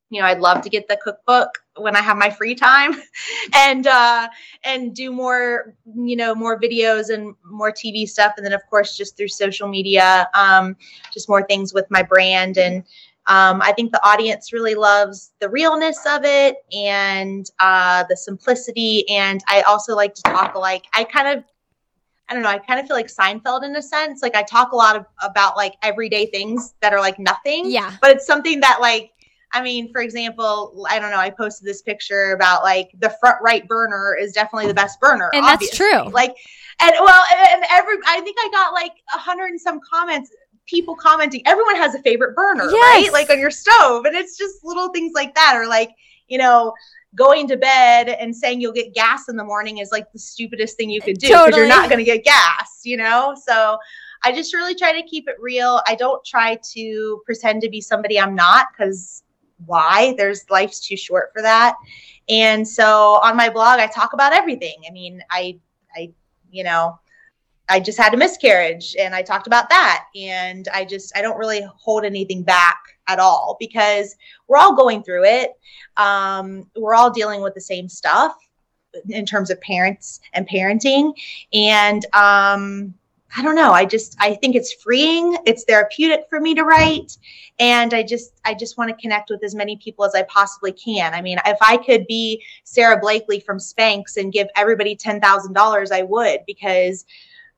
you 0.09 0.19
know, 0.19 0.27
I'd 0.27 0.39
love 0.39 0.61
to 0.61 0.69
get 0.69 0.87
the 0.87 0.97
cookbook 0.97 1.49
when 1.77 1.95
I 1.95 2.01
have 2.01 2.17
my 2.17 2.29
free 2.29 2.55
time 2.55 2.95
and 3.55 3.87
uh 3.87 4.27
and 4.63 4.93
do 4.95 5.11
more, 5.11 5.75
you 5.95 6.15
know, 6.15 6.33
more 6.35 6.59
videos 6.59 7.13
and 7.13 7.35
more 7.45 7.71
TV 7.71 8.07
stuff. 8.07 8.33
And 8.37 8.45
then 8.45 8.53
of 8.53 8.61
course 8.69 8.97
just 8.97 9.15
through 9.15 9.27
social 9.27 9.67
media, 9.67 10.27
um, 10.33 10.75
just 11.13 11.29
more 11.29 11.45
things 11.45 11.73
with 11.73 11.85
my 11.89 12.03
brand. 12.03 12.57
And 12.57 12.83
um, 13.27 13.61
I 13.61 13.73
think 13.73 13.91
the 13.91 14.03
audience 14.03 14.51
really 14.51 14.73
loves 14.73 15.31
the 15.39 15.49
realness 15.49 16.03
of 16.07 16.21
it 16.23 16.57
and 16.73 17.49
uh, 17.59 18.03
the 18.09 18.17
simplicity. 18.17 19.07
And 19.09 19.41
I 19.47 19.61
also 19.61 19.95
like 19.95 20.15
to 20.15 20.21
talk 20.23 20.55
like 20.55 20.85
I 20.93 21.03
kind 21.03 21.27
of 21.37 21.43
I 22.27 22.33
don't 22.33 22.43
know, 22.43 22.49
I 22.49 22.59
kind 22.59 22.79
of 22.79 22.85
feel 22.85 22.95
like 22.95 23.07
Seinfeld 23.07 23.63
in 23.63 23.75
a 23.75 23.81
sense. 23.81 24.21
Like 24.21 24.35
I 24.35 24.43
talk 24.43 24.71
a 24.71 24.75
lot 24.75 24.95
of, 24.95 25.05
about 25.23 25.57
like 25.57 25.73
everyday 25.81 26.27
things 26.27 26.75
that 26.79 26.93
are 26.93 26.99
like 26.99 27.17
nothing. 27.17 27.71
Yeah. 27.71 27.95
But 28.01 28.11
it's 28.11 28.27
something 28.27 28.59
that 28.59 28.79
like 28.79 29.11
I 29.51 29.61
mean, 29.61 29.91
for 29.91 30.01
example, 30.01 30.85
I 30.89 30.99
don't 30.99 31.11
know, 31.11 31.17
I 31.17 31.29
posted 31.29 31.67
this 31.67 31.81
picture 31.81 32.33
about 32.33 32.63
like 32.63 32.91
the 32.99 33.15
front 33.19 33.37
right 33.41 33.67
burner 33.67 34.15
is 34.19 34.33
definitely 34.33 34.67
the 34.67 34.73
best 34.73 34.99
burner. 34.99 35.29
And 35.33 35.43
obviously. 35.43 35.67
that's 35.67 36.03
true. 36.03 36.11
Like, 36.11 36.35
and 36.81 36.93
well, 36.99 37.23
and 37.51 37.63
every, 37.71 37.95
I 38.07 38.21
think 38.21 38.37
I 38.39 38.49
got 38.51 38.73
like 38.73 38.93
a 39.13 39.17
hundred 39.17 39.47
and 39.47 39.59
some 39.59 39.79
comments, 39.91 40.31
people 40.67 40.95
commenting, 40.95 41.41
everyone 41.47 41.75
has 41.77 41.95
a 41.95 42.01
favorite 42.03 42.35
burner, 42.35 42.69
yes. 42.69 42.73
right? 42.73 43.13
Like 43.13 43.29
on 43.31 43.39
your 43.39 43.51
stove. 43.51 44.05
And 44.05 44.15
it's 44.15 44.37
just 44.37 44.63
little 44.63 44.89
things 44.89 45.13
like 45.15 45.33
that. 45.35 45.55
Or 45.55 45.67
like, 45.67 45.91
you 46.27 46.37
know, 46.37 46.73
going 47.15 47.47
to 47.47 47.57
bed 47.57 48.09
and 48.09 48.35
saying 48.35 48.61
you'll 48.61 48.71
get 48.71 48.93
gas 48.93 49.29
in 49.29 49.35
the 49.35 49.43
morning 49.43 49.79
is 49.79 49.91
like 49.91 50.11
the 50.13 50.19
stupidest 50.19 50.77
thing 50.77 50.91
you 50.91 51.01
could 51.01 51.17
do 51.17 51.27
because 51.27 51.45
totally. 51.45 51.61
you're 51.61 51.69
not 51.69 51.89
going 51.89 51.97
to 51.97 52.05
get 52.05 52.23
gas, 52.23 52.81
you 52.83 52.97
know? 52.97 53.35
So, 53.47 53.77
I 54.21 54.33
just 54.33 54.53
really 54.53 54.75
try 54.75 54.91
to 54.91 55.07
keep 55.07 55.29
it 55.29 55.35
real. 55.39 55.81
I 55.87 55.95
don't 55.95 56.23
try 56.25 56.59
to 56.73 57.21
pretend 57.25 57.61
to 57.61 57.69
be 57.69 57.79
somebody 57.79 58.19
I'm 58.19 58.35
not 58.35 58.67
because 58.71 59.23
why. 59.65 60.13
There's 60.17 60.49
life's 60.49 60.79
too 60.79 60.97
short 60.97 61.31
for 61.33 61.41
that. 61.41 61.75
And 62.29 62.67
so 62.67 63.19
on 63.23 63.35
my 63.35 63.49
blog, 63.49 63.79
I 63.79 63.87
talk 63.87 64.13
about 64.13 64.33
everything. 64.33 64.75
I 64.87 64.91
mean, 64.91 65.23
I, 65.31 65.59
I, 65.95 66.11
you 66.51 66.63
know, 66.63 66.99
I 67.67 67.79
just 67.79 67.97
had 67.97 68.13
a 68.13 68.17
miscarriage 68.17 68.95
and 68.99 69.13
I 69.13 69.21
talked 69.21 69.47
about 69.47 69.69
that. 69.69 70.05
And 70.15 70.67
I 70.73 70.85
just, 70.85 71.15
I 71.17 71.21
don't 71.21 71.37
really 71.37 71.65
hold 71.75 72.03
anything 72.05 72.43
back 72.43 72.81
at 73.07 73.19
all 73.19 73.57
because 73.59 74.15
we're 74.47 74.57
all 74.57 74.75
going 74.75 75.03
through 75.03 75.25
it. 75.25 75.51
Um, 75.97 76.69
we're 76.75 76.95
all 76.95 77.11
dealing 77.11 77.41
with 77.41 77.53
the 77.53 77.61
same 77.61 77.89
stuff 77.89 78.35
in 79.09 79.25
terms 79.25 79.49
of 79.49 79.61
parents 79.61 80.19
and 80.33 80.47
parenting. 80.47 81.13
And, 81.53 82.05
um, 82.13 82.93
I 83.35 83.43
don't 83.43 83.55
know. 83.55 83.71
I 83.71 83.85
just 83.85 84.15
I 84.19 84.33
think 84.35 84.55
it's 84.55 84.73
freeing. 84.73 85.37
It's 85.45 85.63
therapeutic 85.63 86.25
for 86.29 86.39
me 86.39 86.55
to 86.55 86.63
write, 86.63 87.17
and 87.59 87.93
I 87.93 88.01
just 88.01 88.39
I 88.43 88.53
just 88.53 88.77
want 88.77 88.89
to 88.89 89.01
connect 89.01 89.29
with 89.29 89.43
as 89.43 89.53
many 89.53 89.77
people 89.77 90.03
as 90.03 90.15
I 90.15 90.23
possibly 90.23 90.71
can. 90.71 91.13
I 91.13 91.21
mean, 91.21 91.37
if 91.45 91.57
I 91.61 91.77
could 91.77 92.07
be 92.07 92.43
Sara 92.63 92.99
Blakely 92.99 93.39
from 93.39 93.59
Spanx 93.59 94.17
and 94.17 94.33
give 94.33 94.47
everybody 94.55 94.95
ten 94.95 95.21
thousand 95.21 95.53
dollars, 95.53 95.91
I 95.91 96.01
would 96.01 96.39
because 96.47 97.05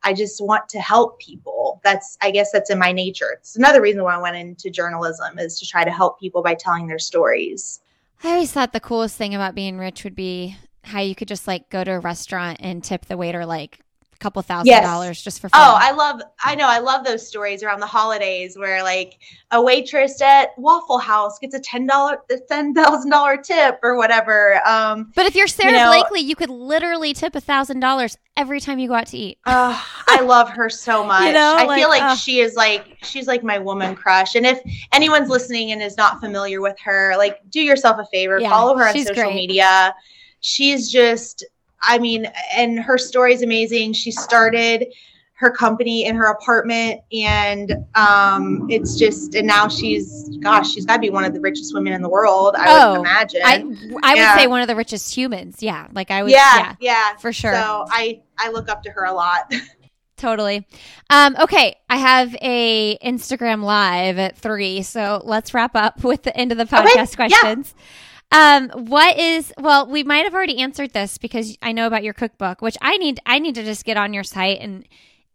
I 0.03 0.13
just 0.13 0.43
want 0.43 0.67
to 0.69 0.79
help 0.79 1.19
people. 1.19 1.79
That's 1.83 2.17
I 2.21 2.31
guess 2.31 2.51
that's 2.51 2.69
in 2.69 2.79
my 2.79 2.91
nature. 2.91 3.37
It's 3.39 3.55
another 3.55 3.81
reason 3.81 4.03
why 4.03 4.15
I 4.15 4.21
went 4.21 4.35
into 4.35 4.69
journalism 4.69 5.39
is 5.39 5.57
to 5.59 5.67
try 5.67 5.85
to 5.85 5.91
help 5.91 6.19
people 6.19 6.43
by 6.43 6.55
telling 6.55 6.87
their 6.87 6.99
stories. 6.99 7.79
I 8.23 8.33
always 8.33 8.51
thought 8.51 8.73
the 8.73 8.79
coolest 8.79 9.17
thing 9.17 9.33
about 9.33 9.55
being 9.55 9.77
rich 9.77 10.03
would 10.03 10.15
be 10.15 10.57
how 10.83 10.99
you 10.99 11.15
could 11.15 11.27
just 11.27 11.47
like 11.47 11.69
go 11.69 11.83
to 11.83 11.91
a 11.91 11.99
restaurant 11.99 12.57
and 12.59 12.83
tip 12.83 13.05
the 13.05 13.17
waiter 13.17 13.45
like 13.45 13.79
couple 14.21 14.41
thousand 14.41 14.67
yes. 14.67 14.85
dollars 14.85 15.21
just 15.21 15.41
for 15.41 15.49
fun. 15.49 15.59
Oh, 15.61 15.75
I 15.77 15.91
love 15.91 16.21
I 16.43 16.55
know 16.55 16.67
I 16.67 16.79
love 16.79 17.03
those 17.03 17.27
stories 17.27 17.63
around 17.63 17.79
the 17.79 17.87
holidays 17.87 18.57
where 18.57 18.83
like 18.83 19.19
a 19.51 19.61
waitress 19.61 20.21
at 20.21 20.49
Waffle 20.57 20.99
House 20.99 21.39
gets 21.39 21.55
a 21.55 21.59
ten 21.59 21.87
dollar 21.87 22.21
ten 22.47 22.73
thousand 22.73 23.09
dollar 23.09 23.37
tip 23.37 23.79
or 23.83 23.97
whatever. 23.97 24.65
Um 24.67 25.11
But 25.15 25.25
if 25.25 25.35
you're 25.35 25.47
Sara 25.47 25.71
you 25.71 25.77
know, 25.77 25.91
Blakely, 25.91 26.21
you 26.21 26.35
could 26.35 26.49
literally 26.49 27.13
tip 27.13 27.35
a 27.35 27.41
thousand 27.41 27.79
dollars 27.79 28.17
every 28.37 28.59
time 28.59 28.79
you 28.79 28.87
go 28.87 28.93
out 28.93 29.07
to 29.07 29.17
eat. 29.17 29.37
Uh, 29.45 29.79
I 30.07 30.21
love 30.21 30.49
her 30.49 30.69
so 30.69 31.03
much. 31.05 31.25
you 31.25 31.33
know, 31.33 31.55
I 31.57 31.65
like, 31.65 31.79
feel 31.79 31.89
like 31.89 32.03
uh, 32.03 32.15
she 32.15 32.39
is 32.39 32.55
like 32.55 32.97
she's 33.03 33.27
like 33.27 33.43
my 33.43 33.59
woman 33.59 33.95
crush. 33.95 34.35
And 34.35 34.45
if 34.45 34.59
anyone's 34.91 35.29
listening 35.29 35.71
and 35.71 35.81
is 35.81 35.97
not 35.97 36.19
familiar 36.19 36.61
with 36.61 36.79
her, 36.79 37.15
like 37.17 37.39
do 37.49 37.61
yourself 37.61 37.97
a 37.99 38.05
favor, 38.05 38.39
yeah, 38.39 38.49
follow 38.49 38.77
her 38.77 38.87
on 38.87 38.97
social 38.97 39.15
great. 39.15 39.35
media. 39.35 39.93
She's 40.39 40.91
just 40.91 41.43
I 41.83 41.97
mean, 41.99 42.27
and 42.55 42.79
her 42.79 42.97
story 42.97 43.33
is 43.33 43.41
amazing. 43.41 43.93
She 43.93 44.11
started 44.11 44.93
her 45.41 45.49
company 45.49 46.05
in 46.05 46.15
her 46.15 46.27
apartment 46.27 47.01
and 47.11 47.73
um, 47.95 48.67
it's 48.69 48.95
just 48.95 49.33
and 49.33 49.47
now 49.47 49.67
she's 49.67 50.29
gosh 50.37 50.71
she's 50.71 50.85
got 50.85 50.97
to 50.97 50.99
be 50.99 51.09
one 51.09 51.25
of 51.25 51.33
the 51.33 51.41
richest 51.41 51.73
women 51.73 51.93
in 51.93 52.03
the 52.03 52.09
world 52.09 52.53
i 52.55 52.65
oh, 52.67 52.91
would 52.91 52.99
imagine. 52.99 53.41
I, 53.43 53.55
I 54.03 54.13
yeah. 54.13 54.35
would 54.35 54.39
say 54.39 54.45
one 54.45 54.61
of 54.61 54.67
the 54.67 54.75
richest 54.75 55.13
humans. 55.15 55.63
Yeah 55.63 55.87
like 55.93 56.11
i 56.11 56.21
would 56.21 56.31
yeah, 56.31 56.57
yeah 56.57 56.75
yeah. 56.79 57.17
for 57.17 57.33
sure. 57.33 57.53
So 57.53 57.85
i 57.89 58.21
i 58.37 58.51
look 58.51 58.69
up 58.69 58.83
to 58.83 58.91
her 58.91 59.05
a 59.05 59.13
lot. 59.13 59.51
Totally. 60.17 60.67
Um, 61.09 61.35
okay 61.41 61.75
i 61.89 61.97
have 61.97 62.35
a 62.39 62.99
instagram 62.99 63.63
live 63.63 64.19
at 64.19 64.37
three 64.37 64.83
so 64.83 65.23
let's 65.25 65.55
wrap 65.55 65.75
up 65.75 66.03
with 66.03 66.21
the 66.21 66.37
end 66.37 66.51
of 66.51 66.59
the 66.59 66.65
podcast 66.65 67.15
okay, 67.15 67.15
questions. 67.15 67.73
yeah. 67.75 67.83
Um, 68.31 68.69
what 68.69 69.17
is 69.17 69.53
well, 69.57 69.87
we 69.87 70.03
might 70.03 70.23
have 70.23 70.33
already 70.33 70.59
answered 70.59 70.93
this 70.93 71.17
because 71.17 71.57
I 71.61 71.73
know 71.73 71.87
about 71.87 72.03
your 72.03 72.13
cookbook, 72.13 72.61
which 72.61 72.77
I 72.81 72.97
need 72.97 73.19
I 73.25 73.39
need 73.39 73.55
to 73.55 73.63
just 73.63 73.83
get 73.83 73.97
on 73.97 74.13
your 74.13 74.23
site 74.23 74.59
and 74.61 74.87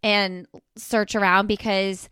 and 0.03 0.47
search 0.76 1.14
around 1.14 1.47
because 1.47 2.09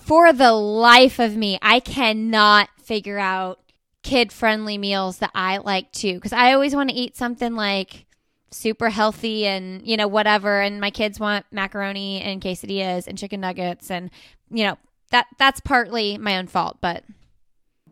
for 0.00 0.32
the 0.32 0.52
life 0.52 1.18
of 1.18 1.36
me, 1.36 1.58
I 1.62 1.80
cannot 1.80 2.68
figure 2.82 3.18
out 3.18 3.60
kid 4.02 4.32
friendly 4.32 4.78
meals 4.78 5.18
that 5.18 5.32
I 5.34 5.56
like 5.58 5.90
to 5.92 6.14
because 6.14 6.32
I 6.32 6.52
always 6.52 6.74
want 6.76 6.90
to 6.90 6.94
eat 6.94 7.16
something 7.16 7.54
like 7.54 8.06
super 8.50 8.90
healthy 8.90 9.46
and 9.46 9.84
you 9.86 9.96
know 9.96 10.06
whatever 10.06 10.60
and 10.60 10.80
my 10.80 10.90
kids 10.90 11.18
want 11.18 11.44
macaroni 11.50 12.20
and 12.20 12.40
quesadillas 12.40 13.08
and 13.08 13.18
chicken 13.18 13.40
nuggets 13.40 13.90
and 13.90 14.10
you 14.48 14.64
know 14.64 14.78
that 15.10 15.26
that's 15.38 15.60
partly 15.60 16.16
my 16.16 16.38
own 16.38 16.46
fault 16.46 16.78
but 16.80 17.02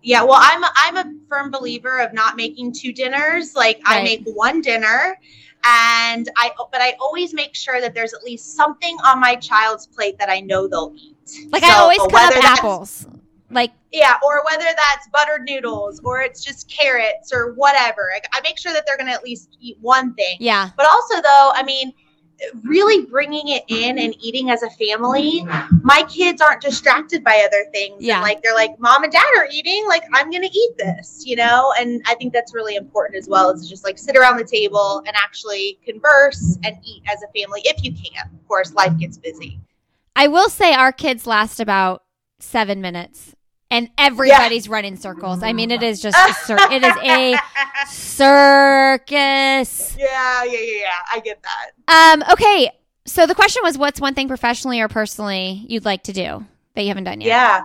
yeah, 0.05 0.23
well, 0.23 0.39
I'm 0.41 0.63
a, 0.63 0.71
I'm 0.77 0.97
a 0.97 1.13
firm 1.29 1.51
believer 1.51 2.01
of 2.01 2.13
not 2.13 2.37
making 2.37 2.73
two 2.73 2.93
dinners. 2.93 3.55
Like 3.55 3.81
right. 3.87 4.01
I 4.01 4.03
make 4.03 4.23
one 4.25 4.61
dinner 4.61 5.19
and 5.65 6.29
I 6.37 6.51
but 6.71 6.81
I 6.81 6.95
always 7.01 7.33
make 7.33 7.55
sure 7.55 7.81
that 7.81 7.95
there's 7.95 8.13
at 8.13 8.23
least 8.23 8.55
something 8.55 8.97
on 9.05 9.21
my 9.21 9.35
child's 9.37 9.87
plate 9.87 10.19
that 10.19 10.29
I 10.29 10.41
know 10.41 10.69
they'll 10.69 10.93
eat. 10.95 11.17
Like 11.51 11.65
so, 11.65 11.71
I 11.71 11.75
always 11.75 11.99
cut 11.99 12.37
up 12.37 12.45
apples. 12.45 13.07
Like 13.51 13.73
yeah, 13.93 14.17
or 14.27 14.43
whether 14.51 14.65
that's 14.65 15.09
buttered 15.13 15.45
noodles 15.45 16.01
or 16.05 16.21
it's 16.21 16.45
just 16.45 16.69
carrots 16.69 17.33
or 17.33 17.55
whatever. 17.55 18.11
I, 18.15 18.21
I 18.33 18.41
make 18.43 18.59
sure 18.59 18.73
that 18.73 18.85
they're 18.87 18.97
going 18.97 19.07
to 19.07 19.13
at 19.13 19.23
least 19.23 19.57
eat 19.61 19.79
one 19.81 20.13
thing. 20.15 20.37
Yeah. 20.41 20.71
But 20.77 20.87
also 20.91 21.23
though, 21.23 21.53
I 21.55 21.63
mean, 21.65 21.93
really 22.63 23.07
bringing 23.07 23.49
it 23.49 23.65
in 23.69 23.99
and 23.99 24.15
eating 24.21 24.51
as 24.51 24.63
a 24.63 24.71
family, 24.71 25.47
my 25.83 26.05
kids 26.09 26.41
aren't 26.41 26.61
distracted 26.61 27.23
by 27.23 27.43
other 27.47 27.71
things. 27.73 28.03
Yeah. 28.03 28.17
And 28.17 28.23
like 28.23 28.43
they're 28.43 28.55
like, 28.55 28.79
mom 28.79 29.05
and 29.05 29.13
dad 29.13 29.31
are 29.37 29.49
eating, 29.53 29.85
like 29.89 30.03
I'm 30.13 30.31
gonna 30.31 30.49
eat 30.53 30.79
this, 30.79 31.23
you 31.27 31.37
know? 31.37 31.73
And 31.79 32.03
I 32.07 32.15
think 32.15 32.33
that's 32.33 32.55
really 32.55 32.77
important 32.77 33.19
as 33.19 33.29
well, 33.29 33.51
is 33.51 33.69
just 33.69 33.85
like 33.85 33.99
sit 33.99 34.17
around 34.17 34.39
the 34.39 34.45
table 34.45 35.03
and 35.07 35.15
actually 35.17 35.79
converse 35.85 36.59
and 36.65 36.77
eat 36.85 37.03
as 37.07 37.23
a 37.23 37.27
family 37.39 37.63
if 37.65 37.83
you 37.85 37.93
can. 37.93 38.29
Of 38.33 38.49
course, 38.49 38.73
life 38.75 38.97
gets 38.99 39.19
busy. 39.19 39.61
I 40.17 40.29
will 40.29 40.49
say 40.49 40.75
our 40.75 40.93
kids 40.93 41.27
last 41.27 41.61
about 41.61 42.03
seven 42.39 42.81
minutes 42.81 43.34
and 43.71 43.91
everybody's 43.99 44.67
yeah. 44.67 44.73
running 44.73 44.97
circles. 44.97 45.43
I 45.43 45.53
mean, 45.53 45.71
it 45.71 45.83
is 45.83 46.01
just 46.01 46.17
a 46.17 46.33
cir- 46.33 46.73
it 46.73 46.85
is 46.85 46.97
a 47.03 47.35
circus. 47.89 49.07
Yeah, 49.99 50.45
yeah, 50.45 50.53
yeah, 50.53 50.81
yeah. 50.81 50.99
I 51.13 51.21
get 51.21 51.43
that. 51.43 51.71
Um, 51.89 52.23
okay. 52.33 52.71
So 53.07 53.27
the 53.27 53.35
question 53.35 53.63
was, 53.63 53.77
what's 53.77 54.01
one 54.01 54.15
thing 54.15 54.29
professionally 54.29 54.81
or 54.81 54.89
personally 54.89 55.65
you'd 55.69 55.85
like 55.85 56.05
to 56.05 56.13
do 56.13 56.47
that 56.75 56.83
you 56.83 56.89
haven't 56.89 57.05
done 57.05 57.21
yet? 57.21 57.29
Yeah. 57.29 57.65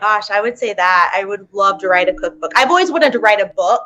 Gosh, 0.00 0.30
I 0.30 0.40
would 0.40 0.58
say 0.58 0.72
that. 0.74 1.12
I 1.14 1.24
would 1.24 1.48
love 1.52 1.78
to 1.80 1.88
write 1.88 2.08
a 2.08 2.14
cookbook. 2.14 2.52
I've 2.56 2.68
always 2.68 2.90
wanted 2.90 3.12
to 3.12 3.18
write 3.18 3.40
a 3.40 3.46
book. 3.46 3.84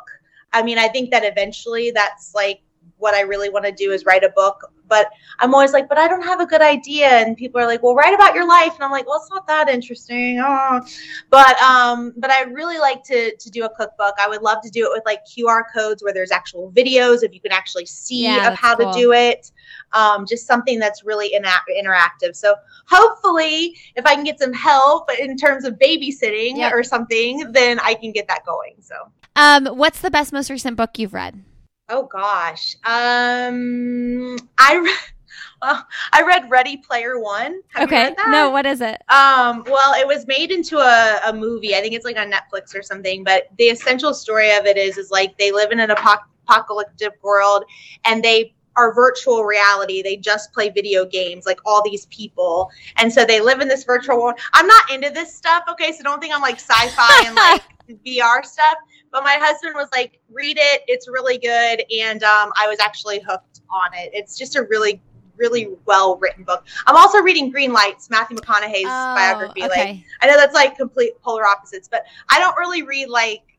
I 0.53 0.63
mean, 0.63 0.77
I 0.77 0.87
think 0.87 1.11
that 1.11 1.23
eventually 1.23 1.91
that's 1.91 2.33
like 2.33 2.61
what 2.97 3.13
I 3.13 3.21
really 3.21 3.49
want 3.49 3.65
to 3.65 3.71
do 3.71 3.91
is 3.91 4.05
write 4.05 4.23
a 4.23 4.29
book. 4.29 4.71
But 4.87 5.09
I'm 5.39 5.53
always 5.53 5.73
like, 5.73 5.89
but 5.89 5.97
I 5.97 6.07
don't 6.07 6.23
have 6.23 6.39
a 6.39 6.45
good 6.45 6.61
idea. 6.61 7.07
And 7.07 7.35
people 7.35 7.59
are 7.59 7.65
like, 7.65 7.83
well, 7.83 7.95
write 7.95 8.13
about 8.13 8.33
your 8.33 8.47
life. 8.47 8.73
And 8.75 8.83
I'm 8.83 8.91
like, 8.91 9.07
well, 9.07 9.19
it's 9.21 9.29
not 9.29 9.47
that 9.47 9.69
interesting. 9.69 10.39
Oh. 10.39 10.81
But 11.29 11.59
um, 11.61 12.13
but 12.17 12.31
I 12.31 12.43
really 12.43 12.79
like 12.79 13.03
to 13.05 13.35
to 13.35 13.49
do 13.49 13.65
a 13.65 13.69
cookbook. 13.69 14.15
I 14.19 14.27
would 14.27 14.41
love 14.41 14.61
to 14.63 14.69
do 14.69 14.85
it 14.85 14.91
with 14.91 15.03
like 15.05 15.21
QR 15.25 15.63
codes 15.73 16.03
where 16.03 16.13
there's 16.13 16.31
actual 16.31 16.71
videos 16.71 17.23
if 17.23 17.33
you 17.33 17.41
can 17.41 17.51
actually 17.51 17.85
see 17.85 18.23
yeah, 18.23 18.49
of 18.49 18.55
how 18.55 18.75
cool. 18.75 18.93
to 18.93 18.99
do 18.99 19.13
it. 19.13 19.51
Um, 19.93 20.25
just 20.27 20.47
something 20.47 20.79
that's 20.79 21.03
really 21.03 21.33
ina- 21.33 21.49
interactive. 21.81 22.35
So 22.35 22.55
hopefully, 22.85 23.75
if 23.95 24.05
I 24.05 24.15
can 24.15 24.23
get 24.23 24.39
some 24.39 24.53
help 24.53 25.09
in 25.19 25.37
terms 25.37 25.65
of 25.65 25.75
babysitting 25.75 26.57
yep. 26.57 26.73
or 26.73 26.83
something, 26.83 27.51
then 27.51 27.79
I 27.79 27.93
can 27.93 28.11
get 28.11 28.27
that 28.27 28.45
going. 28.45 28.75
So, 28.81 28.95
um, 29.35 29.67
what's 29.67 30.01
the 30.01 30.11
best, 30.11 30.33
most 30.33 30.49
recent 30.49 30.77
book 30.77 30.97
you've 30.97 31.13
read? 31.13 31.43
Oh 31.89 32.03
gosh. 32.03 32.75
Um 32.83 34.37
I 34.57 34.75
re- 34.75 34.91
well, 35.61 35.87
I 36.13 36.23
read 36.23 36.49
Ready 36.49 36.77
Player 36.77 37.19
One. 37.19 37.61
Have 37.73 37.83
okay. 37.83 38.15
No, 38.27 38.49
what 38.49 38.65
is 38.65 38.81
it? 38.81 39.01
Um, 39.09 39.63
well, 39.67 39.93
it 39.93 40.05
was 40.05 40.27
made 40.27 40.51
into 40.51 40.77
a, 40.77 41.19
a 41.25 41.33
movie. 41.33 41.75
I 41.75 41.81
think 41.81 41.93
it's 41.93 42.05
like 42.05 42.17
on 42.17 42.31
Netflix 42.31 42.75
or 42.75 42.81
something. 42.83 43.23
But 43.23 43.47
the 43.57 43.65
essential 43.65 44.13
story 44.13 44.51
of 44.55 44.65
it 44.65 44.77
is, 44.77 44.97
is 44.97 45.11
like 45.11 45.37
they 45.37 45.51
live 45.51 45.71
in 45.71 45.79
an 45.79 45.91
apocalyptic 45.91 47.13
world, 47.23 47.63
and 48.05 48.23
they 48.23 48.53
are 48.77 48.93
virtual 48.93 49.43
reality. 49.43 50.01
They 50.01 50.15
just 50.15 50.53
play 50.53 50.69
video 50.69 51.05
games, 51.05 51.45
like 51.45 51.59
all 51.65 51.83
these 51.83 52.05
people, 52.05 52.71
and 52.95 53.11
so 53.11 53.25
they 53.25 53.41
live 53.41 53.59
in 53.59 53.67
this 53.67 53.83
virtual 53.83 54.21
world. 54.21 54.39
I'm 54.53 54.67
not 54.67 54.89
into 54.91 55.09
this 55.09 55.35
stuff, 55.35 55.63
okay? 55.69 55.91
So 55.91 56.03
don't 56.03 56.21
think 56.21 56.33
I'm 56.33 56.41
like 56.41 56.59
sci-fi 56.59 57.23
and 57.25 57.35
like 57.35 57.63
VR 58.05 58.45
stuff. 58.45 58.77
But 59.11 59.23
my 59.23 59.37
husband 59.39 59.73
was 59.75 59.87
like, 59.91 60.19
read 60.29 60.57
it. 60.59 60.83
It's 60.87 61.07
really 61.07 61.37
good. 61.37 61.83
And 62.01 62.23
um, 62.23 62.51
I 62.57 62.67
was 62.67 62.79
actually 62.79 63.19
hooked 63.19 63.61
on 63.69 63.93
it. 63.93 64.09
It's 64.13 64.37
just 64.37 64.55
a 64.55 64.63
really, 64.63 65.01
really 65.37 65.69
well 65.85 66.17
written 66.17 66.43
book. 66.43 66.65
I'm 66.85 66.95
also 66.95 67.19
reading 67.19 67.51
Greenlights, 67.51 68.09
Matthew 68.09 68.37
McConaughey's 68.37 68.85
oh, 68.85 69.15
biography. 69.15 69.63
Okay. 69.63 69.93
Like 69.93 70.03
I 70.21 70.27
know 70.27 70.35
that's 70.35 70.53
like 70.53 70.77
complete 70.77 71.19
polar 71.21 71.47
opposites, 71.47 71.87
but 71.87 72.05
I 72.29 72.39
don't 72.39 72.57
really 72.57 72.83
read 72.83 73.09
like 73.09 73.56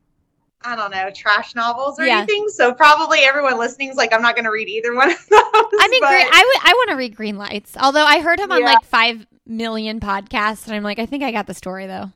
I 0.63 0.75
don't 0.75 0.91
know, 0.91 1.11
trash 1.15 1.55
novels 1.55 1.99
or 1.99 2.07
yeah. 2.07 2.19
anything. 2.19 2.49
So 2.49 2.75
probably 2.75 3.21
everyone 3.21 3.59
listening 3.59 3.91
is 3.91 3.97
like, 3.97 4.13
I'm 4.13 4.23
not 4.23 4.35
going 4.35 4.45
to 4.45 4.51
read 4.51 4.69
either 4.69 4.95
one 4.95 5.11
of 5.11 5.17
those. 5.17 5.41
I 5.41 5.89
mean, 5.91 6.03
I 6.05 6.53
would, 6.55 6.71
I 6.71 6.73
want 6.75 6.91
to 6.91 6.97
read 6.97 7.17
Greenlights. 7.17 7.77
Although 7.77 8.05
I 8.05 8.21
heard 8.21 8.41
him 8.41 8.51
on 8.51 8.61
yeah. 8.61 8.67
like 8.67 8.85
five 8.85 9.27
million 9.47 10.01
podcasts, 10.01 10.67
and 10.67 10.75
I'm 10.75 10.83
like, 10.83 10.99
I 10.99 11.07
think 11.07 11.23
I 11.23 11.31
got 11.31 11.47
the 11.47 11.55
story 11.55 11.87
though. 11.87 12.11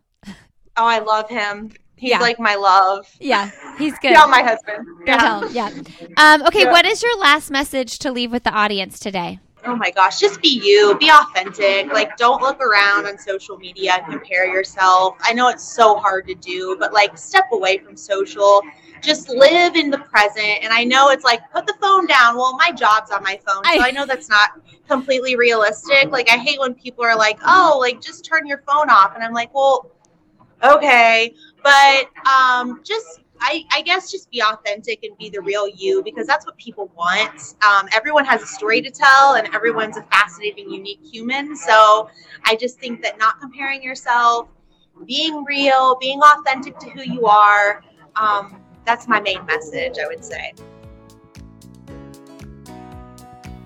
Oh, 0.76 0.86
I 0.86 1.00
love 1.00 1.28
him. 1.28 1.72
He's 1.96 2.10
yeah. 2.10 2.18
like 2.18 2.40
my 2.40 2.56
love. 2.56 3.06
Yeah, 3.20 3.50
he's 3.78 3.96
good. 4.02 4.12
Tell 4.12 4.28
my 4.28 4.42
husband. 4.42 4.86
Yeah. 5.06 5.48
Yeah. 5.50 5.70
Um, 6.16 6.42
okay, 6.46 6.64
yeah. 6.64 6.72
what 6.72 6.84
is 6.84 7.02
your 7.02 7.16
last 7.18 7.50
message 7.50 8.00
to 8.00 8.10
leave 8.10 8.32
with 8.32 8.42
the 8.42 8.50
audience 8.50 8.98
today? 8.98 9.38
Oh 9.64 9.76
my 9.76 9.90
gosh, 9.90 10.18
just 10.18 10.42
be 10.42 10.60
you, 10.62 10.96
be 10.98 11.10
authentic. 11.10 11.92
Like, 11.92 12.16
don't 12.16 12.42
look 12.42 12.60
around 12.60 13.06
on 13.06 13.18
social 13.18 13.56
media 13.56 13.94
and 13.94 14.06
compare 14.06 14.46
yourself. 14.46 15.16
I 15.20 15.32
know 15.32 15.48
it's 15.48 15.62
so 15.62 15.96
hard 15.96 16.26
to 16.28 16.34
do, 16.34 16.76
but 16.78 16.92
like, 16.92 17.16
step 17.16 17.44
away 17.52 17.78
from 17.78 17.96
social. 17.96 18.60
Just 19.02 19.28
live 19.28 19.76
in 19.76 19.90
the 19.90 19.98
present. 19.98 20.62
And 20.62 20.72
I 20.72 20.84
know 20.84 21.10
it's 21.10 21.24
like, 21.24 21.40
put 21.52 21.66
the 21.66 21.74
phone 21.80 22.06
down. 22.06 22.36
Well, 22.36 22.56
my 22.56 22.72
job's 22.72 23.10
on 23.10 23.22
my 23.22 23.38
phone. 23.46 23.64
So 23.64 23.82
I, 23.82 23.90
know 23.90 24.06
that's 24.06 24.28
not 24.28 24.50
completely 24.88 25.36
realistic. 25.36 26.10
Like, 26.10 26.30
I 26.30 26.36
hate 26.36 26.60
when 26.60 26.74
people 26.74 27.04
are 27.04 27.16
like, 27.16 27.38
oh, 27.44 27.78
like, 27.80 28.00
just 28.00 28.24
turn 28.24 28.46
your 28.46 28.62
phone 28.66 28.90
off. 28.90 29.14
And 29.14 29.22
I'm 29.24 29.32
like, 29.32 29.52
well, 29.54 29.90
okay 30.62 31.34
but 31.62 32.10
um, 32.26 32.80
just 32.84 33.20
I, 33.42 33.64
I, 33.72 33.82
guess 33.82 34.10
just 34.10 34.30
be 34.30 34.40
authentic 34.40 35.02
and 35.02 35.18
be 35.18 35.28
the 35.28 35.40
real 35.40 35.68
you 35.68 36.02
because 36.04 36.26
that's 36.26 36.46
what 36.46 36.56
people 36.56 36.92
want. 36.96 37.54
Um, 37.62 37.88
everyone 37.92 38.24
has 38.24 38.40
a 38.40 38.46
story 38.46 38.80
to 38.80 38.90
tell, 38.90 39.34
and 39.34 39.52
everyone's 39.52 39.96
a 39.96 40.02
fascinating, 40.04 40.70
unique 40.70 41.00
human. 41.02 41.56
So 41.56 42.08
I 42.44 42.54
just 42.54 42.78
think 42.78 43.02
that 43.02 43.18
not 43.18 43.40
comparing 43.40 43.82
yourself, 43.82 44.48
being 45.06 45.44
real, 45.44 45.96
being 46.00 46.20
authentic 46.20 46.78
to 46.78 46.90
who 46.90 47.02
you 47.02 47.26
are, 47.26 47.82
um, 48.16 48.60
that's 48.84 49.08
my 49.08 49.20
main 49.20 49.44
message, 49.46 49.98
I 50.02 50.06
would 50.06 50.24
say. 50.24 50.52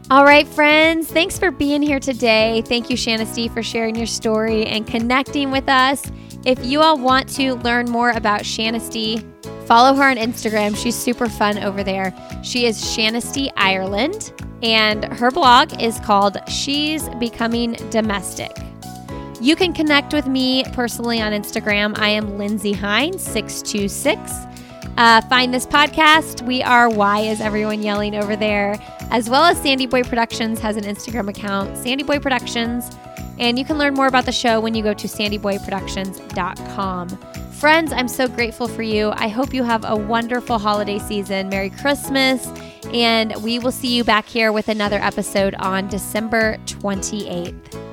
All 0.08 0.24
right, 0.24 0.46
friends, 0.46 1.08
thanks 1.08 1.36
for 1.36 1.50
being 1.50 1.82
here 1.82 1.98
today. 1.98 2.62
Thank 2.66 2.88
you, 2.90 2.96
Shanisty, 2.96 3.52
for 3.52 3.62
sharing 3.62 3.96
your 3.96 4.06
story 4.06 4.64
and 4.64 4.86
connecting 4.86 5.50
with 5.50 5.68
us. 5.68 6.10
If 6.46 6.64
you 6.64 6.80
all 6.80 6.96
want 6.96 7.28
to 7.30 7.54
learn 7.56 7.90
more 7.90 8.10
about 8.10 8.42
Shanisty, 8.42 9.20
follow 9.66 9.96
her 9.96 10.04
on 10.04 10.16
Instagram. 10.16 10.76
She's 10.76 10.94
super 10.94 11.28
fun 11.28 11.58
over 11.58 11.82
there. 11.82 12.14
She 12.44 12.66
is 12.66 12.80
Shanisty 12.80 13.50
Ireland, 13.56 14.32
and 14.62 15.06
her 15.06 15.32
blog 15.32 15.82
is 15.82 15.98
called 15.98 16.36
She's 16.48 17.08
Becoming 17.18 17.72
Domestic. 17.90 18.52
You 19.40 19.56
can 19.56 19.72
connect 19.72 20.12
with 20.12 20.28
me 20.28 20.62
personally 20.72 21.20
on 21.20 21.32
Instagram. 21.32 21.98
I 21.98 22.10
am 22.10 22.38
Lindsey 22.38 22.72
Hines, 22.72 23.24
626. 23.24 24.30
Uh, 24.96 25.22
find 25.22 25.52
this 25.52 25.66
podcast. 25.66 26.46
We 26.46 26.62
are 26.62 26.88
Why 26.88 27.22
Is 27.22 27.40
Everyone 27.40 27.82
Yelling 27.82 28.14
over 28.14 28.36
there, 28.36 28.78
as 29.10 29.28
well 29.28 29.42
as 29.42 29.58
SandyBoy 29.58 30.08
Productions 30.08 30.60
has 30.60 30.76
an 30.76 30.84
Instagram 30.84 31.28
account, 31.28 31.74
SandyBoy 31.74 32.22
Productions. 32.22 32.88
And 33.38 33.58
you 33.58 33.64
can 33.64 33.78
learn 33.78 33.94
more 33.94 34.06
about 34.06 34.26
the 34.26 34.32
show 34.32 34.60
when 34.60 34.74
you 34.74 34.82
go 34.82 34.92
to 34.94 35.06
sandyboyproductions.com. 35.06 37.08
Friends, 37.52 37.92
I'm 37.92 38.08
so 38.08 38.26
grateful 38.28 38.68
for 38.68 38.82
you. 38.82 39.12
I 39.14 39.28
hope 39.28 39.54
you 39.54 39.62
have 39.62 39.84
a 39.84 39.96
wonderful 39.96 40.58
holiday 40.58 40.98
season. 40.98 41.48
Merry 41.48 41.70
Christmas. 41.70 42.46
And 42.92 43.34
we 43.42 43.58
will 43.58 43.72
see 43.72 43.96
you 43.96 44.04
back 44.04 44.26
here 44.26 44.52
with 44.52 44.68
another 44.68 44.98
episode 44.98 45.54
on 45.54 45.88
December 45.88 46.58
28th. 46.66 47.85